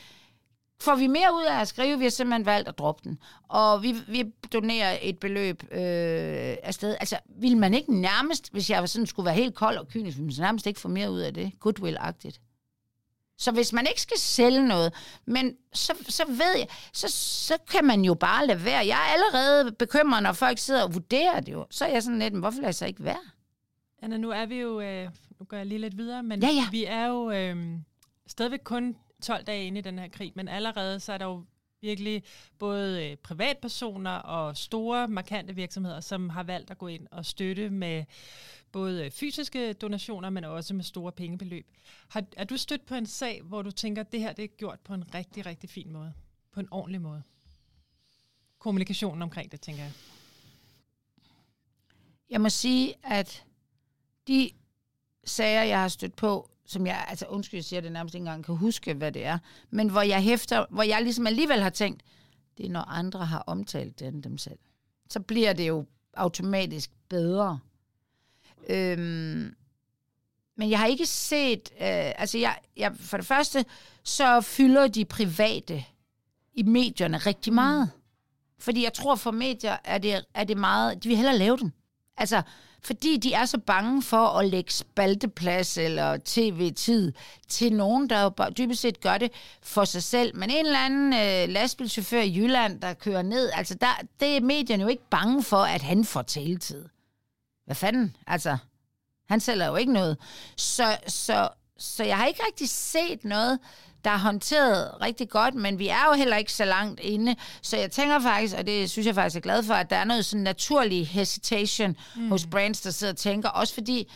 får 0.80 0.94
vi 0.94 1.06
mere 1.06 1.34
ud 1.34 1.44
af 1.44 1.60
at 1.60 1.68
skrive, 1.68 1.98
vi 1.98 2.04
har 2.04 2.10
simpelthen 2.10 2.46
valgt 2.46 2.68
at 2.68 2.78
droppe 2.78 3.08
den. 3.08 3.18
Og 3.48 3.82
vi, 3.82 3.94
vi 4.08 4.32
donerer 4.52 4.98
et 5.02 5.18
beløb 5.18 5.62
øh, 5.62 6.56
afsted. 6.62 6.96
Altså, 7.00 7.18
vil 7.26 7.56
man 7.56 7.74
ikke 7.74 8.00
nærmest, 8.00 8.52
hvis 8.52 8.70
jeg 8.70 8.88
sådan 8.88 9.06
skulle 9.06 9.26
være 9.26 9.34
helt 9.34 9.54
kold 9.54 9.76
og 9.76 9.88
kynisk, 9.88 10.16
vil 10.16 10.26
man 10.26 10.34
nærmest 10.38 10.66
ikke 10.66 10.80
få 10.80 10.88
mere 10.88 11.10
ud 11.10 11.20
af 11.20 11.34
det, 11.34 11.52
goodwill-agtigt. 11.66 12.40
Så 13.38 13.52
hvis 13.52 13.72
man 13.72 13.86
ikke 13.86 14.00
skal 14.00 14.18
sælge 14.18 14.68
noget, 14.68 14.92
men 15.24 15.56
så, 15.72 15.92
så 16.08 16.24
ved 16.28 16.56
jeg, 16.56 16.66
så, 16.92 17.08
så 17.08 17.54
kan 17.70 17.84
man 17.84 18.04
jo 18.04 18.14
bare 18.14 18.46
lade 18.46 18.64
være. 18.64 18.86
Jeg 18.86 18.98
er 18.98 19.12
allerede 19.12 19.72
bekymret, 19.72 20.22
når 20.22 20.32
folk 20.32 20.58
sidder 20.58 20.82
og 20.82 20.94
vurderer 20.94 21.40
det 21.40 21.52
jo. 21.52 21.66
Så 21.70 21.84
er 21.84 21.88
jeg 21.88 22.02
sådan 22.02 22.18
lidt, 22.18 22.34
hvorfor 22.34 22.56
lader 22.56 22.68
jeg 22.68 22.74
så 22.74 22.86
ikke 22.86 23.04
være? 23.04 23.20
Anna, 24.02 24.16
nu 24.16 24.30
er 24.30 24.46
vi 24.46 24.60
jo, 24.60 24.80
øh, 24.80 25.08
nu 25.38 25.44
går 25.44 25.56
jeg 25.56 25.66
lige 25.66 25.78
lidt 25.78 25.96
videre, 25.96 26.22
men 26.22 26.42
ja, 26.42 26.48
ja. 26.48 26.66
vi 26.70 26.84
er 26.84 27.06
jo 27.06 27.30
øh, 27.30 27.78
stadigvæk 28.26 28.60
kun 28.64 28.96
12 29.20 29.44
dage 29.44 29.66
inde 29.66 29.78
i 29.78 29.82
den 29.82 29.98
her 29.98 30.08
krig, 30.08 30.32
men 30.34 30.48
allerede 30.48 31.00
så 31.00 31.12
er 31.12 31.18
der 31.18 31.24
jo 31.24 31.44
virkelig 31.80 32.22
både 32.58 33.10
øh, 33.10 33.16
privatpersoner 33.16 34.10
og 34.10 34.56
store, 34.56 35.08
markante 35.08 35.54
virksomheder, 35.54 36.00
som 36.00 36.28
har 36.28 36.42
valgt 36.42 36.70
at 36.70 36.78
gå 36.78 36.86
ind 36.86 37.06
og 37.10 37.26
støtte 37.26 37.70
med 37.70 38.04
både 38.72 39.04
øh, 39.04 39.10
fysiske 39.10 39.72
donationer, 39.72 40.30
men 40.30 40.44
også 40.44 40.74
med 40.74 40.84
store 40.84 41.12
pengebeløb. 41.12 41.66
Har, 42.08 42.24
er 42.36 42.44
du 42.44 42.56
stødt 42.56 42.86
på 42.86 42.94
en 42.94 43.06
sag, 43.06 43.42
hvor 43.42 43.62
du 43.62 43.70
tænker, 43.70 44.02
at 44.02 44.12
det 44.12 44.20
her 44.20 44.32
det 44.32 44.44
er 44.44 44.48
gjort 44.48 44.80
på 44.80 44.94
en 44.94 45.14
rigtig, 45.14 45.46
rigtig 45.46 45.70
fin 45.70 45.92
måde? 45.92 46.12
På 46.52 46.60
en 46.60 46.68
ordentlig 46.70 47.00
måde? 47.00 47.22
Kommunikationen 48.58 49.22
omkring 49.22 49.52
det, 49.52 49.60
tænker 49.60 49.82
jeg. 49.82 49.92
Jeg 52.30 52.40
må 52.40 52.48
sige, 52.48 52.94
at 53.02 53.44
de 54.28 54.50
sager, 55.24 55.62
jeg 55.62 55.80
har 55.80 55.88
stødt 55.88 56.16
på, 56.16 56.50
som 56.66 56.86
jeg, 56.86 57.04
altså 57.08 57.26
undskyld, 57.26 57.58
jeg 57.58 57.64
siger 57.64 57.80
det 57.80 57.92
nærmest 57.92 58.14
ikke 58.14 58.22
engang 58.22 58.44
kan 58.44 58.56
huske, 58.56 58.94
hvad 58.94 59.12
det 59.12 59.24
er, 59.24 59.38
men 59.70 59.90
hvor 59.90 60.02
jeg 60.02 60.22
hæfter, 60.22 60.66
hvor 60.70 60.82
jeg 60.82 61.02
ligesom 61.02 61.26
alligevel 61.26 61.62
har 61.62 61.70
tænkt, 61.70 62.02
det 62.58 62.66
er 62.66 62.70
når 62.70 62.80
andre 62.80 63.26
har 63.26 63.38
omtalt 63.46 63.98
det 63.98 64.08
end 64.08 64.22
dem 64.22 64.38
selv. 64.38 64.58
Så 65.10 65.20
bliver 65.20 65.52
det 65.52 65.68
jo 65.68 65.84
automatisk 66.14 66.90
bedre. 67.08 67.58
Øhm, 68.68 69.54
men 70.56 70.70
jeg 70.70 70.78
har 70.78 70.86
ikke 70.86 71.06
set, 71.06 71.70
øh, 71.72 72.20
altså 72.20 72.38
jeg, 72.38 72.58
jeg, 72.76 72.92
for 72.96 73.16
det 73.16 73.26
første, 73.26 73.64
så 74.04 74.40
fylder 74.40 74.88
de 74.88 75.04
private 75.04 75.84
i 76.54 76.62
medierne 76.62 77.18
rigtig 77.18 77.52
meget. 77.52 77.90
Fordi 78.58 78.84
jeg 78.84 78.92
tror 78.92 79.14
for 79.14 79.30
medier, 79.30 79.76
er 79.84 79.98
det, 79.98 80.24
er 80.34 80.44
det 80.44 80.56
meget, 80.56 81.04
de 81.04 81.08
vil 81.08 81.16
hellere 81.16 81.38
lave 81.38 81.56
den. 81.56 81.72
Altså, 82.16 82.42
fordi 82.82 83.16
de 83.16 83.32
er 83.32 83.44
så 83.44 83.58
bange 83.58 84.02
for 84.02 84.26
at 84.26 84.48
lægge 84.48 84.72
spalteplads 84.72 85.78
eller 85.78 86.18
tv-tid 86.24 87.12
til 87.48 87.72
nogen, 87.72 88.10
der 88.10 88.22
jo 88.22 88.28
bare 88.28 88.50
dybest 88.50 88.80
set 88.80 89.00
gør 89.00 89.18
det 89.18 89.32
for 89.62 89.84
sig 89.84 90.02
selv. 90.02 90.36
Men 90.36 90.50
en 90.50 90.66
eller 90.66 90.78
anden 90.78 91.12
øh, 91.12 91.54
lastbilchauffør 91.54 92.20
i 92.20 92.36
Jylland, 92.36 92.80
der 92.80 92.94
kører 92.94 93.22
ned, 93.22 93.50
altså 93.54 93.74
der, 93.74 94.00
det 94.20 94.36
er 94.36 94.40
medierne 94.40 94.82
jo 94.82 94.88
ikke 94.88 95.08
bange 95.10 95.42
for, 95.42 95.62
at 95.62 95.82
han 95.82 96.04
får 96.04 96.22
taletid. 96.22 96.84
Hvad 97.64 97.76
fanden? 97.76 98.16
Altså, 98.26 98.56
han 99.28 99.40
sælger 99.40 99.66
jo 99.66 99.76
ikke 99.76 99.92
noget. 99.92 100.16
Så, 100.56 100.98
så, 101.06 101.48
så 101.78 102.04
jeg 102.04 102.16
har 102.16 102.26
ikke 102.26 102.42
rigtig 102.46 102.68
set 102.68 103.24
noget, 103.24 103.58
der 104.04 104.10
er 104.10 104.18
håndteret 104.18 105.00
rigtig 105.00 105.28
godt, 105.28 105.54
men 105.54 105.78
vi 105.78 105.88
er 105.88 106.04
jo 106.08 106.12
heller 106.12 106.36
ikke 106.36 106.52
så 106.52 106.64
langt 106.64 107.00
inde. 107.00 107.36
Så 107.62 107.76
jeg 107.76 107.90
tænker 107.90 108.20
faktisk, 108.20 108.56
og 108.56 108.66
det 108.66 108.90
synes 108.90 109.06
jeg 109.06 109.14
faktisk 109.14 109.36
er 109.36 109.40
glad 109.40 109.62
for, 109.62 109.74
at 109.74 109.90
der 109.90 109.96
er 109.96 110.04
noget 110.04 110.24
sådan 110.24 110.42
naturlig 110.42 111.08
hesitation 111.08 111.96
mm. 112.16 112.28
hos 112.28 112.46
brands, 112.46 112.80
der 112.80 112.90
sidder 112.90 113.12
og 113.12 113.16
tænker. 113.16 113.48
Også 113.48 113.74
fordi, 113.74 114.12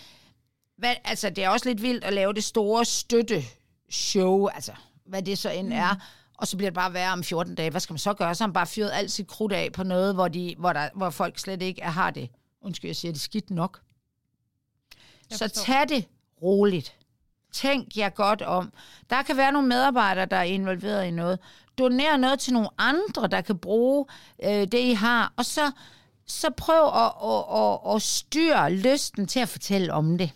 hvad, 0.79 0.95
altså 1.05 1.31
det 1.31 1.45
er 1.45 1.49
også 1.49 1.69
lidt 1.69 1.83
vildt 1.83 2.05
at 2.05 2.13
lave 2.13 2.33
det 2.33 2.45
store 2.45 2.85
støtte 2.85 3.43
show, 3.91 4.47
altså 4.47 4.73
hvad 5.07 5.23
det 5.23 5.39
så 5.39 5.51
end 5.51 5.67
mm. 5.67 5.73
er, 5.73 5.95
og 6.39 6.47
så 6.49 6.57
bliver 6.57 6.71
det 6.71 6.75
bare 6.75 6.93
værre 6.93 7.13
om 7.13 7.25
14 7.25 7.55
dage. 7.55 7.71
Hvad 7.71 7.81
skal 7.81 7.93
man 7.93 7.99
så 7.99 8.15
gøre? 8.15 8.35
Så 8.35 8.45
har 8.45 8.49
man 8.49 8.55
bare 8.55 8.67
fyret 8.67 8.91
alt 8.95 9.13
sit 9.13 9.27
krudt 9.27 9.53
af 9.53 9.73
på 9.73 9.83
noget, 9.83 10.15
hvor, 10.15 10.29
de, 10.29 10.55
hvor, 10.59 10.73
der, 10.73 10.89
hvor 10.95 11.11
folk 11.11 11.39
slet 11.39 11.63
ikke 11.63 11.83
har 11.83 12.11
det. 12.11 12.29
Undskyld, 12.63 12.89
jeg 12.89 12.97
siger 12.97 13.13
det 13.13 13.21
skidt 13.21 13.51
nok. 13.51 13.81
Så 15.31 15.49
tag 15.49 15.89
det 15.89 16.05
roligt. 16.43 16.95
Tænk 17.55 17.97
jer 17.97 18.09
godt 18.09 18.43
om. 18.43 18.73
Der 19.11 19.23
kan 19.23 19.37
være 19.37 19.53
nogle 19.53 19.69
medarbejdere, 19.69 20.27
der 20.27 20.37
er 20.37 20.43
involveret 20.43 21.07
i 21.07 21.11
noget. 21.11 21.39
Doner 21.79 22.17
noget 22.17 22.41
til 22.41 22.53
nogle 22.53 22.69
andre, 22.79 23.29
der 23.31 23.41
kan 23.41 23.59
bruge 23.59 24.07
øh, 24.45 24.51
det, 24.51 24.75
I 24.75 24.93
har. 24.93 25.33
Og 25.37 25.45
så, 25.45 25.71
så 26.27 26.51
prøv 26.51 26.87
at, 26.87 27.13
at, 27.31 27.63
at, 27.63 27.95
at 27.95 28.03
styre 28.03 28.73
lysten 28.73 29.27
til 29.27 29.41
at 29.41 29.49
fortælle 29.49 29.93
om 29.93 30.19
det. 30.19 30.31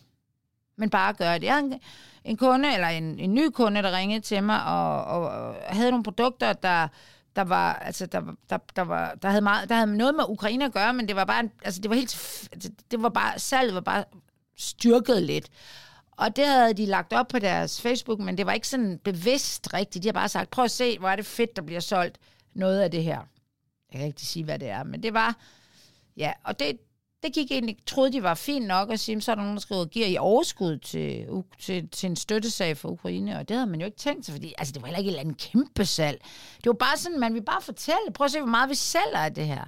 Men 0.77 0.91
bare 0.91 1.13
gør 1.13 1.33
det. 1.33 1.45
Jeg 1.45 1.55
havde 1.55 1.67
en, 1.67 1.81
en 2.25 2.37
kunde, 2.37 2.75
eller 2.75 2.89
en, 2.89 3.19
en 3.19 3.35
ny 3.35 3.49
kunde, 3.49 3.83
der 3.83 3.97
ringede 3.97 4.21
til 4.21 4.43
mig, 4.43 4.65
og, 4.65 5.05
og, 5.05 5.21
og 5.21 5.55
havde 5.69 5.91
nogle 5.91 6.05
produkter, 6.05 6.53
der 6.53 6.89
der 7.37 7.45
var, 7.45 7.75
altså, 7.75 8.07
der, 8.07 8.23
der, 8.51 8.59
der, 8.77 8.83
var, 8.83 9.15
der, 9.23 9.29
havde 9.29 9.41
meget, 9.41 9.69
der 9.69 9.75
havde 9.75 9.97
noget 9.97 10.15
med 10.15 10.25
Ukraine 10.29 10.65
at 10.65 10.73
gøre, 10.73 10.95
men 10.95 11.09
det 11.09 11.17
var 11.17 11.25
bare, 11.25 11.49
altså, 11.63 11.81
det 11.81 11.91
var 11.91 11.97
helt, 11.97 12.49
det 12.91 13.03
var 13.03 13.09
bare, 13.09 13.39
salget 13.39 13.75
var 13.75 13.81
bare 13.81 14.05
styrket 14.57 15.23
lidt. 15.23 15.49
Og 16.19 16.37
det 16.37 16.47
havde 16.47 16.75
de 16.75 16.87
lagt 16.87 17.13
op 17.13 17.29
på 17.29 17.39
deres 17.39 17.81
Facebook, 17.81 18.19
men 18.19 18.39
det 18.39 18.47
var 18.47 18.53
ikke 18.53 18.69
sådan 18.69 18.99
bevidst 19.05 19.75
rigtigt. 19.75 20.03
De 20.03 20.09
har 20.09 20.13
bare 20.13 20.29
sagt, 20.29 20.51
prøv 20.51 20.65
at 20.65 20.71
se, 20.71 20.99
hvor 20.99 21.09
er 21.09 21.17
det 21.17 21.27
fedt, 21.27 21.57
der 21.57 21.63
bliver 21.63 21.81
solgt 21.81 22.19
noget 22.55 22.81
af 22.81 22.91
det 22.91 23.03
her. 23.03 23.21
Jeg 23.93 23.99
kan 24.01 24.07
ikke 24.07 24.23
sige, 24.23 24.45
hvad 24.45 24.59
det 24.59 24.69
er, 24.69 24.83
men 24.83 25.03
det 25.03 25.15
var... 25.15 25.37
Ja, 26.17 26.33
og 26.45 26.59
det, 26.59 26.79
det 27.23 27.33
gik 27.33 27.51
egentlig, 27.51 27.77
troede 27.87 28.13
de 28.13 28.23
var 28.23 28.35
fint 28.35 28.67
nok 28.67 28.91
at 28.91 29.01
sige, 29.01 29.21
så 29.21 29.31
er 29.31 29.35
der 29.35 29.43
nogen, 29.43 29.57
der 29.57 29.61
skriver, 29.61 29.85
giver 29.85 30.07
I 30.07 30.17
overskud 30.17 30.79
til, 30.79 31.27
til, 31.59 31.89
til 31.89 32.07
en 32.11 32.17
støttesag 32.17 32.77
for 32.77 32.89
Ukraine, 32.89 33.39
og 33.39 33.49
det 33.49 33.57
havde 33.57 33.71
man 33.71 33.81
jo 33.81 33.87
ikke 33.87 33.99
tænkt 33.99 34.27
sig, 34.27 34.35
fordi 34.35 34.55
altså, 34.59 34.73
det 34.73 34.83
var 34.83 34.87
heller 34.89 34.99
ikke 34.99 35.09
et 35.09 35.13
eller 35.13 35.21
andet 35.21 35.51
kæmpe 35.53 35.85
salg. 35.85 36.21
Det 36.57 36.67
var 36.67 36.73
bare 36.73 36.97
sådan, 36.97 37.21
man 37.21 37.35
vi 37.35 37.41
bare 37.41 37.63
fortælle, 37.63 38.13
prøv 38.15 38.25
at 38.25 38.31
se, 38.31 38.39
hvor 38.39 38.49
meget 38.49 38.71
vi 38.71 38.75
sælger 38.75 39.19
af 39.19 39.35
det 39.35 39.47
her. 39.47 39.65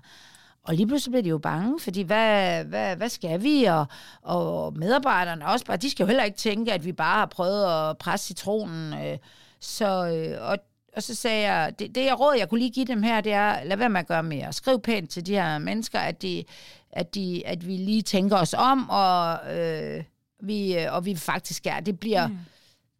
Og 0.63 0.75
lige 0.75 0.87
pludselig 0.87 1.13
blev 1.13 1.25
de 1.25 1.29
jo 1.29 1.39
bange, 1.39 1.81
fordi 1.81 2.03
hvad, 2.03 2.65
hvad, 2.65 2.97
hvad 2.97 3.09
skal 3.09 3.43
vi? 3.43 3.65
Og, 3.65 3.87
og 4.23 4.79
medarbejderne 4.79 5.47
også 5.47 5.67
bare, 5.67 5.77
de 5.77 5.91
skal 5.91 6.05
jo 6.05 6.07
heller 6.07 6.25
ikke 6.25 6.39
tænke, 6.39 6.73
at 6.73 6.85
vi 6.85 6.93
bare 6.93 7.19
har 7.19 7.27
prøvet 7.27 7.91
at 7.91 7.99
presse 7.99 8.27
citronen. 8.27 9.07
Øh, 9.07 9.19
så, 9.61 10.07
øh, 10.07 10.51
og, 10.51 10.59
og 10.97 11.03
så 11.03 11.15
sagde 11.15 11.53
jeg, 11.53 11.79
det, 11.79 11.95
det 11.95 12.05
jeg 12.05 12.21
råd, 12.21 12.35
jeg 12.39 12.49
kunne 12.49 12.61
lige 12.61 12.71
give 12.71 12.87
dem 12.87 13.03
her, 13.03 13.21
det 13.21 13.33
er, 13.33 13.65
lad 13.65 13.77
være 13.77 13.89
med 13.89 14.01
at 14.01 14.07
gøre 14.07 14.23
mere. 14.23 14.53
Skriv 14.53 14.81
pænt 14.81 15.11
til 15.11 15.27
de 15.27 15.33
her 15.33 15.59
mennesker, 15.59 15.99
at, 15.99 16.23
de, 16.23 16.45
at, 16.93 17.15
de, 17.15 17.47
at 17.47 17.67
vi 17.67 17.77
lige 17.77 18.03
tænker 18.03 18.37
os 18.37 18.55
om, 18.55 18.91
og, 18.91 19.39
øh, 19.57 20.05
vi, 20.41 20.77
og 20.91 21.07
vi 21.07 21.17
faktisk 21.17 21.67
er. 21.67 21.81
Det 21.81 22.01
bliver, 22.01 22.27
mm. 22.27 22.39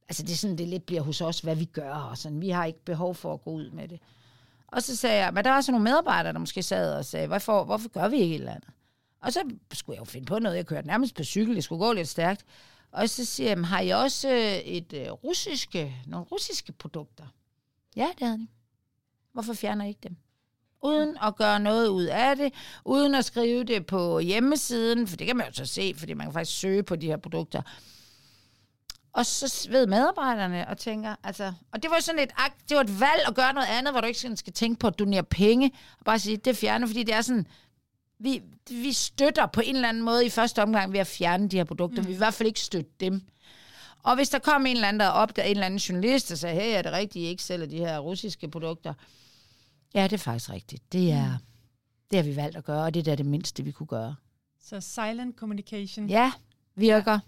altså 0.09 0.23
det 0.23 0.33
er 0.33 0.37
sådan, 0.37 0.59
det 0.59 0.69
lidt 0.69 0.87
bliver 0.87 1.03
hos 1.03 1.21
os, 1.21 1.41
hvad 1.41 1.57
vi 1.57 1.65
gør, 1.65 1.95
og 1.95 2.19
sådan. 2.19 2.41
Vi 2.41 2.49
har 2.49 2.65
ikke 2.65 2.85
behov 2.85 3.15
for 3.15 3.35
at 3.35 3.43
gå 3.43 3.51
ud 3.51 3.71
med 3.71 3.89
det. 3.89 4.01
Og 4.73 4.83
så 4.83 4.97
sagde 4.97 5.25
jeg, 5.25 5.35
men 5.35 5.45
der 5.45 5.51
var 5.51 5.61
så 5.61 5.73
nogle 5.73 5.85
medarbejdere, 5.85 6.33
der 6.33 6.39
måske 6.39 6.63
sad 6.63 6.95
og 6.95 7.05
sagde, 7.05 7.27
hvorfor, 7.27 7.65
hvorfor 7.65 7.89
gør 7.89 8.09
vi 8.09 8.17
ikke 8.17 8.35
et 8.35 8.39
eller 8.39 8.55
andet? 8.55 8.71
Og 9.21 9.33
så 9.33 9.41
skulle 9.73 9.95
jeg 9.95 10.01
jo 10.01 10.05
finde 10.05 10.27
på 10.27 10.39
noget. 10.39 10.57
Jeg 10.57 10.67
kørte 10.67 10.87
nærmest 10.87 11.15
på 11.15 11.25
cykel, 11.25 11.57
det 11.57 11.65
skulle 11.65 11.79
gå 11.79 11.93
lidt 11.93 12.09
stærkt. 12.09 12.45
Og 12.93 13.09
så 13.09 13.25
siger 13.25 13.49
jeg, 13.49 13.67
har 13.67 13.81
I 13.81 13.89
også 13.89 14.29
øh, 14.29 14.57
et 14.57 14.93
øh, 14.93 15.11
russiske, 15.11 15.97
nogle 16.07 16.27
russiske 16.27 16.73
produkter? 16.73 17.25
Ja, 17.97 18.09
det 18.19 18.27
havde 18.27 18.39
de. 18.39 18.47
Hvorfor 19.33 19.55
fjerner 19.55 19.85
I 19.85 19.89
ikke 19.89 20.01
dem? 20.03 20.17
Uden 20.83 21.17
at 21.23 21.37
gøre 21.37 21.61
noget 21.61 21.89
ud 21.89 22.05
af 22.05 22.37
det, 22.37 22.53
uden 22.85 23.15
at 23.15 23.25
skrive 23.25 23.65
det 23.65 23.87
på 23.87 24.19
hjemmesiden, 24.19 25.07
for 25.07 25.17
det 25.17 25.27
kan 25.27 25.37
man 25.37 25.47
jo 25.47 25.53
så 25.53 25.67
se, 25.67 25.95
fordi 25.97 26.15
man 26.15 26.27
kan 26.27 26.33
faktisk 26.33 26.59
søge 26.59 26.83
på 26.83 26.97
de 26.97 27.07
her 27.07 27.17
produkter. 27.17 27.63
Og 29.13 29.27
så 29.27 29.69
ved 29.71 29.87
medarbejderne 29.87 30.69
og 30.69 30.79
tænker, 30.79 31.17
altså, 31.25 31.53
og 31.73 31.83
det 31.83 31.91
var 31.91 32.01
sådan 32.01 32.23
et 32.23 32.31
akt, 32.37 32.69
det 32.69 32.75
var 32.75 32.83
et 32.83 33.01
valg 33.01 33.23
at 33.29 33.35
gøre 33.35 33.53
noget 33.53 33.67
andet, 33.67 33.95
hvor 33.95 34.01
du 34.01 34.07
ikke 34.07 34.37
skal 34.37 34.53
tænke 34.53 34.79
på 34.79 34.87
at 34.87 34.99
donere 34.99 35.25
penge, 35.25 35.73
og 35.99 36.05
bare 36.05 36.19
sige, 36.19 36.37
det 36.37 36.57
fjerner, 36.57 36.87
fordi 36.87 37.03
det 37.03 37.15
er 37.15 37.21
sådan, 37.21 37.47
vi, 38.19 38.43
vi 38.71 38.93
støtter 38.93 39.47
på 39.47 39.61
en 39.61 39.77
eller 39.77 39.89
anden 39.89 40.03
måde 40.03 40.27
i 40.27 40.31
første 40.31 40.63
omgang 40.63 40.93
ved 40.93 41.01
at 41.01 41.07
fjerne 41.07 41.49
de 41.49 41.57
her 41.57 41.65
produkter. 41.65 42.03
Mm. 42.03 42.07
Vi 42.07 42.09
vil 42.09 42.15
i 42.15 42.19
hvert 42.19 42.35
fald 42.35 42.47
ikke 42.47 42.61
støtte 42.61 42.91
dem. 43.01 43.23
Og 44.03 44.15
hvis 44.15 44.29
der 44.29 44.39
kom 44.39 44.67
en 44.67 44.77
eller 44.77 44.89
anden, 44.89 45.01
der 45.01 45.09
opdagede 45.09 45.51
en 45.51 45.57
eller 45.57 45.67
anden 45.67 45.79
journalist, 45.79 46.29
der 46.29 46.35
sagde, 46.35 46.61
hey, 46.61 46.79
er 46.79 46.83
det 46.83 46.93
rigtigt, 46.93 47.23
I 47.23 47.27
ikke 47.27 47.43
sælger 47.43 47.67
de 47.67 47.77
her 47.77 47.99
russiske 47.99 48.49
produkter? 48.49 48.95
Ja, 49.95 50.05
det 50.05 50.13
er 50.13 50.19
faktisk 50.19 50.51
rigtigt. 50.51 50.93
Det 50.93 51.13
er, 51.13 51.39
mm. 51.39 51.45
det 52.11 52.17
har 52.17 52.25
vi 52.25 52.37
valgt 52.37 52.57
at 52.57 52.65
gøre, 52.65 52.85
og 52.85 52.95
det 52.95 53.09
er 53.09 53.15
det 53.15 53.27
mindste, 53.27 53.65
vi 53.65 53.73
kunne 53.73 53.87
gøre. 53.87 54.15
Så 54.63 54.81
silent 54.81 55.37
communication? 55.37 56.09
Ja, 56.09 56.33
virker. 56.75 57.13
Ja, 57.13 57.19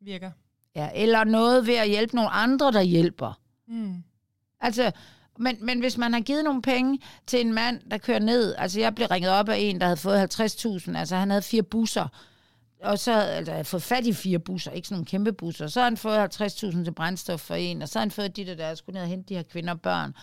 virker. 0.00 0.30
Ja, 0.76 0.90
eller 0.94 1.24
noget 1.24 1.66
ved 1.66 1.74
at 1.74 1.88
hjælpe 1.88 2.16
nogle 2.16 2.30
andre, 2.30 2.72
der 2.72 2.82
hjælper. 2.82 3.38
Mm. 3.68 4.02
Altså, 4.60 4.92
men, 5.38 5.56
men 5.60 5.80
hvis 5.80 5.98
man 5.98 6.12
har 6.12 6.20
givet 6.20 6.44
nogle 6.44 6.62
penge 6.62 6.98
til 7.26 7.40
en 7.40 7.52
mand, 7.52 7.80
der 7.90 7.98
kører 7.98 8.18
ned, 8.18 8.54
altså 8.58 8.80
jeg 8.80 8.94
blev 8.94 9.08
ringet 9.08 9.30
op 9.30 9.48
af 9.48 9.56
en, 9.58 9.80
der 9.80 9.86
havde 9.86 9.96
fået 9.96 10.40
50.000, 10.40 10.96
altså 10.96 11.16
han 11.16 11.30
havde 11.30 11.42
fire 11.42 11.62
busser, 11.62 12.08
og 12.82 12.98
så 12.98 13.12
altså, 13.12 13.52
jeg 13.52 13.66
fået 13.66 13.82
fat 13.82 14.06
i 14.06 14.12
fire 14.12 14.38
busser, 14.38 14.70
ikke 14.70 14.88
sådan 14.88 14.94
nogle 14.94 15.06
kæmpe 15.06 15.32
busser, 15.32 15.66
så 15.66 15.80
har 15.80 15.84
han 15.84 15.96
fået 15.96 16.40
50.000 16.40 16.84
til 16.84 16.94
brændstof 16.96 17.40
for 17.40 17.54
en, 17.54 17.82
og 17.82 17.88
så 17.88 17.98
har 17.98 18.04
han 18.04 18.10
fået 18.10 18.36
de 18.36 18.46
der, 18.46 18.54
der 18.54 18.74
skulle 18.74 18.94
ned 18.94 19.02
og 19.02 19.08
hente 19.08 19.28
de 19.28 19.34
her 19.34 19.42
kvinder 19.42 19.72
og 19.72 19.80
børn. 19.80 20.14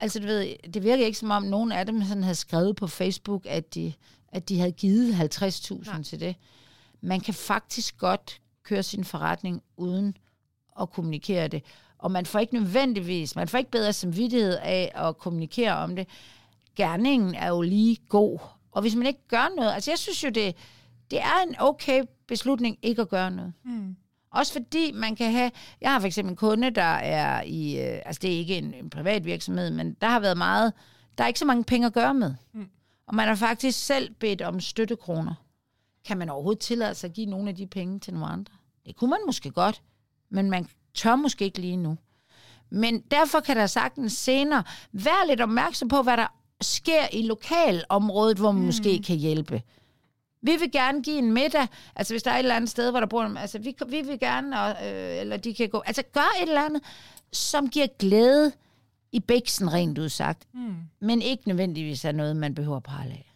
Altså 0.00 0.20
du 0.20 0.26
ved, 0.26 0.54
det 0.74 0.82
virker 0.82 1.06
ikke 1.06 1.18
som 1.18 1.30
om 1.30 1.42
nogen 1.42 1.72
af 1.72 1.86
dem 1.86 2.02
sådan 2.02 2.22
havde 2.22 2.34
skrevet 2.34 2.76
på 2.76 2.86
Facebook, 2.86 3.46
at 3.46 3.74
de, 3.74 3.92
at 4.28 4.48
de 4.48 4.58
havde 4.58 4.72
givet 4.72 5.14
50.000 5.14 6.02
til 6.02 6.20
det. 6.20 6.36
Man 7.00 7.20
kan 7.20 7.34
faktisk 7.34 7.98
godt 7.98 8.40
køre 8.64 8.82
sin 8.82 9.04
forretning 9.04 9.62
uden 9.76 10.16
at 10.80 10.90
kommunikere 10.90 11.48
det. 11.48 11.62
Og 11.98 12.10
man 12.10 12.26
får 12.26 12.38
ikke 12.38 12.54
nødvendigvis, 12.54 13.36
man 13.36 13.48
får 13.48 13.58
ikke 13.58 13.70
bedre 13.70 13.92
samvittighed 13.92 14.56
af 14.62 14.92
at 14.94 15.18
kommunikere 15.18 15.76
om 15.76 15.96
det. 15.96 16.08
Gerningen 16.76 17.34
er 17.34 17.48
jo 17.48 17.62
lige 17.62 17.96
god. 18.08 18.38
Og 18.72 18.82
hvis 18.82 18.94
man 18.94 19.06
ikke 19.06 19.28
gør 19.28 19.54
noget, 19.56 19.72
altså 19.72 19.90
jeg 19.90 19.98
synes 19.98 20.24
jo, 20.24 20.28
det, 20.28 20.56
det 21.10 21.18
er 21.20 21.42
en 21.48 21.54
okay 21.58 22.02
beslutning 22.26 22.78
ikke 22.82 23.02
at 23.02 23.08
gøre 23.08 23.30
noget. 23.30 23.52
Mm. 23.64 23.96
Også 24.30 24.52
fordi 24.52 24.92
man 24.92 25.16
kan 25.16 25.32
have, 25.32 25.50
jeg 25.80 25.92
har 25.92 26.00
for 26.00 26.06
eksempel 26.06 26.30
en 26.30 26.36
kunde, 26.36 26.70
der 26.70 26.82
er 26.82 27.42
i, 27.42 27.78
øh, 27.80 28.00
altså 28.04 28.20
det 28.22 28.34
er 28.34 28.38
ikke 28.38 28.58
en, 28.58 28.74
en 28.74 28.90
privat 28.90 29.24
virksomhed, 29.24 29.70
men 29.70 29.96
der 30.00 30.08
har 30.08 30.20
været 30.20 30.38
meget, 30.38 30.72
der 31.18 31.24
er 31.24 31.28
ikke 31.28 31.38
så 31.38 31.44
mange 31.44 31.64
penge 31.64 31.86
at 31.86 31.92
gøre 31.92 32.14
med. 32.14 32.34
Mm. 32.52 32.68
Og 33.06 33.14
man 33.14 33.28
har 33.28 33.34
faktisk 33.34 33.86
selv 33.86 34.14
bedt 34.14 34.42
om 34.42 34.60
støttekroner. 34.60 35.34
Kan 36.04 36.18
man 36.18 36.28
overhovedet 36.28 36.60
tillade 36.60 36.94
sig 36.94 37.08
at 37.08 37.14
give 37.14 37.26
nogle 37.26 37.48
af 37.48 37.56
de 37.56 37.66
penge 37.66 37.98
til 38.00 38.14
nogle 38.14 38.28
andre? 38.28 38.52
Det 38.86 38.96
kunne 38.96 39.10
man 39.10 39.20
måske 39.26 39.50
godt, 39.50 39.82
men 40.30 40.50
man 40.50 40.68
tør 40.94 41.16
måske 41.16 41.44
ikke 41.44 41.60
lige 41.60 41.76
nu. 41.76 41.98
Men 42.70 43.00
derfor 43.10 43.40
kan 43.40 43.56
der 43.56 43.66
sagtens 43.66 44.12
senere 44.12 44.62
være 44.92 45.28
lidt 45.28 45.40
opmærksom 45.40 45.88
på, 45.88 46.02
hvad 46.02 46.16
der 46.16 46.26
sker 46.60 47.06
i 47.12 47.22
lokalområdet, 47.22 48.38
hvor 48.38 48.52
man 48.52 48.60
mm. 48.60 48.66
måske 48.66 49.02
kan 49.02 49.16
hjælpe. 49.16 49.62
Vi 50.42 50.56
vil 50.56 50.72
gerne 50.72 51.02
give 51.02 51.18
en 51.18 51.32
middag, 51.32 51.66
altså 51.96 52.14
hvis 52.14 52.22
der 52.22 52.30
er 52.30 52.34
et 52.34 52.38
eller 52.38 52.54
andet 52.54 52.70
sted, 52.70 52.90
hvor 52.90 53.00
der 53.00 53.06
bor, 53.06 53.22
altså 53.22 53.58
vi, 53.58 53.76
vi 53.86 54.00
vil 54.00 54.18
gerne, 54.20 54.84
øh, 54.86 55.20
eller 55.20 55.36
de 55.36 55.54
kan 55.54 55.68
gå, 55.68 55.82
altså 55.86 56.02
gør 56.12 56.42
et 56.42 56.48
eller 56.48 56.64
andet, 56.64 56.82
som 57.32 57.68
giver 57.68 57.86
glæde 57.98 58.52
i 59.12 59.20
bæksen, 59.20 59.72
rent 59.72 59.98
udsagt, 59.98 60.46
mm. 60.54 60.74
men 61.00 61.22
ikke 61.22 61.48
nødvendigvis 61.48 62.04
er 62.04 62.12
noget, 62.12 62.36
man 62.36 62.54
behøver 62.54 62.76
at 62.76 62.82
prale 62.82 63.10
af. 63.10 63.33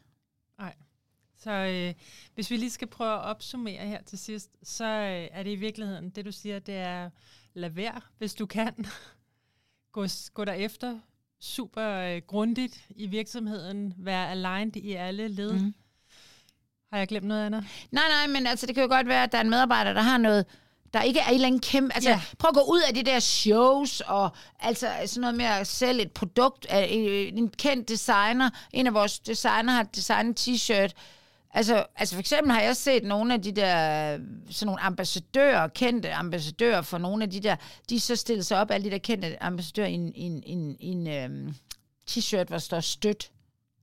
Så 1.48 1.54
øh, 1.54 1.94
hvis 2.34 2.50
vi 2.50 2.56
lige 2.56 2.70
skal 2.70 2.88
prøve 2.88 3.12
at 3.12 3.20
opsummere 3.20 3.86
her 3.86 4.02
til 4.02 4.18
sidst, 4.18 4.50
så 4.62 4.84
øh, 4.84 5.28
er 5.32 5.42
det 5.42 5.50
i 5.50 5.54
virkeligheden, 5.54 6.10
det 6.10 6.24
du 6.24 6.32
siger, 6.32 6.58
det 6.58 6.74
er, 6.74 7.10
lad 7.54 7.70
være, 7.70 8.00
hvis 8.18 8.34
du 8.34 8.46
kan. 8.46 8.86
gå, 9.92 10.06
gå 10.34 10.42
efter 10.42 10.98
super 11.40 11.90
øh, 11.90 12.22
grundigt 12.26 12.86
i 12.90 13.06
virksomheden, 13.06 13.94
være 13.96 14.30
aligned 14.30 14.76
i 14.76 14.92
alle 14.92 15.28
led. 15.28 15.52
Mm. 15.52 15.74
Har 16.92 16.98
jeg 16.98 17.08
glemt 17.08 17.26
noget 17.26 17.46
andet? 17.46 17.64
Nej, 17.90 18.04
nej, 18.08 18.26
men 18.26 18.46
altså, 18.46 18.66
det 18.66 18.74
kan 18.74 18.84
jo 18.84 18.90
godt 18.90 19.06
være, 19.06 19.22
at 19.22 19.32
der 19.32 19.38
er 19.38 19.42
en 19.42 19.50
medarbejder, 19.50 19.92
der 19.92 20.02
har 20.02 20.18
noget, 20.18 20.46
der 20.94 21.02
ikke 21.02 21.20
er 21.20 21.28
en 21.28 21.34
eller 21.34 21.46
anden 21.46 21.60
kæmpe... 21.60 21.94
Altså, 21.94 22.10
yeah. 22.10 22.20
prøv 22.38 22.48
at 22.48 22.54
gå 22.54 22.62
ud 22.72 22.80
af 22.88 22.94
de 22.94 23.02
der 23.02 23.20
shows, 23.20 24.00
og 24.00 24.30
altså 24.60 24.88
sådan 25.06 25.20
noget 25.20 25.36
med 25.36 25.44
at 25.44 25.66
sælge 25.66 26.02
et 26.02 26.12
produkt 26.12 26.66
af 26.66 26.86
en, 26.90 27.38
en 27.38 27.48
kendt 27.48 27.88
designer. 27.88 28.50
En 28.72 28.86
af 28.86 28.94
vores 28.94 29.18
designer 29.18 29.72
har 29.72 29.82
designet 29.82 30.40
t-shirt, 30.40 30.92
Altså, 31.50 31.86
altså 31.96 32.14
for 32.14 32.20
eksempel 32.20 32.52
har 32.52 32.60
jeg 32.60 32.76
set 32.76 33.04
nogle 33.04 33.34
af 33.34 33.42
de 33.42 33.52
der, 33.52 34.12
sådan 34.50 34.66
nogle 34.66 34.80
ambassadører, 34.80 35.68
kendte 35.68 36.12
ambassadører 36.12 36.82
for 36.82 36.98
nogle 36.98 37.24
af 37.24 37.30
de 37.30 37.40
der, 37.40 37.56
de 37.90 38.00
så 38.00 38.16
stillet 38.16 38.46
sig 38.46 38.58
op, 38.60 38.70
alle 38.70 38.84
de 38.84 38.90
der 38.90 38.98
kendte 38.98 39.42
ambassadører, 39.42 39.86
i 39.86 39.92
en, 39.92 40.12
en, 40.14 40.42
en, 40.46 40.76
en 40.80 41.06
øhm, 41.06 41.54
t-shirt, 42.10 42.44
hvor 42.44 42.58
står 42.58 42.80
støt. 42.80 43.30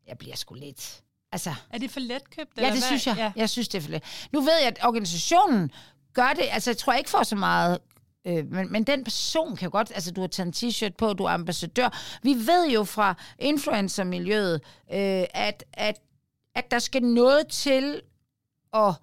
Jeg 0.08 0.17
bliver 0.17 0.36
sgu 0.36 0.56
lidt... 0.56 1.01
Altså, 1.32 1.54
er 1.69 1.78
det 1.78 1.91
for 1.91 1.99
let 1.99 2.30
købt? 2.30 2.49
Ja, 2.58 2.63
det 2.63 2.71
hvad? 2.71 2.82
synes 2.82 3.08
jeg. 3.08 3.15
Ja. 3.17 3.32
Jeg 3.36 3.49
synes, 3.49 3.67
det 3.67 3.78
er 3.78 3.82
for 3.82 3.91
let. 3.91 4.04
Nu 4.32 4.41
ved 4.41 4.54
jeg, 4.60 4.67
at 4.67 4.80
organisationen 4.84 5.71
gør 6.13 6.34
det, 6.36 6.45
altså 6.51 6.69
jeg 6.69 6.78
tror 6.78 6.93
ikke 6.93 7.10
for 7.10 7.23
så 7.23 7.36
meget 7.36 7.80
Øh, 8.28 8.51
men, 8.51 8.71
men 8.71 8.84
den 8.84 9.04
person 9.04 9.56
kan 9.56 9.69
godt, 9.69 9.91
altså 9.95 10.12
du 10.12 10.21
har 10.21 10.28
taget 10.28 10.63
en 10.63 10.69
t-shirt 10.69 10.95
på, 10.97 11.13
du 11.13 11.23
er 11.23 11.30
ambassadør. 11.30 11.89
Vi 12.23 12.34
ved 12.34 12.69
jo 12.69 12.84
fra 12.84 13.15
influencermiljøet, 13.39 14.62
øh, 14.93 15.23
at, 15.34 15.63
at 15.73 15.95
at 16.56 16.72
der 16.72 16.80
skal 16.80 17.04
noget 17.04 17.48
til 17.48 18.02
at 18.74 18.94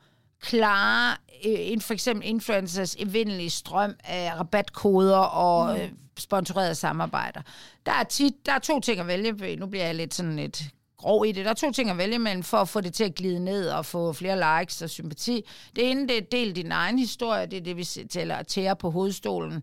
klare 0.40 1.16
en, 1.42 1.80
for 1.80 1.94
eksempel 1.94 2.28
influencers 2.28 2.96
evindelige 2.98 3.50
strøm 3.50 3.94
af 4.04 4.32
rabatkoder 4.38 5.18
og 5.18 5.74
mm. 5.74 5.82
Øh, 5.82 5.90
sponsorerede 6.18 6.74
samarbejder. 6.74 7.40
Der 7.86 7.92
er, 7.92 8.04
tit, 8.04 8.46
der 8.46 8.52
er 8.52 8.58
to 8.58 8.80
ting 8.80 9.00
at 9.00 9.06
vælge 9.06 9.56
Nu 9.56 9.66
bliver 9.66 9.84
jeg 9.84 9.94
lidt 9.94 10.14
sådan 10.14 10.38
et 10.38 10.70
grov 10.96 11.26
i 11.26 11.32
det. 11.32 11.44
Der 11.44 11.50
er 11.50 11.54
to 11.54 11.72
ting 11.72 11.90
at 11.90 11.98
vælge 11.98 12.18
mellem 12.18 12.42
for 12.42 12.56
at 12.56 12.68
få 12.68 12.80
det 12.80 12.94
til 12.94 13.04
at 13.04 13.14
glide 13.14 13.40
ned 13.44 13.68
og 13.68 13.86
få 13.86 14.12
flere 14.12 14.60
likes 14.60 14.82
og 14.82 14.90
sympati. 14.90 15.44
Det 15.76 15.90
ene, 15.90 16.08
det 16.08 16.16
er 16.16 16.20
del 16.20 16.56
din 16.56 16.72
egen 16.72 16.98
historie. 16.98 17.46
Det 17.46 17.56
er 17.56 17.60
det, 17.60 17.76
vi 17.76 17.84
tæller 17.84 18.36
at 18.36 18.46
tære 18.46 18.76
på 18.76 18.90
hovedstolen. 18.90 19.62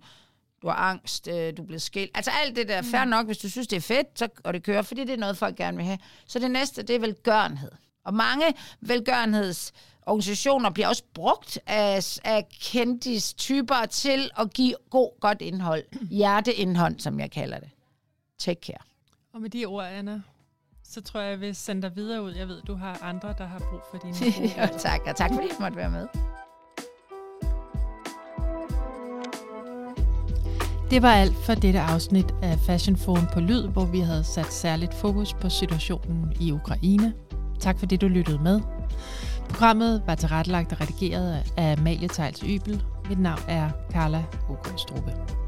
Du 0.62 0.68
har 0.68 0.76
angst, 0.76 1.28
øh, 1.28 1.57
du 1.57 1.62
er 1.62 1.66
blevet 1.66 1.82
skilt. 1.82 2.12
Altså 2.16 2.32
alt 2.43 2.55
det 2.55 2.68
der 2.68 2.76
er 2.76 2.82
fair 2.82 3.03
mm. 3.03 3.10
nok, 3.10 3.26
hvis 3.26 3.38
du 3.38 3.49
synes, 3.49 3.68
det 3.68 3.78
er 3.78 3.82
fedt, 3.82 4.07
så, 4.16 4.28
og 4.43 4.53
det 4.53 4.64
kører, 4.64 4.82
fordi 4.82 5.01
det 5.01 5.14
er 5.14 5.18
noget, 5.18 5.38
folk 5.38 5.55
gerne 5.55 5.78
vil 5.78 5.86
have. 5.86 5.97
Så 6.28 6.39
det 6.39 6.51
næste, 6.51 6.82
det 6.84 6.95
er 6.95 6.99
velgørenhed. 6.99 7.72
Og 8.05 8.14
mange 8.14 8.45
velgørenhedsorganisationer 8.82 10.70
bliver 10.70 10.88
også 10.88 11.03
brugt 11.14 11.60
af, 11.68 12.20
af 12.24 12.47
typer 13.38 13.86
til 13.89 14.32
at 14.38 14.53
give 14.53 14.76
god, 14.89 15.20
godt 15.20 15.41
indhold. 15.41 15.84
Hjerteindhold, 16.10 16.99
som 16.99 17.20
jeg 17.20 17.32
kalder 17.32 17.60
det. 17.60 17.70
Take 18.39 18.62
care. 18.62 18.84
Og 19.34 19.41
med 19.41 19.49
de 19.49 19.66
ord, 19.66 19.86
Anna, 19.86 20.22
så 20.84 21.01
tror 21.01 21.20
jeg, 21.20 21.30
jeg 21.30 21.39
vil 21.39 21.55
sende 21.55 21.82
dig 21.82 21.95
videre 21.95 22.24
ud. 22.24 22.32
Jeg 22.32 22.47
ved, 22.47 22.62
du 22.62 22.76
har 22.76 22.99
andre, 23.01 23.36
der 23.38 23.45
har 23.45 23.60
brug 23.60 23.82
for 23.91 23.97
dine 23.97 24.34
ja, 24.57 24.68
tak, 24.78 25.01
og 25.07 25.16
tak 25.16 25.32
fordi 25.34 25.47
du 25.47 25.55
måtte 25.60 25.78
være 25.78 25.89
med. 25.89 26.07
Det 30.92 31.02
var 31.02 31.12
alt 31.14 31.36
for 31.36 31.54
dette 31.54 31.80
afsnit 31.80 32.26
af 32.42 32.60
Fashion 32.60 32.98
Forum 32.98 33.28
på 33.34 33.40
Lyd, 33.40 33.68
hvor 33.68 33.86
vi 33.86 34.00
havde 34.00 34.24
sat 34.24 34.54
særligt 34.54 34.94
fokus 34.94 35.34
på 35.34 35.50
situationen 35.50 36.34
i 36.40 36.52
Ukraine 36.52 37.14
Tak 37.60 37.80
for 37.80 37.86
det, 37.86 38.02
du 38.02 38.08
lyttede 38.08 38.40
med. 38.44 38.62
Programmet 39.50 40.02
var 40.08 40.16
tilrettelagt 40.16 40.72
og 40.72 40.82
redigeret 40.82 41.44
af 41.58 41.76
Amalie 41.78 42.08
Tejls 42.08 42.40
Ybel. 42.40 42.84
Mit 43.10 43.20
navn 43.20 43.40
er 43.48 43.70
Carla 43.92 44.24
Ågaard 44.50 45.39